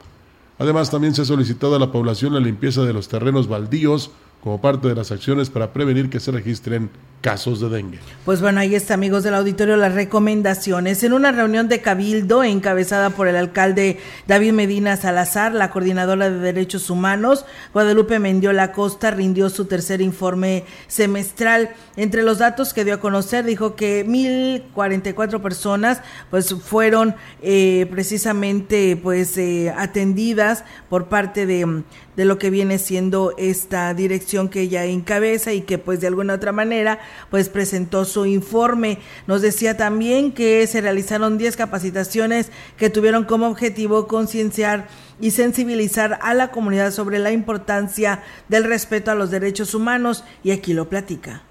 Además, 0.60 0.92
también 0.92 1.16
se 1.16 1.24
ha 1.24 1.26
solicitado 1.26 1.76
a 1.76 1.80
la 1.80 1.92
población 1.92 2.36
la 2.36 2.40
limpieza 2.40 2.84
de 2.84 2.94
los 2.94 3.08
terrenos 3.08 3.48
baldíos 3.48 4.12
como 4.44 4.60
parte 4.60 4.88
de 4.88 4.96
las 4.96 5.12
acciones 5.12 5.50
para 5.50 5.72
prevenir 5.72 6.10
que 6.10 6.20
se 6.20 6.32
registren 6.32 6.90
casos 7.22 7.62
de 7.62 7.70
dengue. 7.70 8.00
Pues 8.26 8.42
bueno, 8.42 8.60
ahí 8.60 8.76
está, 8.76 8.96
amigos 8.96 9.24
del 9.24 9.36
auditorio, 9.36 9.78
las 9.78 9.94
recomendaciones. 9.94 11.04
En 11.04 11.14
una 11.14 11.32
reunión 11.32 11.70
de 11.70 11.80
Cabildo 11.82 12.44
encabezada 12.44 13.12
por 13.12 13.28
el 13.28 13.36
alcalde 13.36 14.00
David 14.28 14.54
Medina 14.54 14.98
Salazar, 14.98 15.54
la 15.54 15.70
coordinadora 15.70 16.30
de 16.30 16.40
Derechos 16.40 16.90
Humanos, 16.90 17.46
Guadalupe 17.74 18.20
Mendiola 18.20 18.72
Costa, 18.72 19.12
rindió 19.12 19.50
su 19.50 19.66
tercer 19.66 20.02
informe 20.02 20.66
semestral. 20.88 21.70
Entre 21.96 22.24
los 22.24 22.40
datos 22.40 22.74
que 22.74 22.84
dio 22.84 22.96
a 22.96 23.00
conocer, 23.00 23.46
dijo 23.46 23.76
que 23.76 24.06
1.044 24.06 25.42
personas 25.42 26.02
pues 26.32 26.54
fueron 26.56 27.16
eh, 27.42 27.88
precisamente 27.92 29.00
pues 29.02 29.38
eh, 29.38 29.72
atendidas 29.78 30.64
por 30.90 31.06
parte 31.06 31.46
de 31.46 31.84
de 32.16 32.26
lo 32.26 32.38
que 32.38 32.50
viene 32.50 32.78
siendo 32.78 33.34
esta 33.38 33.94
dirección 33.94 34.50
que 34.50 34.62
ella 34.62 34.86
encabeza 34.86 35.54
y 35.54 35.62
que 35.62 35.78
pues 35.78 36.02
de 36.02 36.08
alguna 36.08 36.34
otra 36.34 36.52
manera 36.52 37.00
pues 37.30 37.50
presentó 37.50 38.06
su 38.06 38.26
informe. 38.26 39.00
Nos 39.28 39.42
decía 39.42 39.78
también 39.78 40.32
que 40.32 40.66
se 40.68 40.82
realizaron 40.82 41.38
10 41.38 41.56
capacitaciones 41.56 42.52
que 42.78 42.90
tuvieron 42.90 43.26
como 43.26 43.48
objetivo 43.48 44.08
concienciar 44.08 44.88
y 45.20 45.32
sensibilizar 45.32 46.20
a 46.22 46.34
la 46.34 46.52
comunidad 46.52 46.92
sobre 46.92 47.20
la 47.20 47.32
importancia 47.32 48.24
del 48.50 48.64
respeto 48.64 49.12
a 49.12 49.16
los 49.16 49.32
derechos 49.32 49.74
humanos 49.74 50.24
y 50.44 50.52
aquí 50.52 50.74
lo 50.74 50.90
platica. 50.90 51.44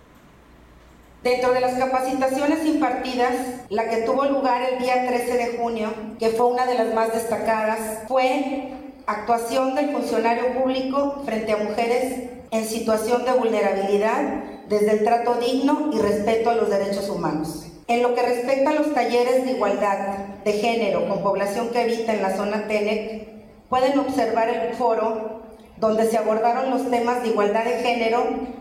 Dentro 1.23 1.53
de 1.53 1.61
las 1.61 1.75
capacitaciones 1.75 2.65
impartidas, 2.65 3.35
la 3.69 3.91
que 3.91 3.99
tuvo 3.99 4.25
lugar 4.25 4.63
el 4.63 4.79
día 4.79 5.07
13 5.07 5.35
de 5.35 5.59
junio, 5.59 5.93
que 6.19 6.31
fue 6.31 6.47
una 6.47 6.65
de 6.65 6.77
las 6.77 6.95
más 6.95 7.13
destacadas, 7.13 8.09
fue 8.09 8.73
actuación 9.11 9.75
del 9.75 9.91
funcionario 9.91 10.55
público 10.55 11.23
frente 11.25 11.53
a 11.53 11.57
mujeres 11.57 12.31
en 12.51 12.65
situación 12.65 13.25
de 13.25 13.33
vulnerabilidad 13.33 14.45
desde 14.69 14.93
el 14.93 15.05
trato 15.05 15.35
digno 15.35 15.91
y 15.93 15.99
respeto 15.99 16.51
a 16.51 16.55
los 16.55 16.71
derechos 16.71 17.09
humanos. 17.09 17.67
En 17.89 18.03
lo 18.03 18.15
que 18.15 18.23
respecta 18.23 18.71
a 18.71 18.75
los 18.75 18.95
talleres 18.95 19.45
de 19.45 19.53
igualdad 19.53 20.17
de 20.45 20.53
género 20.53 21.09
con 21.09 21.23
población 21.23 21.71
que 21.71 21.81
habita 21.81 22.15
en 22.15 22.23
la 22.23 22.37
zona 22.37 22.69
TENEC, 22.69 23.29
pueden 23.69 23.99
observar 23.99 24.49
el 24.49 24.75
foro 24.75 25.43
donde 25.77 26.09
se 26.09 26.19
abordaron 26.19 26.71
los 26.71 26.89
temas 26.91 27.23
de 27.23 27.31
igualdad 27.31 27.65
de 27.65 27.79
género 27.83 28.60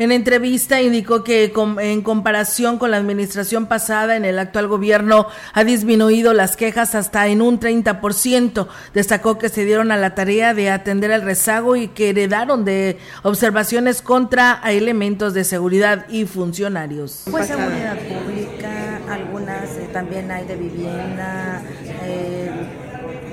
en 0.00 0.12
entrevista 0.12 0.80
indicó 0.80 1.22
que 1.22 1.52
en 1.80 2.00
comparación 2.00 2.78
con 2.78 2.90
la 2.90 2.96
administración 2.96 3.66
pasada, 3.66 4.16
en 4.16 4.24
el 4.24 4.38
actual 4.38 4.66
gobierno 4.66 5.26
ha 5.52 5.62
disminuido 5.62 6.32
las 6.32 6.56
quejas 6.56 6.94
hasta 6.94 7.26
en 7.28 7.42
un 7.42 7.60
30%. 7.60 8.66
Destacó 8.94 9.36
que 9.36 9.50
se 9.50 9.66
dieron 9.66 9.92
a 9.92 9.98
la 9.98 10.14
tarea 10.14 10.54
de 10.54 10.70
atender 10.70 11.10
el 11.10 11.20
rezago 11.20 11.76
y 11.76 11.88
que 11.88 12.08
heredaron 12.08 12.64
de 12.64 12.96
observaciones 13.24 14.00
contra 14.00 14.62
elementos 14.64 15.34
de 15.34 15.44
seguridad 15.44 16.06
y 16.08 16.24
funcionarios. 16.24 17.24
Pues 17.30 17.48
seguridad 17.48 17.98
pública, 17.98 19.00
algunas 19.06 19.68
eh, 19.76 19.90
también 19.92 20.30
hay 20.30 20.46
de 20.46 20.56
vivienda, 20.56 21.62
eh, 22.04 22.50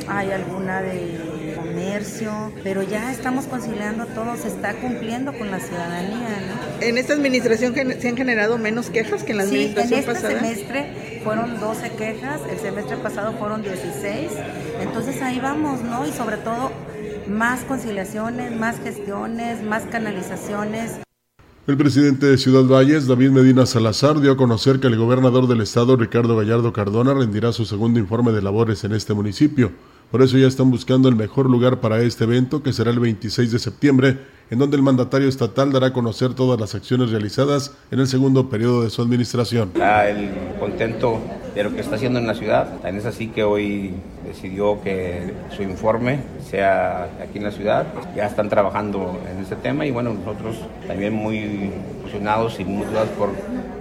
hay 0.10 0.32
alguna 0.32 0.82
de 0.82 1.37
comercio, 1.98 2.52
pero 2.64 2.84
ya 2.84 3.12
estamos 3.12 3.46
conciliando 3.46 4.06
todo, 4.06 4.36
se 4.38 4.50
está 4.50 4.74
cumpliendo 4.76 5.34
con 5.34 5.50
la 5.50 5.60
ciudadanía. 5.60 6.30
¿no? 6.48 6.86
¿En 6.86 6.98
esta 6.98 7.14
administración 7.14 7.74
se 7.74 8.08
han 8.08 8.16
generado 8.16 8.58
menos 8.58 8.90
quejas 8.90 9.24
que 9.24 9.32
en 9.32 9.38
la 9.40 9.44
administración 9.44 10.04
sí, 10.04 10.10
en 10.10 10.16
este 10.16 10.28
semestre 10.28 11.22
fueron 11.24 11.60
12 11.60 11.92
quejas, 11.92 12.42
el 12.52 12.60
semestre 12.60 12.98
pasado 12.98 13.34
fueron 13.34 13.64
16, 13.64 14.32
entonces 14.82 15.22
ahí 15.22 15.40
vamos, 15.40 15.82
¿no? 15.82 16.08
Y 16.08 16.12
sobre 16.12 16.38
todo 16.38 16.72
más 17.28 17.62
conciliaciones, 17.62 18.56
más 18.56 18.80
gestiones, 18.80 19.64
más 19.64 19.84
canalizaciones. 19.86 21.00
El 21.66 21.78
presidente 21.78 22.28
de 22.28 22.38
Ciudad 22.38 22.64
Valles, 22.64 23.08
David 23.08 23.32
Medina 23.32 23.66
Salazar, 23.66 24.22
dio 24.22 24.32
a 24.32 24.38
conocer 24.38 24.80
que 24.80 24.88
el 24.88 24.98
gobernador 24.98 25.48
del 25.48 25.62
estado, 25.62 25.98
Ricardo 25.98 26.38
Gallardo 26.38 26.72
Cardona, 26.72 27.14
rendirá 27.14 27.52
su 27.52 27.66
segundo 27.66 28.00
informe 28.00 28.32
de 28.32 28.42
labores 28.42 28.84
en 28.84 28.94
este 28.94 29.14
municipio. 29.14 29.72
Por 30.12 30.22
eso 30.22 30.38
ya 30.38 30.48
están 30.48 30.72
buscando 30.72 31.10
el 31.10 31.18
mejor 31.18 31.50
lugar 31.50 31.82
para 31.82 32.02
este 32.02 32.24
evento, 32.24 32.64
que 32.64 32.72
será 32.72 32.92
el 32.92 33.00
26 33.00 33.52
de 33.52 33.60
septiembre, 33.60 34.18
en 34.50 34.58
donde 34.58 34.78
el 34.78 34.82
mandatario 34.82 35.28
estatal 35.28 35.74
dará 35.74 35.88
a 35.88 35.94
conocer 35.94 36.34
todas 36.34 36.58
las 36.58 36.76
acciones 36.76 37.12
realizadas 37.12 37.74
en 37.92 38.00
el 38.00 38.08
segundo 38.08 38.50
periodo 38.50 38.84
de 38.84 38.90
su 38.90 39.02
administración. 39.02 39.72
Está 39.74 40.10
el 40.10 40.30
contento 40.62 41.20
de 41.54 41.62
lo 41.62 41.76
que 41.76 41.82
está 41.82 41.98
haciendo 41.98 42.20
en 42.20 42.28
la 42.28 42.36
ciudad. 42.36 42.80
Tan 42.80 42.96
es 42.96 43.06
así 43.06 43.28
que 43.28 43.44
hoy 43.44 43.96
decidió 44.26 44.82
que 44.82 45.34
su 45.54 45.64
informe 45.64 46.22
sea 46.50 47.10
aquí 47.22 47.40
en 47.40 47.44
la 47.44 47.52
ciudad. 47.52 47.88
Ya 48.16 48.28
están 48.28 48.48
trabajando 48.48 49.20
en 49.30 49.42
este 49.42 49.58
tema 49.58 49.86
y 49.86 49.92
bueno, 49.92 50.14
nosotros 50.14 50.56
también 50.88 51.12
muy 51.12 51.70
emocionados 52.00 52.58
y 52.62 52.64
muy 52.64 52.86
motivados 52.86 53.10
por 53.10 53.32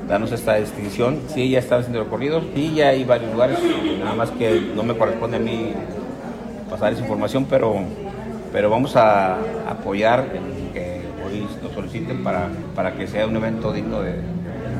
darnos 0.09 0.33
esta 0.33 0.57
distinción. 0.57 1.21
Sí, 1.33 1.51
ya 1.51 1.61
están 1.61 1.83
haciendo 1.83 2.03
recorridos 2.03 2.43
y 2.57 2.75
ya 2.75 2.89
hay 2.89 3.05
varios 3.05 3.31
lugares, 3.31 3.61
nada 4.01 4.17
más 4.17 4.33
que 4.33 4.61
no 4.75 4.83
me 4.83 4.97
corresponde 4.97 5.37
a 5.37 5.41
mí 5.41 5.73
pasar 6.69 6.93
esa 6.93 7.03
información, 7.03 7.47
pero, 7.49 7.77
pero 8.53 8.71
vamos 8.71 8.97
a 8.97 9.39
apoyar 9.69 10.33
en 10.35 10.73
que 10.73 11.01
hoy 11.25 11.47
nos 11.63 11.73
soliciten 11.73 12.23
para, 12.23 12.49
para 12.75 12.95
que 12.95 13.07
sea 13.07 13.27
un 13.27 13.37
evento 13.37 13.73
digno 13.73 14.03
de 14.03 14.21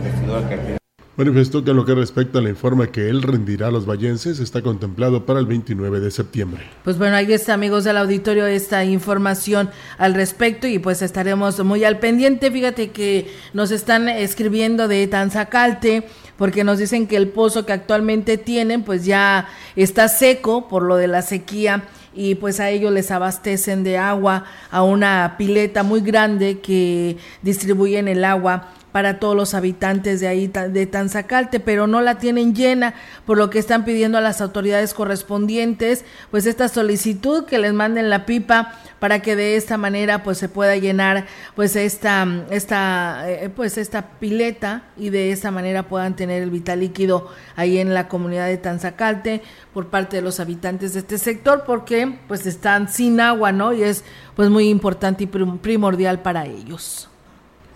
vestidura 0.03 0.49
que 0.49 0.77
Manifestó 1.17 1.65
que 1.65 1.71
en 1.71 1.79
lo 1.79 1.87
que 1.87 1.95
respecta 1.95 2.41
al 2.41 2.47
informe 2.47 2.91
que 2.91 3.09
él 3.09 3.23
rendirá 3.23 3.69
a 3.69 3.71
los 3.71 3.89
vallenses 3.89 4.39
está 4.39 4.61
contemplado 4.61 5.25
para 5.25 5.41
el 5.41 5.47
29 5.47 5.99
de 5.99 6.11
septiembre. 6.11 6.63
Pues 6.85 6.99
bueno, 6.99 7.17
ahí 7.17 7.33
está, 7.33 7.55
amigos 7.55 7.85
del 7.85 7.97
auditorio, 7.97 8.47
esta 8.47 8.85
información 8.85 9.71
al 9.97 10.13
respecto 10.13 10.67
y 10.67 10.79
pues 10.79 11.01
estaremos 11.01 11.65
muy 11.65 11.85
al 11.85 12.01
pendiente. 12.01 12.51
Fíjate 12.51 12.91
que 12.91 13.33
nos 13.55 13.71
están 13.71 14.11
escribiendo 14.11 14.89
de 14.89 15.07
Tanzacalte 15.07 16.07
porque 16.37 16.65
nos 16.65 16.79
dicen 16.79 17.07
que 17.07 17.17
el 17.17 17.29
pozo 17.29 17.67
que 17.67 17.73
actualmente 17.73 18.39
tienen 18.39 18.83
pues 18.83 19.05
ya 19.05 19.49
está 19.75 20.09
seco 20.09 20.69
por 20.69 20.83
lo 20.83 20.97
de 20.97 21.09
la 21.09 21.23
sequía 21.23 21.85
y 22.15 22.35
pues 22.37 22.61
a 22.61 22.71
ellos 22.71 22.93
les 22.93 23.11
abastecen 23.11 23.85
de 23.85 23.99
agua 23.99 24.45
a 24.71 24.83
una 24.83 25.35
pileta 25.37 25.83
muy 25.83 26.01
grande 26.01 26.61
que 26.61 27.19
distribuyen 27.43 28.09
el 28.09 28.25
agua 28.25 28.73
para 28.97 29.21
todos 29.21 29.37
los 29.37 29.53
habitantes 29.53 30.21
de 30.21 30.27
ahí 30.27 30.47
de 30.47 30.87
Tanzacalte, 30.87 31.61
pero 31.61 31.87
no 31.87 32.01
la 32.01 32.17
tienen 32.17 32.55
llena, 32.55 32.95
por 33.27 33.37
lo 33.37 33.51
que 33.51 33.59
están 33.59 33.85
pidiendo 33.85 34.17
a 34.17 34.23
las 34.23 34.41
autoridades 34.41 34.95
correspondientes 34.95 36.07
pues 36.31 36.47
esta 36.47 36.67
solicitud 36.69 37.45
que 37.45 37.59
les 37.59 37.75
manden 37.75 38.09
la 38.09 38.25
pipa 38.25 38.73
para 38.99 39.21
que 39.21 39.37
de 39.37 39.57
esta 39.57 39.77
manera 39.77 40.23
pues 40.23 40.39
se 40.39 40.49
pueda 40.49 40.77
llenar 40.77 41.27
pues 41.55 41.77
esta 41.77 42.27
esta 42.49 43.31
eh, 43.31 43.51
pues 43.55 43.77
esta 43.77 44.13
pileta 44.19 44.85
y 44.97 45.11
de 45.11 45.31
esta 45.31 45.51
manera 45.51 45.83
puedan 45.83 46.17
tener 46.17 46.43
el 46.43 46.49
vital 46.49 46.81
líquido 46.81 47.31
ahí 47.55 47.77
en 47.77 47.93
la 47.93 48.09
comunidad 48.09 48.47
de 48.47 48.57
Tanzacalte 48.57 49.43
por 49.75 49.89
parte 49.89 50.17
de 50.17 50.23
los 50.23 50.41
habitantes 50.41 50.95
de 50.95 51.01
este 51.01 51.19
sector 51.19 51.65
porque 51.67 52.19
pues 52.29 52.47
están 52.47 52.89
sin 52.89 53.21
agua, 53.21 53.53
¿no? 53.53 53.75
Y 53.75 53.83
es 53.83 54.05
pues 54.35 54.49
muy 54.49 54.71
importante 54.71 55.25
y 55.25 55.27
primordial 55.27 56.23
para 56.23 56.47
ellos. 56.47 57.11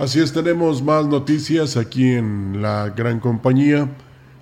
Así 0.00 0.18
es, 0.18 0.32
tenemos 0.32 0.82
más 0.82 1.04
noticias 1.04 1.76
aquí 1.76 2.12
en 2.12 2.62
la 2.62 2.88
gran 2.88 3.20
compañía. 3.20 3.86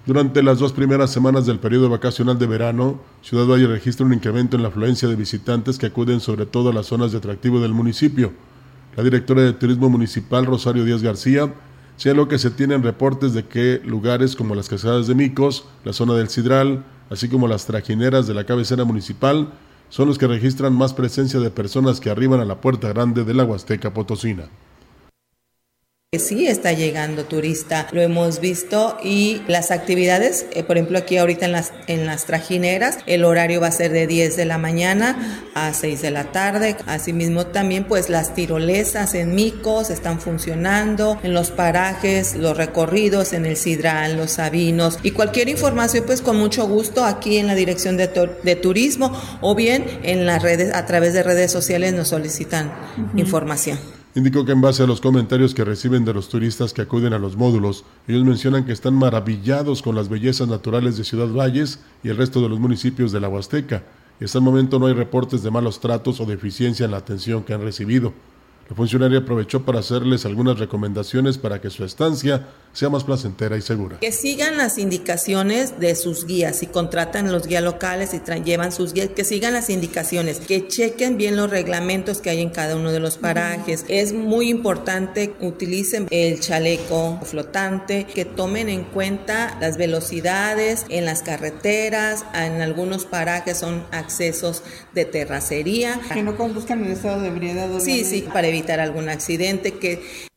Durante 0.07 0.41
las 0.41 0.61
dos 0.61 0.73
primeras 0.73 1.11
semanas 1.11 1.47
del 1.47 1.59
periodo 1.59 1.91
vacacional 1.91 2.39
de 2.39 2.47
verano, 2.47 3.01
Ciudad 3.23 3.45
Valle 3.45 3.67
registra 3.67 4.07
un 4.07 4.15
incremento 4.15 4.55
en 4.55 4.63
la 4.63 4.69
afluencia 4.69 5.09
de 5.09 5.17
visitantes 5.17 5.77
que 5.77 5.87
acuden 5.87 6.21
sobre 6.21 6.47
todo 6.47 6.71
a 6.71 6.73
las 6.73 6.87
zonas 6.87 7.11
de 7.11 7.19
atractivo 7.19 7.59
del 7.59 7.75
municipio. 7.75 8.31
La 8.97 9.03
directora 9.03 9.43
de 9.43 9.53
Turismo 9.53 9.91
Municipal, 9.91 10.47
Rosario 10.47 10.85
Díaz 10.85 11.03
García, 11.03 11.53
señaló 11.97 12.29
que 12.29 12.39
se 12.39 12.53
tienen 12.53 12.85
reportes 12.85 13.35
de 13.35 13.47
que 13.47 13.81
lugares 13.85 14.37
como 14.37 14.55
las 14.55 14.69
Casadas 14.69 15.09
de 15.09 15.17
Micos, 15.17 15.65
la 15.83 15.93
zona 15.93 16.15
del 16.15 16.29
Sidral, 16.29 16.85
así 17.11 17.29
como 17.29 17.49
las 17.49 17.67
trajineras 17.67 18.29
de 18.29 18.35
la 18.35 18.47
cabecera 18.47 18.85
municipal, 18.85 19.53
son 19.89 20.07
los 20.07 20.19
que 20.19 20.29
registran 20.29 20.73
más 20.75 20.95
presencia 20.95 21.41
de 21.41 21.51
personas 21.51 21.99
que 21.99 22.11
arriban 22.11 22.39
a 22.39 22.45
la 22.45 22.61
puerta 22.61 22.87
grande 22.91 23.25
de 23.25 23.35
la 23.35 23.43
Huasteca 23.43 23.93
Potosina. 23.93 24.45
Sí, 26.17 26.47
está 26.47 26.73
llegando 26.73 27.27
turista, 27.27 27.87
lo 27.93 28.01
hemos 28.01 28.41
visto 28.41 28.97
y 29.05 29.43
las 29.47 29.71
actividades, 29.71 30.47
eh, 30.53 30.65
por 30.65 30.79
ejemplo 30.79 30.97
aquí 30.97 31.19
ahorita 31.19 31.45
en 31.45 31.53
las, 31.53 31.75
en 31.87 32.07
las 32.07 32.25
trajineras, 32.25 32.97
el 33.05 33.27
horario 33.27 33.61
va 33.61 33.67
a 33.67 33.73
ser 33.73 33.93
de 33.93 34.07
10 34.07 34.35
de 34.35 34.47
la 34.47 34.57
mañana 34.57 35.45
a 35.55 35.75
6 35.75 36.01
de 36.01 36.11
la 36.11 36.33
tarde. 36.33 36.79
Asimismo 36.87 37.49
también 37.49 37.85
pues 37.85 38.09
las 38.09 38.33
tirolesas 38.33 39.13
en 39.13 39.35
micos 39.35 39.91
están 39.91 40.19
funcionando, 40.19 41.21
en 41.23 41.35
los 41.35 41.51
parajes, 41.51 42.37
los 42.37 42.57
recorridos 42.57 43.35
en 43.35 43.45
el 43.45 43.59
Sidral, 43.59 44.17
los 44.17 44.31
Sabinos 44.31 44.99
y 45.03 45.11
cualquier 45.11 45.51
información 45.51 46.05
pues 46.07 46.23
con 46.23 46.39
mucho 46.39 46.67
gusto 46.67 47.05
aquí 47.05 47.37
en 47.37 47.47
la 47.47 47.55
Dirección 47.55 47.99
de, 47.99 48.09
de 48.43 48.57
Turismo 48.57 49.13
o 49.43 49.55
bien 49.55 49.85
en 50.05 50.25
las 50.25 50.43
redes, 50.43 50.75
a 50.75 50.87
través 50.87 51.13
de 51.13 51.23
redes 51.23 51.53
sociales 51.53 51.93
nos 51.93 52.09
solicitan 52.09 52.73
información. 53.15 53.98
Indicó 54.19 54.45
que 54.45 54.51
en 54.51 54.61
base 54.61 54.83
a 54.83 54.87
los 54.89 55.01
comentarios 55.01 55.55
que 55.55 55.65
reciben 55.65 56.05
de 56.05 56.13
los 56.13 56.29
turistas 56.29 56.73
que 56.73 56.83
acuden 56.83 57.13
a 57.13 57.21
los 57.21 57.37
módulos, 57.37 57.85
ellos 58.09 58.25
mencionan 58.25 58.65
que 58.65 58.73
están 58.73 58.95
maravillados 58.95 59.81
con 59.81 59.95
las 59.95 60.09
bellezas 60.09 60.49
naturales 60.49 60.97
de 60.97 61.05
Ciudad 61.05 61.29
Valles 61.29 61.79
y 62.03 62.09
el 62.09 62.17
resto 62.17 62.43
de 62.43 62.49
los 62.49 62.59
municipios 62.59 63.13
de 63.13 63.21
la 63.21 63.29
Huasteca, 63.29 63.85
y 64.21 64.25
hasta 64.25 64.39
el 64.39 64.45
momento 64.45 64.81
no 64.81 64.87
hay 64.87 64.93
reportes 64.93 65.45
de 65.45 65.53
malos 65.53 65.79
tratos 65.79 66.19
o 66.19 66.27
deficiencia 66.27 66.85
en 66.85 66.91
la 66.91 66.97
atención 66.97 67.45
que 67.45 67.55
han 67.55 67.63
recibido. 67.63 68.13
La 68.69 68.77
funcionaria 68.77 69.21
aprovechó 69.21 69.65
para 69.65 69.79
hacerles 69.79 70.27
algunas 70.27 70.59
recomendaciones 70.59 71.39
para 71.39 71.59
que 71.59 71.71
su 71.71 71.85
estancia 71.85 72.49
sea 72.75 72.91
más 72.91 73.03
placentera 73.03 73.57
y 73.57 73.63
segura. 73.63 73.99
Que 73.99 74.13
sigan 74.13 74.59
las 74.59 74.77
indicaciones 74.77 75.81
de 75.81 75.97
sus 75.97 76.27
guías, 76.27 76.57
si 76.57 76.67
contratan 76.67 77.33
los 77.33 77.47
guías 77.47 77.63
locales 77.63 78.11
y 78.13 78.43
llevan 78.43 78.71
sus 78.71 78.93
guías, 78.93 79.09
que 79.09 79.25
sigan 79.25 79.55
las 79.55 79.71
indicaciones, 79.71 80.39
que 80.39 80.69
chequen 80.69 81.17
bien 81.17 81.35
los 81.35 81.49
reglamentos 81.49 82.21
que 82.21 82.29
hay 82.29 82.43
en 82.43 82.51
cada 82.51 82.77
uno 82.77 82.93
de 82.93 83.01
los 83.01 83.17
parajes. 83.17 83.87
Es 83.89 84.13
muy 84.13 84.51
importante 84.51 85.33
que 85.33 85.47
utilicen 85.47 86.07
el 86.11 86.39
chaleco 86.39 87.19
flotante, 87.23 88.05
que 88.05 88.27
tomen 88.27 88.69
en 88.69 88.85
cuenta 88.85 89.57
las 89.63 89.79
velocidades 89.79 90.85
en 90.91 91.07
las 91.07 91.23
carreteras, 91.23 92.27
en 92.35 92.61
algunos 92.61 93.07
parajes 93.07 93.57
son 93.57 93.83
accesos 93.93 94.63
de 94.93 95.07
terracería. 95.07 95.99
Que 96.13 96.23
no 96.23 96.37
conduzcan 96.37 96.85
en 96.85 96.93
estado 96.93 97.23
de 97.23 97.29
ebriedad. 97.29 97.69
Sí, 97.81 98.05
sí, 98.05 98.29
para 98.31 98.47
evitar 98.49 98.58
evitar 98.59 98.81
algún 98.81 99.09
accidente 99.09 99.73
que 99.73 100.28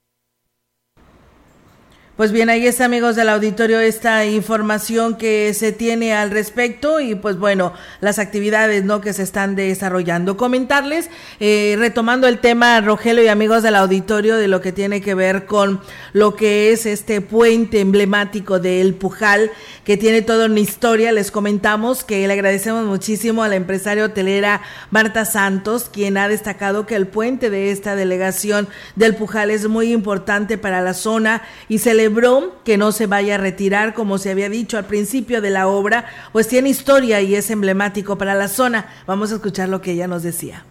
pues 2.18 2.34
bien, 2.34 2.50
ahí 2.50 2.68
está, 2.68 2.86
amigos 2.86 3.16
del 3.16 3.30
auditorio, 3.30 3.80
esta 3.80 4.26
información 4.26 5.16
que 5.16 5.54
se 5.54 5.72
tiene 5.72 6.14
al 6.14 6.30
respecto 6.30 7.00
y 7.00 7.16
pues 7.16 7.38
bueno, 7.38 7.74
las 8.02 8.20
actividades 8.20 8.84
¿no? 8.84 9.00
que 9.00 9.14
se 9.14 9.24
están 9.24 9.56
desarrollando. 9.56 10.36
Comentarles, 10.36 11.10
eh, 11.40 11.78
retomando 11.80 12.28
el 12.28 12.40
tema, 12.40 12.82
Rogelio 12.82 13.24
y 13.24 13.30
amigos 13.30 13.64
del 13.64 13.76
auditorio, 13.76 14.36
de 14.36 14.50
lo 14.50 14.60
que 14.60 14.74
tiene 14.74 15.00
que 15.00 15.16
ver 15.16 15.46
con 15.46 15.80
lo 16.12 16.36
que 16.36 16.74
es 16.74 16.86
este 16.86 17.22
puente 17.22 17.80
emblemático 17.80 18.60
del 18.60 18.94
Pujal, 18.94 19.50
que 19.86 19.96
tiene 19.96 20.22
toda 20.22 20.48
una 20.48 20.60
historia. 20.60 21.14
Les 21.14 21.32
comentamos 21.32 22.04
que 22.04 22.28
le 22.28 22.34
agradecemos 22.34 22.86
muchísimo 22.86 23.42
a 23.42 23.48
la 23.48 23.56
empresaria 23.56 24.04
hotelera 24.04 24.62
Marta 24.92 25.24
Santos, 25.24 25.90
quien 25.92 26.18
ha 26.18 26.28
destacado 26.28 26.86
que 26.86 26.96
el 26.96 27.08
puente 27.08 27.50
de 27.50 27.72
esta 27.72 27.96
delegación 27.96 28.68
del 28.98 29.16
Pujal 29.16 29.50
es 29.50 29.68
muy 29.70 29.94
importante 29.94 30.58
para 30.58 30.82
la 30.82 30.94
zona 30.94 31.42
y 31.70 31.80
celebró 32.02 32.56
que 32.66 32.78
no 32.78 32.92
se 32.92 33.06
vaya 33.06 33.36
a 33.36 33.38
retirar 33.38 33.94
como 33.94 34.18
se 34.18 34.32
había 34.32 34.50
dicho 34.50 34.80
al 34.80 34.88
principio 34.88 35.40
de 35.40 35.52
la 35.52 35.68
obra, 35.68 36.06
pues 36.34 36.48
tiene 36.48 36.70
historia 36.70 37.22
y 37.22 37.36
es 37.36 37.52
emblemático 37.52 38.18
para 38.18 38.34
la 38.34 38.48
zona. 38.48 38.92
Vamos 39.06 39.32
a 39.32 39.36
escuchar 39.36 39.70
lo 39.70 39.82
que 39.82 39.92
ella 39.92 40.08
nos 40.08 40.24
decía. 40.24 40.66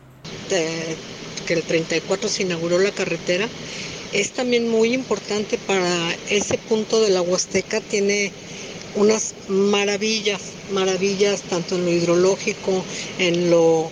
que 0.49 1.55
el 1.55 1.63
34 1.63 2.29
se 2.29 2.43
inauguró 2.43 2.81
la 2.81 2.91
carretera, 2.91 3.47
es 4.13 4.33
también 4.33 4.69
muy 4.69 4.93
importante 4.93 5.57
para 5.69 5.89
ese 6.29 6.59
punto 6.59 7.01
de 7.01 7.11
la 7.11 7.23
Huasteca, 7.23 7.81
tiene 7.81 8.33
unas 8.97 9.35
maravillas, 9.47 10.41
maravillas 10.73 11.43
tanto 11.43 11.77
en 11.77 11.85
lo 11.85 11.93
hidrológico, 11.93 12.85
en 13.21 13.51
lo 13.51 13.89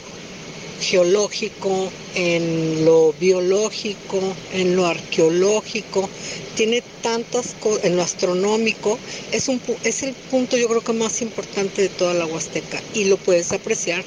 geológico, 0.80 1.90
en 2.14 2.84
lo 2.84 3.12
biológico, 3.20 4.20
en 4.52 4.76
lo 4.76 4.86
arqueológico, 4.86 6.08
tiene 6.54 6.82
tantas 7.02 7.54
cosas, 7.60 7.84
en 7.84 7.96
lo 7.96 8.02
astronómico, 8.02 8.98
es, 9.32 9.48
un, 9.48 9.60
es 9.84 10.02
el 10.02 10.14
punto 10.30 10.56
yo 10.56 10.68
creo 10.68 10.80
que 10.80 10.92
más 10.92 11.22
importante 11.22 11.82
de 11.82 11.88
toda 11.88 12.14
la 12.14 12.26
Huasteca 12.26 12.80
y 12.94 13.04
lo 13.04 13.16
puedes 13.16 13.52
apreciar 13.52 14.04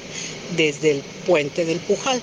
desde 0.56 0.92
el 0.92 1.02
puente 1.26 1.64
del 1.64 1.78
Pujal. 1.78 2.22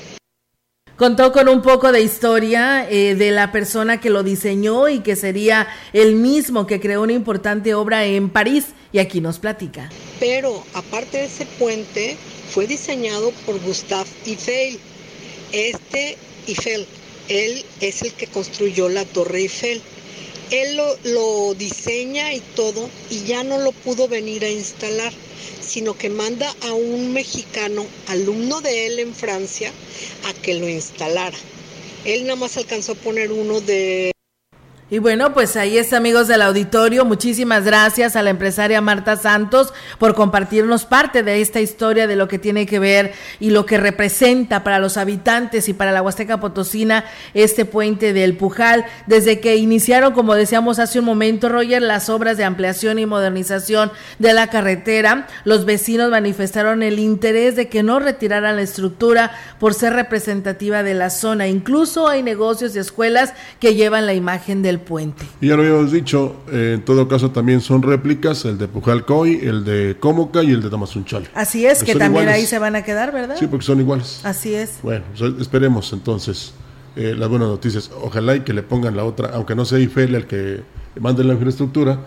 Contó 0.99 1.31
con 1.31 1.47
un 1.47 1.61
poco 1.61 1.93
de 1.93 2.01
historia 2.01 2.85
eh, 2.89 3.15
de 3.15 3.31
la 3.31 3.53
persona 3.53 4.01
que 4.01 4.09
lo 4.09 4.21
diseñó 4.21 4.89
y 4.89 4.99
que 4.99 5.15
sería 5.15 5.69
el 5.93 6.15
mismo 6.15 6.67
que 6.67 6.81
creó 6.81 7.03
una 7.03 7.13
importante 7.13 7.73
obra 7.73 8.03
en 8.03 8.29
París 8.29 8.73
y 8.91 8.99
aquí 8.99 9.21
nos 9.21 9.39
platica. 9.39 9.89
Pero 10.19 10.61
aparte 10.73 11.19
de 11.19 11.25
ese 11.25 11.45
puente, 11.45 12.17
fue 12.49 12.67
diseñado 12.67 13.31
por 13.45 13.59
Gustave 13.61 14.09
Eiffel. 14.25 14.79
Este 15.51 16.17
Eiffel, 16.47 16.85
él 17.27 17.63
es 17.81 18.01
el 18.01 18.13
que 18.13 18.27
construyó 18.27 18.89
la 18.89 19.05
Torre 19.05 19.39
Eiffel. 19.39 19.81
Él 20.51 20.77
lo, 20.77 20.97
lo 21.03 21.53
diseña 21.53 22.33
y 22.33 22.39
todo 22.55 22.89
y 23.11 23.23
ya 23.23 23.43
no 23.43 23.59
lo 23.59 23.71
pudo 23.71 24.07
venir 24.07 24.43
a 24.43 24.49
instalar, 24.49 25.13
sino 25.61 25.95
que 25.95 26.09
manda 26.09 26.53
a 26.63 26.73
un 26.73 27.13
mexicano, 27.13 27.85
alumno 28.07 28.61
de 28.61 28.87
él 28.87 28.99
en 28.99 29.13
Francia, 29.13 29.71
a 30.25 30.33
que 30.33 30.55
lo 30.55 30.67
instalara. 30.67 31.37
Él 32.05 32.23
nada 32.23 32.35
más 32.35 32.57
alcanzó 32.57 32.93
a 32.93 32.95
poner 32.95 33.31
uno 33.31 33.61
de 33.61 34.11
y 34.91 34.97
bueno, 34.97 35.35
pues 35.35 35.55
ahí 35.55 35.77
está, 35.77 35.97
amigos 35.97 36.27
del 36.27 36.41
auditorio. 36.41 37.05
Muchísimas 37.05 37.63
gracias 37.63 38.15
a 38.15 38.23
la 38.23 38.31
empresaria 38.31 38.81
Marta 38.81 39.17
Santos 39.17 39.71
por 39.99 40.15
compartirnos 40.15 40.85
parte 40.85 41.21
de 41.21 41.41
esta 41.41 41.59
historia 41.59 42.07
de 42.07 42.15
lo 42.15 42.27
que 42.27 42.39
tiene 42.39 42.65
que 42.65 42.79
ver 42.79 43.13
y 43.39 43.51
lo 43.51 43.67
que 43.67 43.77
representa 43.77 44.63
para 44.63 44.79
los 44.79 44.97
habitantes 44.97 45.69
y 45.69 45.73
para 45.73 45.91
la 45.91 46.01
Huasteca 46.01 46.39
Potosina 46.39 47.05
este 47.35 47.65
puente 47.65 48.13
del 48.13 48.35
Pujal. 48.35 48.83
Desde 49.05 49.39
que 49.39 49.57
iniciaron, 49.57 50.13
como 50.13 50.33
decíamos 50.33 50.79
hace 50.79 50.97
un 50.97 51.05
momento, 51.05 51.49
Roger, 51.49 51.83
las 51.83 52.09
obras 52.09 52.37
de 52.37 52.45
ampliación 52.45 52.97
y 52.97 53.05
modernización 53.05 53.91
de 54.17 54.33
la 54.33 54.47
carretera, 54.47 55.27
los 55.43 55.65
vecinos 55.65 56.09
manifestaron 56.09 56.81
el 56.81 56.97
interés 56.97 57.55
de 57.55 57.67
que 57.67 57.83
no 57.83 57.99
retiraran 57.99 58.55
la 58.55 58.63
estructura 58.63 59.37
por 59.59 59.75
ser 59.75 59.93
representativa 59.93 60.81
de 60.81 60.95
la 60.95 61.11
zona. 61.11 61.47
Incluso 61.47 62.07
hay 62.07 62.23
negocios 62.23 62.75
y 62.75 62.79
escuelas 62.79 63.35
que 63.59 63.75
llevan 63.75 64.07
la 64.07 64.15
imagen 64.15 64.63
del 64.63 64.78
puente. 64.79 65.25
Y 65.41 65.47
ya 65.47 65.55
lo 65.55 65.63
habíamos 65.63 65.91
dicho, 65.91 66.37
eh, 66.51 66.73
en 66.75 66.85
todo 66.85 67.07
caso 67.07 67.31
también 67.31 67.61
son 67.61 67.81
réplicas, 67.81 68.45
el 68.45 68.57
de 68.57 68.67
Pujalcoy, 68.67 69.39
el 69.41 69.63
de 69.63 69.97
Comoca 69.99 70.43
y 70.43 70.51
el 70.51 70.61
de 70.61 70.69
Tamazunchal. 70.69 71.29
Así 71.33 71.65
es, 71.65 71.83
que, 71.83 71.95
también 71.95 72.29
ahí 72.29 72.45
se 72.45 72.59
van 72.59 72.75
a 72.75 72.83
quedar, 72.83 73.11
¿verdad? 73.11 73.35
Sí, 73.37 73.47
porque 73.47 73.65
son 73.65 73.79
iguales. 73.79 74.21
Así 74.23 74.53
es. 74.53 74.79
Bueno, 74.81 75.05
pues, 75.17 75.33
esperemos 75.39 75.91
entonces 75.93 76.53
eh, 76.95 77.15
las 77.17 77.29
buenas 77.29 77.47
noticias. 77.47 77.91
Ojalá 78.01 78.35
y 78.35 78.41
que 78.41 78.53
le 78.53 78.63
pongan 78.63 78.95
la 78.95 79.03
otra, 79.03 79.31
aunque 79.33 79.55
no 79.55 79.65
sea 79.65 79.79
IFEL 79.79 80.15
el 80.15 80.27
que 80.27 80.61
mande 80.99 81.23
la 81.23 81.33
infraestructura, 81.33 81.99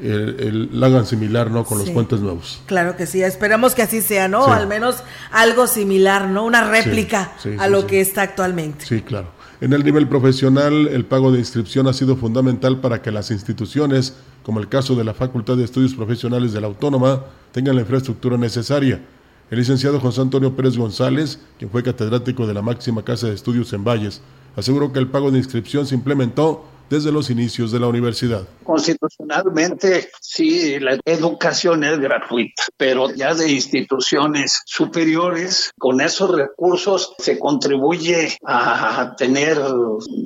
el, 0.00 0.68
la 0.72 0.86
hagan 0.86 1.06
similar, 1.06 1.50
¿no? 1.50 1.64
Con 1.64 1.78
los 1.78 1.90
puentes 1.90 2.20
nuevos. 2.20 2.60
Claro 2.66 2.96
que 2.96 3.06
sí, 3.06 3.22
esperamos 3.22 3.74
que 3.74 3.82
así 3.82 4.00
sea, 4.00 4.28
¿no? 4.28 4.46
Al 4.46 4.66
menos 4.66 5.02
algo 5.32 5.66
similar, 5.66 6.28
¿no? 6.28 6.44
Una 6.44 6.68
réplica 6.68 7.32
a 7.58 7.68
lo 7.68 7.86
que 7.86 8.00
está 8.00 8.22
actualmente. 8.22 8.86
Sí, 8.86 9.02
claro. 9.02 9.37
En 9.60 9.72
el 9.72 9.84
nivel 9.84 10.06
profesional, 10.06 10.86
el 10.86 11.04
pago 11.04 11.32
de 11.32 11.40
inscripción 11.40 11.88
ha 11.88 11.92
sido 11.92 12.14
fundamental 12.14 12.80
para 12.80 13.02
que 13.02 13.10
las 13.10 13.32
instituciones, 13.32 14.14
como 14.44 14.60
el 14.60 14.68
caso 14.68 14.94
de 14.94 15.02
la 15.02 15.14
Facultad 15.14 15.56
de 15.56 15.64
Estudios 15.64 15.94
Profesionales 15.94 16.52
de 16.52 16.60
la 16.60 16.68
Autónoma, 16.68 17.24
tengan 17.50 17.74
la 17.74 17.80
infraestructura 17.80 18.36
necesaria. 18.36 19.02
El 19.50 19.58
licenciado 19.58 19.98
José 19.98 20.20
Antonio 20.20 20.54
Pérez 20.54 20.76
González, 20.76 21.40
quien 21.58 21.72
fue 21.72 21.82
catedrático 21.82 22.46
de 22.46 22.54
la 22.54 22.62
máxima 22.62 23.02
casa 23.02 23.26
de 23.26 23.34
estudios 23.34 23.72
en 23.72 23.82
Valles, 23.82 24.20
aseguró 24.54 24.92
que 24.92 25.00
el 25.00 25.08
pago 25.08 25.32
de 25.32 25.38
inscripción 25.38 25.86
se 25.86 25.96
implementó 25.96 26.64
desde 26.88 27.12
los 27.12 27.30
inicios 27.30 27.72
de 27.72 27.80
la 27.80 27.86
universidad. 27.86 28.46
Constitucionalmente, 28.64 30.10
sí, 30.20 30.78
la 30.78 30.98
educación 31.04 31.84
es 31.84 31.98
gratuita, 31.98 32.64
pero 32.76 33.10
ya 33.14 33.34
de 33.34 33.50
instituciones 33.50 34.62
superiores, 34.66 35.72
con 35.78 36.00
esos 36.00 36.34
recursos 36.34 37.14
se 37.18 37.38
contribuye 37.38 38.36
a 38.44 39.14
tener 39.16 39.58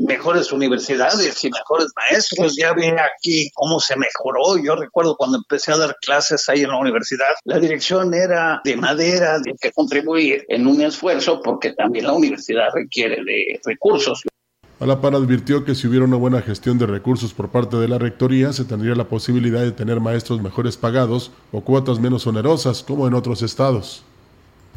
mejores 0.06 0.52
universidades 0.52 1.44
y 1.44 1.50
mejores 1.50 1.88
maestros. 1.96 2.56
Ya 2.56 2.72
ve 2.72 2.94
aquí 3.00 3.50
cómo 3.54 3.80
se 3.80 3.96
mejoró. 3.96 4.58
Yo 4.62 4.76
recuerdo 4.76 5.16
cuando 5.16 5.38
empecé 5.38 5.72
a 5.72 5.78
dar 5.78 5.96
clases 6.00 6.48
ahí 6.48 6.62
en 6.62 6.70
la 6.70 6.78
universidad, 6.78 7.30
la 7.44 7.58
dirección 7.58 8.14
era 8.14 8.60
de 8.64 8.76
madera, 8.76 9.38
de 9.38 9.54
que 9.60 9.72
contribuir 9.72 10.44
en 10.48 10.66
un 10.66 10.80
esfuerzo 10.82 11.40
porque 11.42 11.72
también 11.72 12.06
la 12.06 12.12
universidad 12.12 12.68
requiere 12.74 13.22
de 13.24 13.60
recursos. 13.64 14.22
A 14.82 14.86
la 14.86 14.94
advirtió 14.94 15.64
que 15.64 15.76
si 15.76 15.86
hubiera 15.86 16.04
una 16.04 16.16
buena 16.16 16.42
gestión 16.42 16.76
de 16.76 16.86
recursos 16.86 17.32
por 17.32 17.50
parte 17.50 17.76
de 17.76 17.86
la 17.86 17.98
Rectoría, 17.98 18.52
se 18.52 18.64
tendría 18.64 18.96
la 18.96 19.08
posibilidad 19.08 19.60
de 19.60 19.70
tener 19.70 20.00
maestros 20.00 20.42
mejores 20.42 20.76
pagados 20.76 21.30
o 21.52 21.60
cuotas 21.60 22.00
menos 22.00 22.26
onerosas, 22.26 22.82
como 22.82 23.06
en 23.06 23.14
otros 23.14 23.42
estados. 23.42 24.02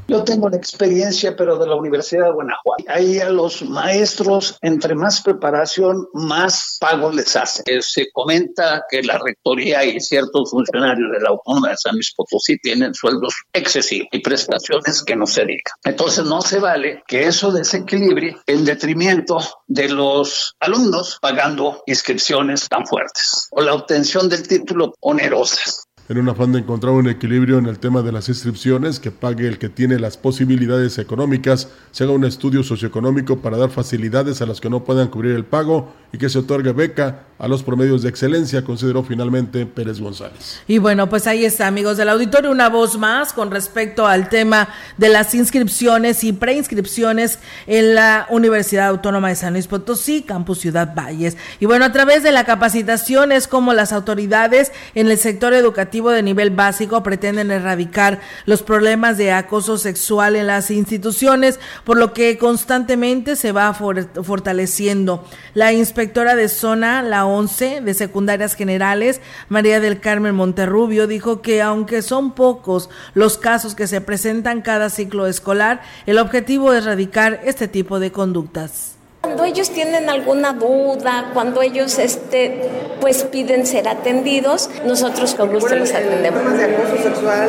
Yo 0.07 0.23
tengo 0.23 0.49
la 0.49 0.57
experiencia, 0.57 1.35
pero 1.35 1.57
de 1.57 1.67
la 1.67 1.75
Universidad 1.75 2.25
de 2.25 2.33
Guanajuato. 2.33 2.83
Ahí 2.87 3.19
a 3.19 3.29
los 3.29 3.63
maestros, 3.63 4.57
entre 4.61 4.93
más 4.93 5.21
preparación, 5.21 6.07
más 6.13 6.77
pagos 6.79 7.15
les 7.15 7.35
hace. 7.35 7.63
Eh, 7.65 7.81
se 7.81 8.11
comenta 8.11 8.83
que 8.89 9.01
la 9.01 9.17
rectoría 9.17 9.83
y 9.83 9.99
ciertos 9.99 10.51
funcionarios 10.51 11.11
de 11.11 11.21
la 11.21 11.29
Autónoma 11.29 11.69
de 11.69 11.77
San 11.77 11.95
Luis 11.95 12.13
Potosí 12.15 12.57
tienen 12.59 12.93
sueldos 12.93 13.33
excesivos 13.51 14.07
y 14.11 14.19
prestaciones 14.19 15.03
que 15.03 15.15
no 15.15 15.25
se 15.25 15.41
dedican. 15.41 15.73
Entonces 15.83 16.25
no 16.25 16.41
se 16.41 16.59
vale 16.59 17.03
que 17.07 17.25
eso 17.25 17.51
desequilibre 17.51 18.37
en 18.45 18.63
detrimento 18.63 19.39
de 19.67 19.89
los 19.89 20.55
alumnos 20.59 21.17
pagando 21.19 21.81
inscripciones 21.87 22.69
tan 22.69 22.85
fuertes 22.85 23.47
o 23.51 23.61
la 23.61 23.73
obtención 23.73 24.29
del 24.29 24.47
título 24.47 24.93
onerosas. 24.99 25.85
En 26.07 26.19
un 26.19 26.29
afán 26.29 26.51
de 26.51 26.59
encontrar 26.59 26.93
un 26.93 27.09
equilibrio 27.09 27.57
en 27.57 27.65
el 27.65 27.79
tema 27.79 28.03
de 28.03 28.11
las 28.11 28.29
inscripciones, 28.29 28.99
que 28.99 29.09
pague 29.09 29.47
el 29.47 29.57
que 29.57 29.69
tiene 29.69 29.97
las 29.97 30.17
posibilidades 30.17 30.99
económicas, 30.99 31.69
se 31.91 32.03
haga 32.03 32.13
un 32.13 32.25
estudio 32.25 32.61
socioeconómico 32.61 33.39
para 33.39 33.57
dar 33.57 33.71
facilidades 33.71 34.41
a 34.41 34.45
los 34.45 34.61
que 34.61 34.69
no 34.69 34.83
puedan 34.83 35.07
cubrir 35.07 35.35
el 35.35 35.45
pago 35.45 35.93
y 36.13 36.19
que 36.19 36.29
se 36.29 36.39
otorgue 36.39 36.73
beca 36.73 37.23
a 37.39 37.47
los 37.47 37.63
promedios 37.63 38.03
de 38.03 38.09
excelencia, 38.09 38.63
consideró 38.63 39.03
finalmente 39.03 39.65
Pérez 39.65 39.99
González. 39.99 40.61
Y 40.67 40.77
bueno, 40.77 41.09
pues 41.09 41.27
ahí 41.27 41.43
está, 41.43 41.67
amigos 41.67 41.97
del 41.97 42.09
auditorio, 42.09 42.51
una 42.51 42.69
voz 42.69 42.97
más 42.97 43.33
con 43.33 43.51
respecto 43.51 44.05
al 44.07 44.29
tema 44.29 44.69
de 44.97 45.09
las 45.09 45.33
inscripciones 45.33 46.23
y 46.23 46.33
preinscripciones 46.33 47.39
en 47.65 47.95
la 47.95 48.27
Universidad 48.29 48.87
Autónoma 48.87 49.29
de 49.29 49.35
San 49.35 49.53
Luis 49.53 49.67
Potosí, 49.67 50.21
Campus 50.21 50.59
Ciudad 50.59 50.93
Valles. 50.95 51.35
Y 51.59 51.65
bueno, 51.65 51.83
a 51.83 51.91
través 51.91 52.23
de 52.23 52.31
la 52.31 52.45
capacitación 52.45 53.31
es 53.31 53.47
como 53.47 53.73
las 53.73 53.91
autoridades 53.91 54.71
en 54.93 55.07
el 55.09 55.17
sector 55.17 55.53
educativo 55.53 55.94
de 55.95 56.23
nivel 56.23 56.49
básico 56.49 57.01
pretenden 57.03 57.51
erradicar 57.51 58.19
los 58.45 58.61
problemas 58.61 59.17
de 59.17 59.31
acoso 59.31 59.77
sexual 59.77 60.35
en 60.35 60.47
las 60.47 60.69
instituciones, 60.71 61.59
por 61.83 61.97
lo 61.97 62.13
que 62.13 62.37
constantemente 62.37 63.35
se 63.35 63.51
va 63.51 63.73
fortaleciendo. 63.73 65.25
La 65.53 65.73
inspectora 65.73 66.35
de 66.35 66.49
zona, 66.49 67.01
la 67.01 67.25
11 67.25 67.81
de 67.81 67.93
secundarias 67.93 68.55
generales, 68.55 69.21
María 69.47 69.79
del 69.79 69.99
Carmen 69.99 70.35
Monterrubio, 70.35 71.07
dijo 71.07 71.41
que 71.41 71.61
aunque 71.61 72.01
son 72.01 72.33
pocos 72.33 72.89
los 73.13 73.37
casos 73.37 73.73
que 73.73 73.87
se 73.87 74.01
presentan 74.01 74.61
cada 74.61 74.89
ciclo 74.89 75.27
escolar, 75.27 75.81
el 76.05 76.17
objetivo 76.17 76.73
es 76.73 76.83
erradicar 76.83 77.39
este 77.45 77.67
tipo 77.67 77.99
de 77.99 78.11
conductas. 78.11 78.94
Cuando 79.25 79.43
ellos 79.43 79.71
tienen 79.71 80.07
alguna 80.07 80.53
duda, 80.53 81.31
cuando 81.33 81.63
ellos 81.63 81.97
este, 81.97 82.61
pues 83.01 83.23
piden 83.23 83.65
ser 83.65 83.87
atendidos, 83.87 84.69
nosotros 84.85 85.33
con 85.33 85.51
gusto 85.51 85.75
los 85.75 85.91
atendemos. 85.91 86.43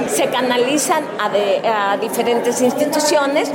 Se 0.09 0.24
canalizan 0.29 1.05
a, 1.18 1.93
a 1.93 1.97
diferentes 1.99 2.62
instituciones, 2.62 3.53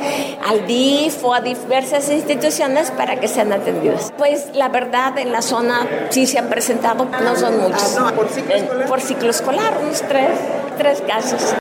al 0.47 0.67
DIF 0.67 1.23
o 1.23 1.33
a 1.33 1.41
diversas 1.41 2.11
instituciones 2.11 2.91
para 2.91 3.19
que 3.19 3.27
sean 3.27 3.51
atendidos. 3.53 4.13
Pues 4.19 4.49
la 4.53 4.69
verdad 4.69 5.17
en 5.17 5.31
la 5.31 5.41
zona 5.41 5.87
sí 6.11 6.27
se 6.27 6.37
han 6.37 6.47
presentado, 6.47 7.05
no 7.05 7.35
son 7.35 7.59
muchos. 7.59 7.97
Ah, 7.97 8.13
¿Por 8.15 8.29
ciclo 8.29 8.53
escolar? 8.53 8.87
Por 8.87 9.01
ciclo 9.01 9.29
escolar, 9.31 9.77
unos 9.81 10.01
tres, 10.03 10.29
tres 10.77 11.01
casos. 11.07 11.55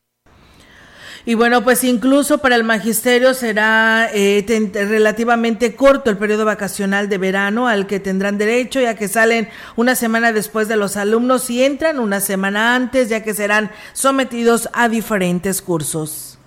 Y 1.26 1.34
bueno, 1.34 1.62
pues 1.62 1.84
incluso 1.84 2.38
para 2.38 2.56
el 2.56 2.64
magisterio 2.64 3.34
será 3.34 4.08
eh, 4.12 4.44
relativamente 4.74 5.76
corto 5.76 6.10
el 6.10 6.16
periodo 6.16 6.44
vacacional 6.44 7.08
de 7.08 7.18
verano 7.18 7.68
al 7.68 7.86
que 7.86 8.00
tendrán 8.00 8.38
derecho, 8.38 8.80
ya 8.80 8.94
que 8.94 9.06
salen 9.06 9.48
una 9.76 9.94
semana 9.94 10.32
después 10.32 10.66
de 10.68 10.76
los 10.76 10.96
alumnos 10.96 11.50
y 11.50 11.62
entran 11.62 11.98
una 11.98 12.20
semana 12.20 12.74
antes, 12.74 13.10
ya 13.10 13.22
que 13.22 13.34
serán 13.34 13.70
sometidos 13.92 14.70
a 14.72 14.88
diferentes 14.88 15.60
cursos. 15.60 16.39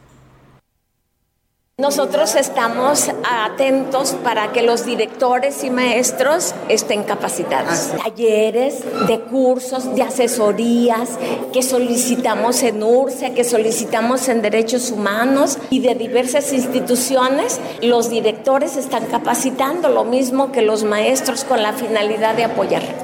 Nosotros 1.80 2.36
estamos 2.36 3.10
atentos 3.24 4.12
para 4.24 4.52
que 4.52 4.62
los 4.62 4.86
directores 4.86 5.64
y 5.64 5.72
maestros 5.72 6.54
estén 6.70 7.02
capacitados. 7.02 7.94
Talleres 7.98 8.84
de 9.08 9.20
cursos, 9.22 9.96
de 9.96 10.04
asesorías 10.04 11.18
que 11.52 11.64
solicitamos 11.64 12.62
en 12.62 12.84
URSE, 12.84 13.34
que 13.34 13.44
solicitamos 13.44 14.30
en 14.30 14.44
Derechos 14.44 14.92
Humanos 14.92 15.58
y 15.72 15.80
de 15.80 15.96
diversas 15.96 16.54
instituciones. 16.54 17.60
Los 17.82 18.12
directores 18.12 18.78
están 18.78 19.08
capacitando 19.08 19.90
lo 19.90 20.04
mismo 20.04 20.52
que 20.52 20.62
los 20.62 20.84
maestros 20.84 21.44
con 21.44 21.64
la 21.64 21.74
finalidad 21.74 22.36
de 22.36 22.44
apoyar. 22.44 23.03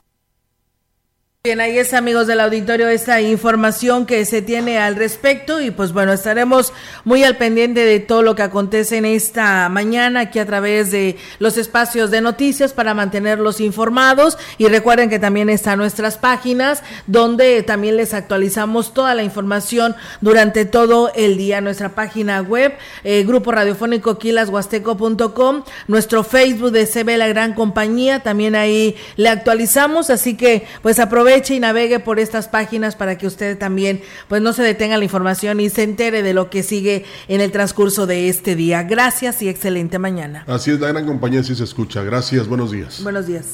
Bien, 1.42 1.62
ahí 1.62 1.78
es 1.78 1.94
amigos 1.94 2.28
del 2.28 2.42
auditorio 2.42 2.90
esta 2.90 3.22
información 3.22 4.06
que 4.06 4.26
se 4.26 4.42
tiene 4.42 4.78
al 4.78 4.98
respecto 4.98 5.62
y 5.62 5.72
pues 5.72 5.94
bueno, 5.94 6.12
estaremos 6.12 6.74
muy 7.06 7.24
al 7.24 7.38
pendiente 7.38 7.86
de 7.86 8.02
todo 8.02 8.24
lo 8.24 8.36
que 8.36 8.42
acontece 8.42 8.98
en 8.98 9.06
esta 9.06 9.70
mañana 9.70 10.20
aquí 10.20 10.40
a 10.40 10.46
través 10.46 10.92
de 10.92 11.16
los 11.40 11.58
espacios 11.58 12.12
de 12.12 12.20
noticias 12.20 12.74
para 12.74 12.94
mantenerlos 12.94 13.62
informados. 13.62 14.38
Y 14.58 14.68
recuerden 14.68 15.10
que 15.10 15.18
también 15.18 15.50
están 15.50 15.80
nuestras 15.80 16.18
páginas 16.18 16.84
donde 17.08 17.64
también 17.64 17.96
les 17.96 18.14
actualizamos 18.14 18.94
toda 18.94 19.16
la 19.16 19.24
información 19.24 19.96
durante 20.20 20.66
todo 20.66 21.10
el 21.16 21.38
día, 21.38 21.62
nuestra 21.62 21.96
página 21.96 22.42
web, 22.42 22.74
eh, 23.06 23.24
grupo 23.24 23.54
radiofónico 23.54 24.20
quilashuasteco.com, 24.20 25.64
nuestro 25.88 26.26
Facebook 26.26 26.72
de 26.72 26.86
CB 26.86 27.16
La 27.16 27.30
Gran 27.30 27.54
Compañía, 27.54 28.24
también 28.24 28.58
ahí 28.58 28.98
le 29.16 29.30
actualizamos, 29.30 30.10
así 30.10 30.36
que 30.36 30.68
pues 30.82 31.00
aprovechen 31.00 31.30
aproveche 31.40 31.56
y 31.56 31.60
navegue 31.60 32.00
por 32.00 32.20
estas 32.20 32.48
páginas 32.48 32.96
para 32.96 33.18
que 33.18 33.26
usted 33.26 33.58
también 33.58 34.02
pues 34.28 34.42
no 34.42 34.52
se 34.54 34.62
detenga 34.62 34.98
la 34.98 35.04
información 35.04 35.60
y 35.60 35.70
se 35.70 35.84
entere 35.84 36.22
de 36.22 36.34
lo 36.34 36.50
que 36.50 36.64
sigue 36.64 37.06
en 37.28 37.40
el 37.40 37.52
transcurso 37.52 38.08
de 38.08 38.30
este 38.30 38.56
día. 38.56 38.84
Gracias 38.84 39.42
y 39.42 39.48
excelente 39.48 40.00
mañana. 40.00 40.44
Así 40.48 40.72
es, 40.72 40.80
la 40.80 40.90
gran 40.90 41.06
compañía 41.06 41.44
sí 41.44 41.56
se 41.56 41.64
escucha. 41.64 42.04
Gracias, 42.04 42.48
buenos 42.48 42.72
días. 42.72 43.02
Buenos 43.04 43.26
días. 43.26 43.46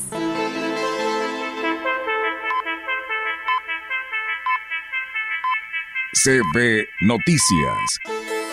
CB 6.23 6.87
Noticias, 7.01 7.99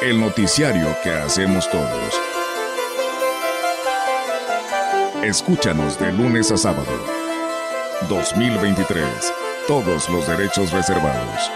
el 0.02 0.20
noticiario 0.20 0.94
que 1.02 1.10
hacemos 1.10 1.70
todos. 1.70 2.20
Escúchanos 5.22 5.98
de 5.98 6.12
lunes 6.12 6.50
a 6.50 6.58
sábado 6.58 7.21
2023. 8.08 9.04
Todos 9.66 10.08
los 10.08 10.26
derechos 10.26 10.72
reservados. 10.72 11.50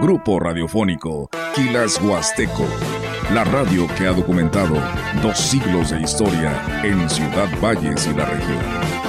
Grupo 0.00 0.38
Radiofónico 0.38 1.28
Quilas 1.54 2.00
Huasteco. 2.00 2.66
La 3.32 3.44
radio 3.44 3.86
que 3.96 4.06
ha 4.06 4.12
documentado 4.12 4.76
dos 5.22 5.38
siglos 5.38 5.90
de 5.90 6.00
historia 6.00 6.82
en 6.84 7.10
Ciudad 7.10 7.48
Valles 7.60 8.06
y 8.06 8.14
la 8.14 8.24
región. 8.26 9.07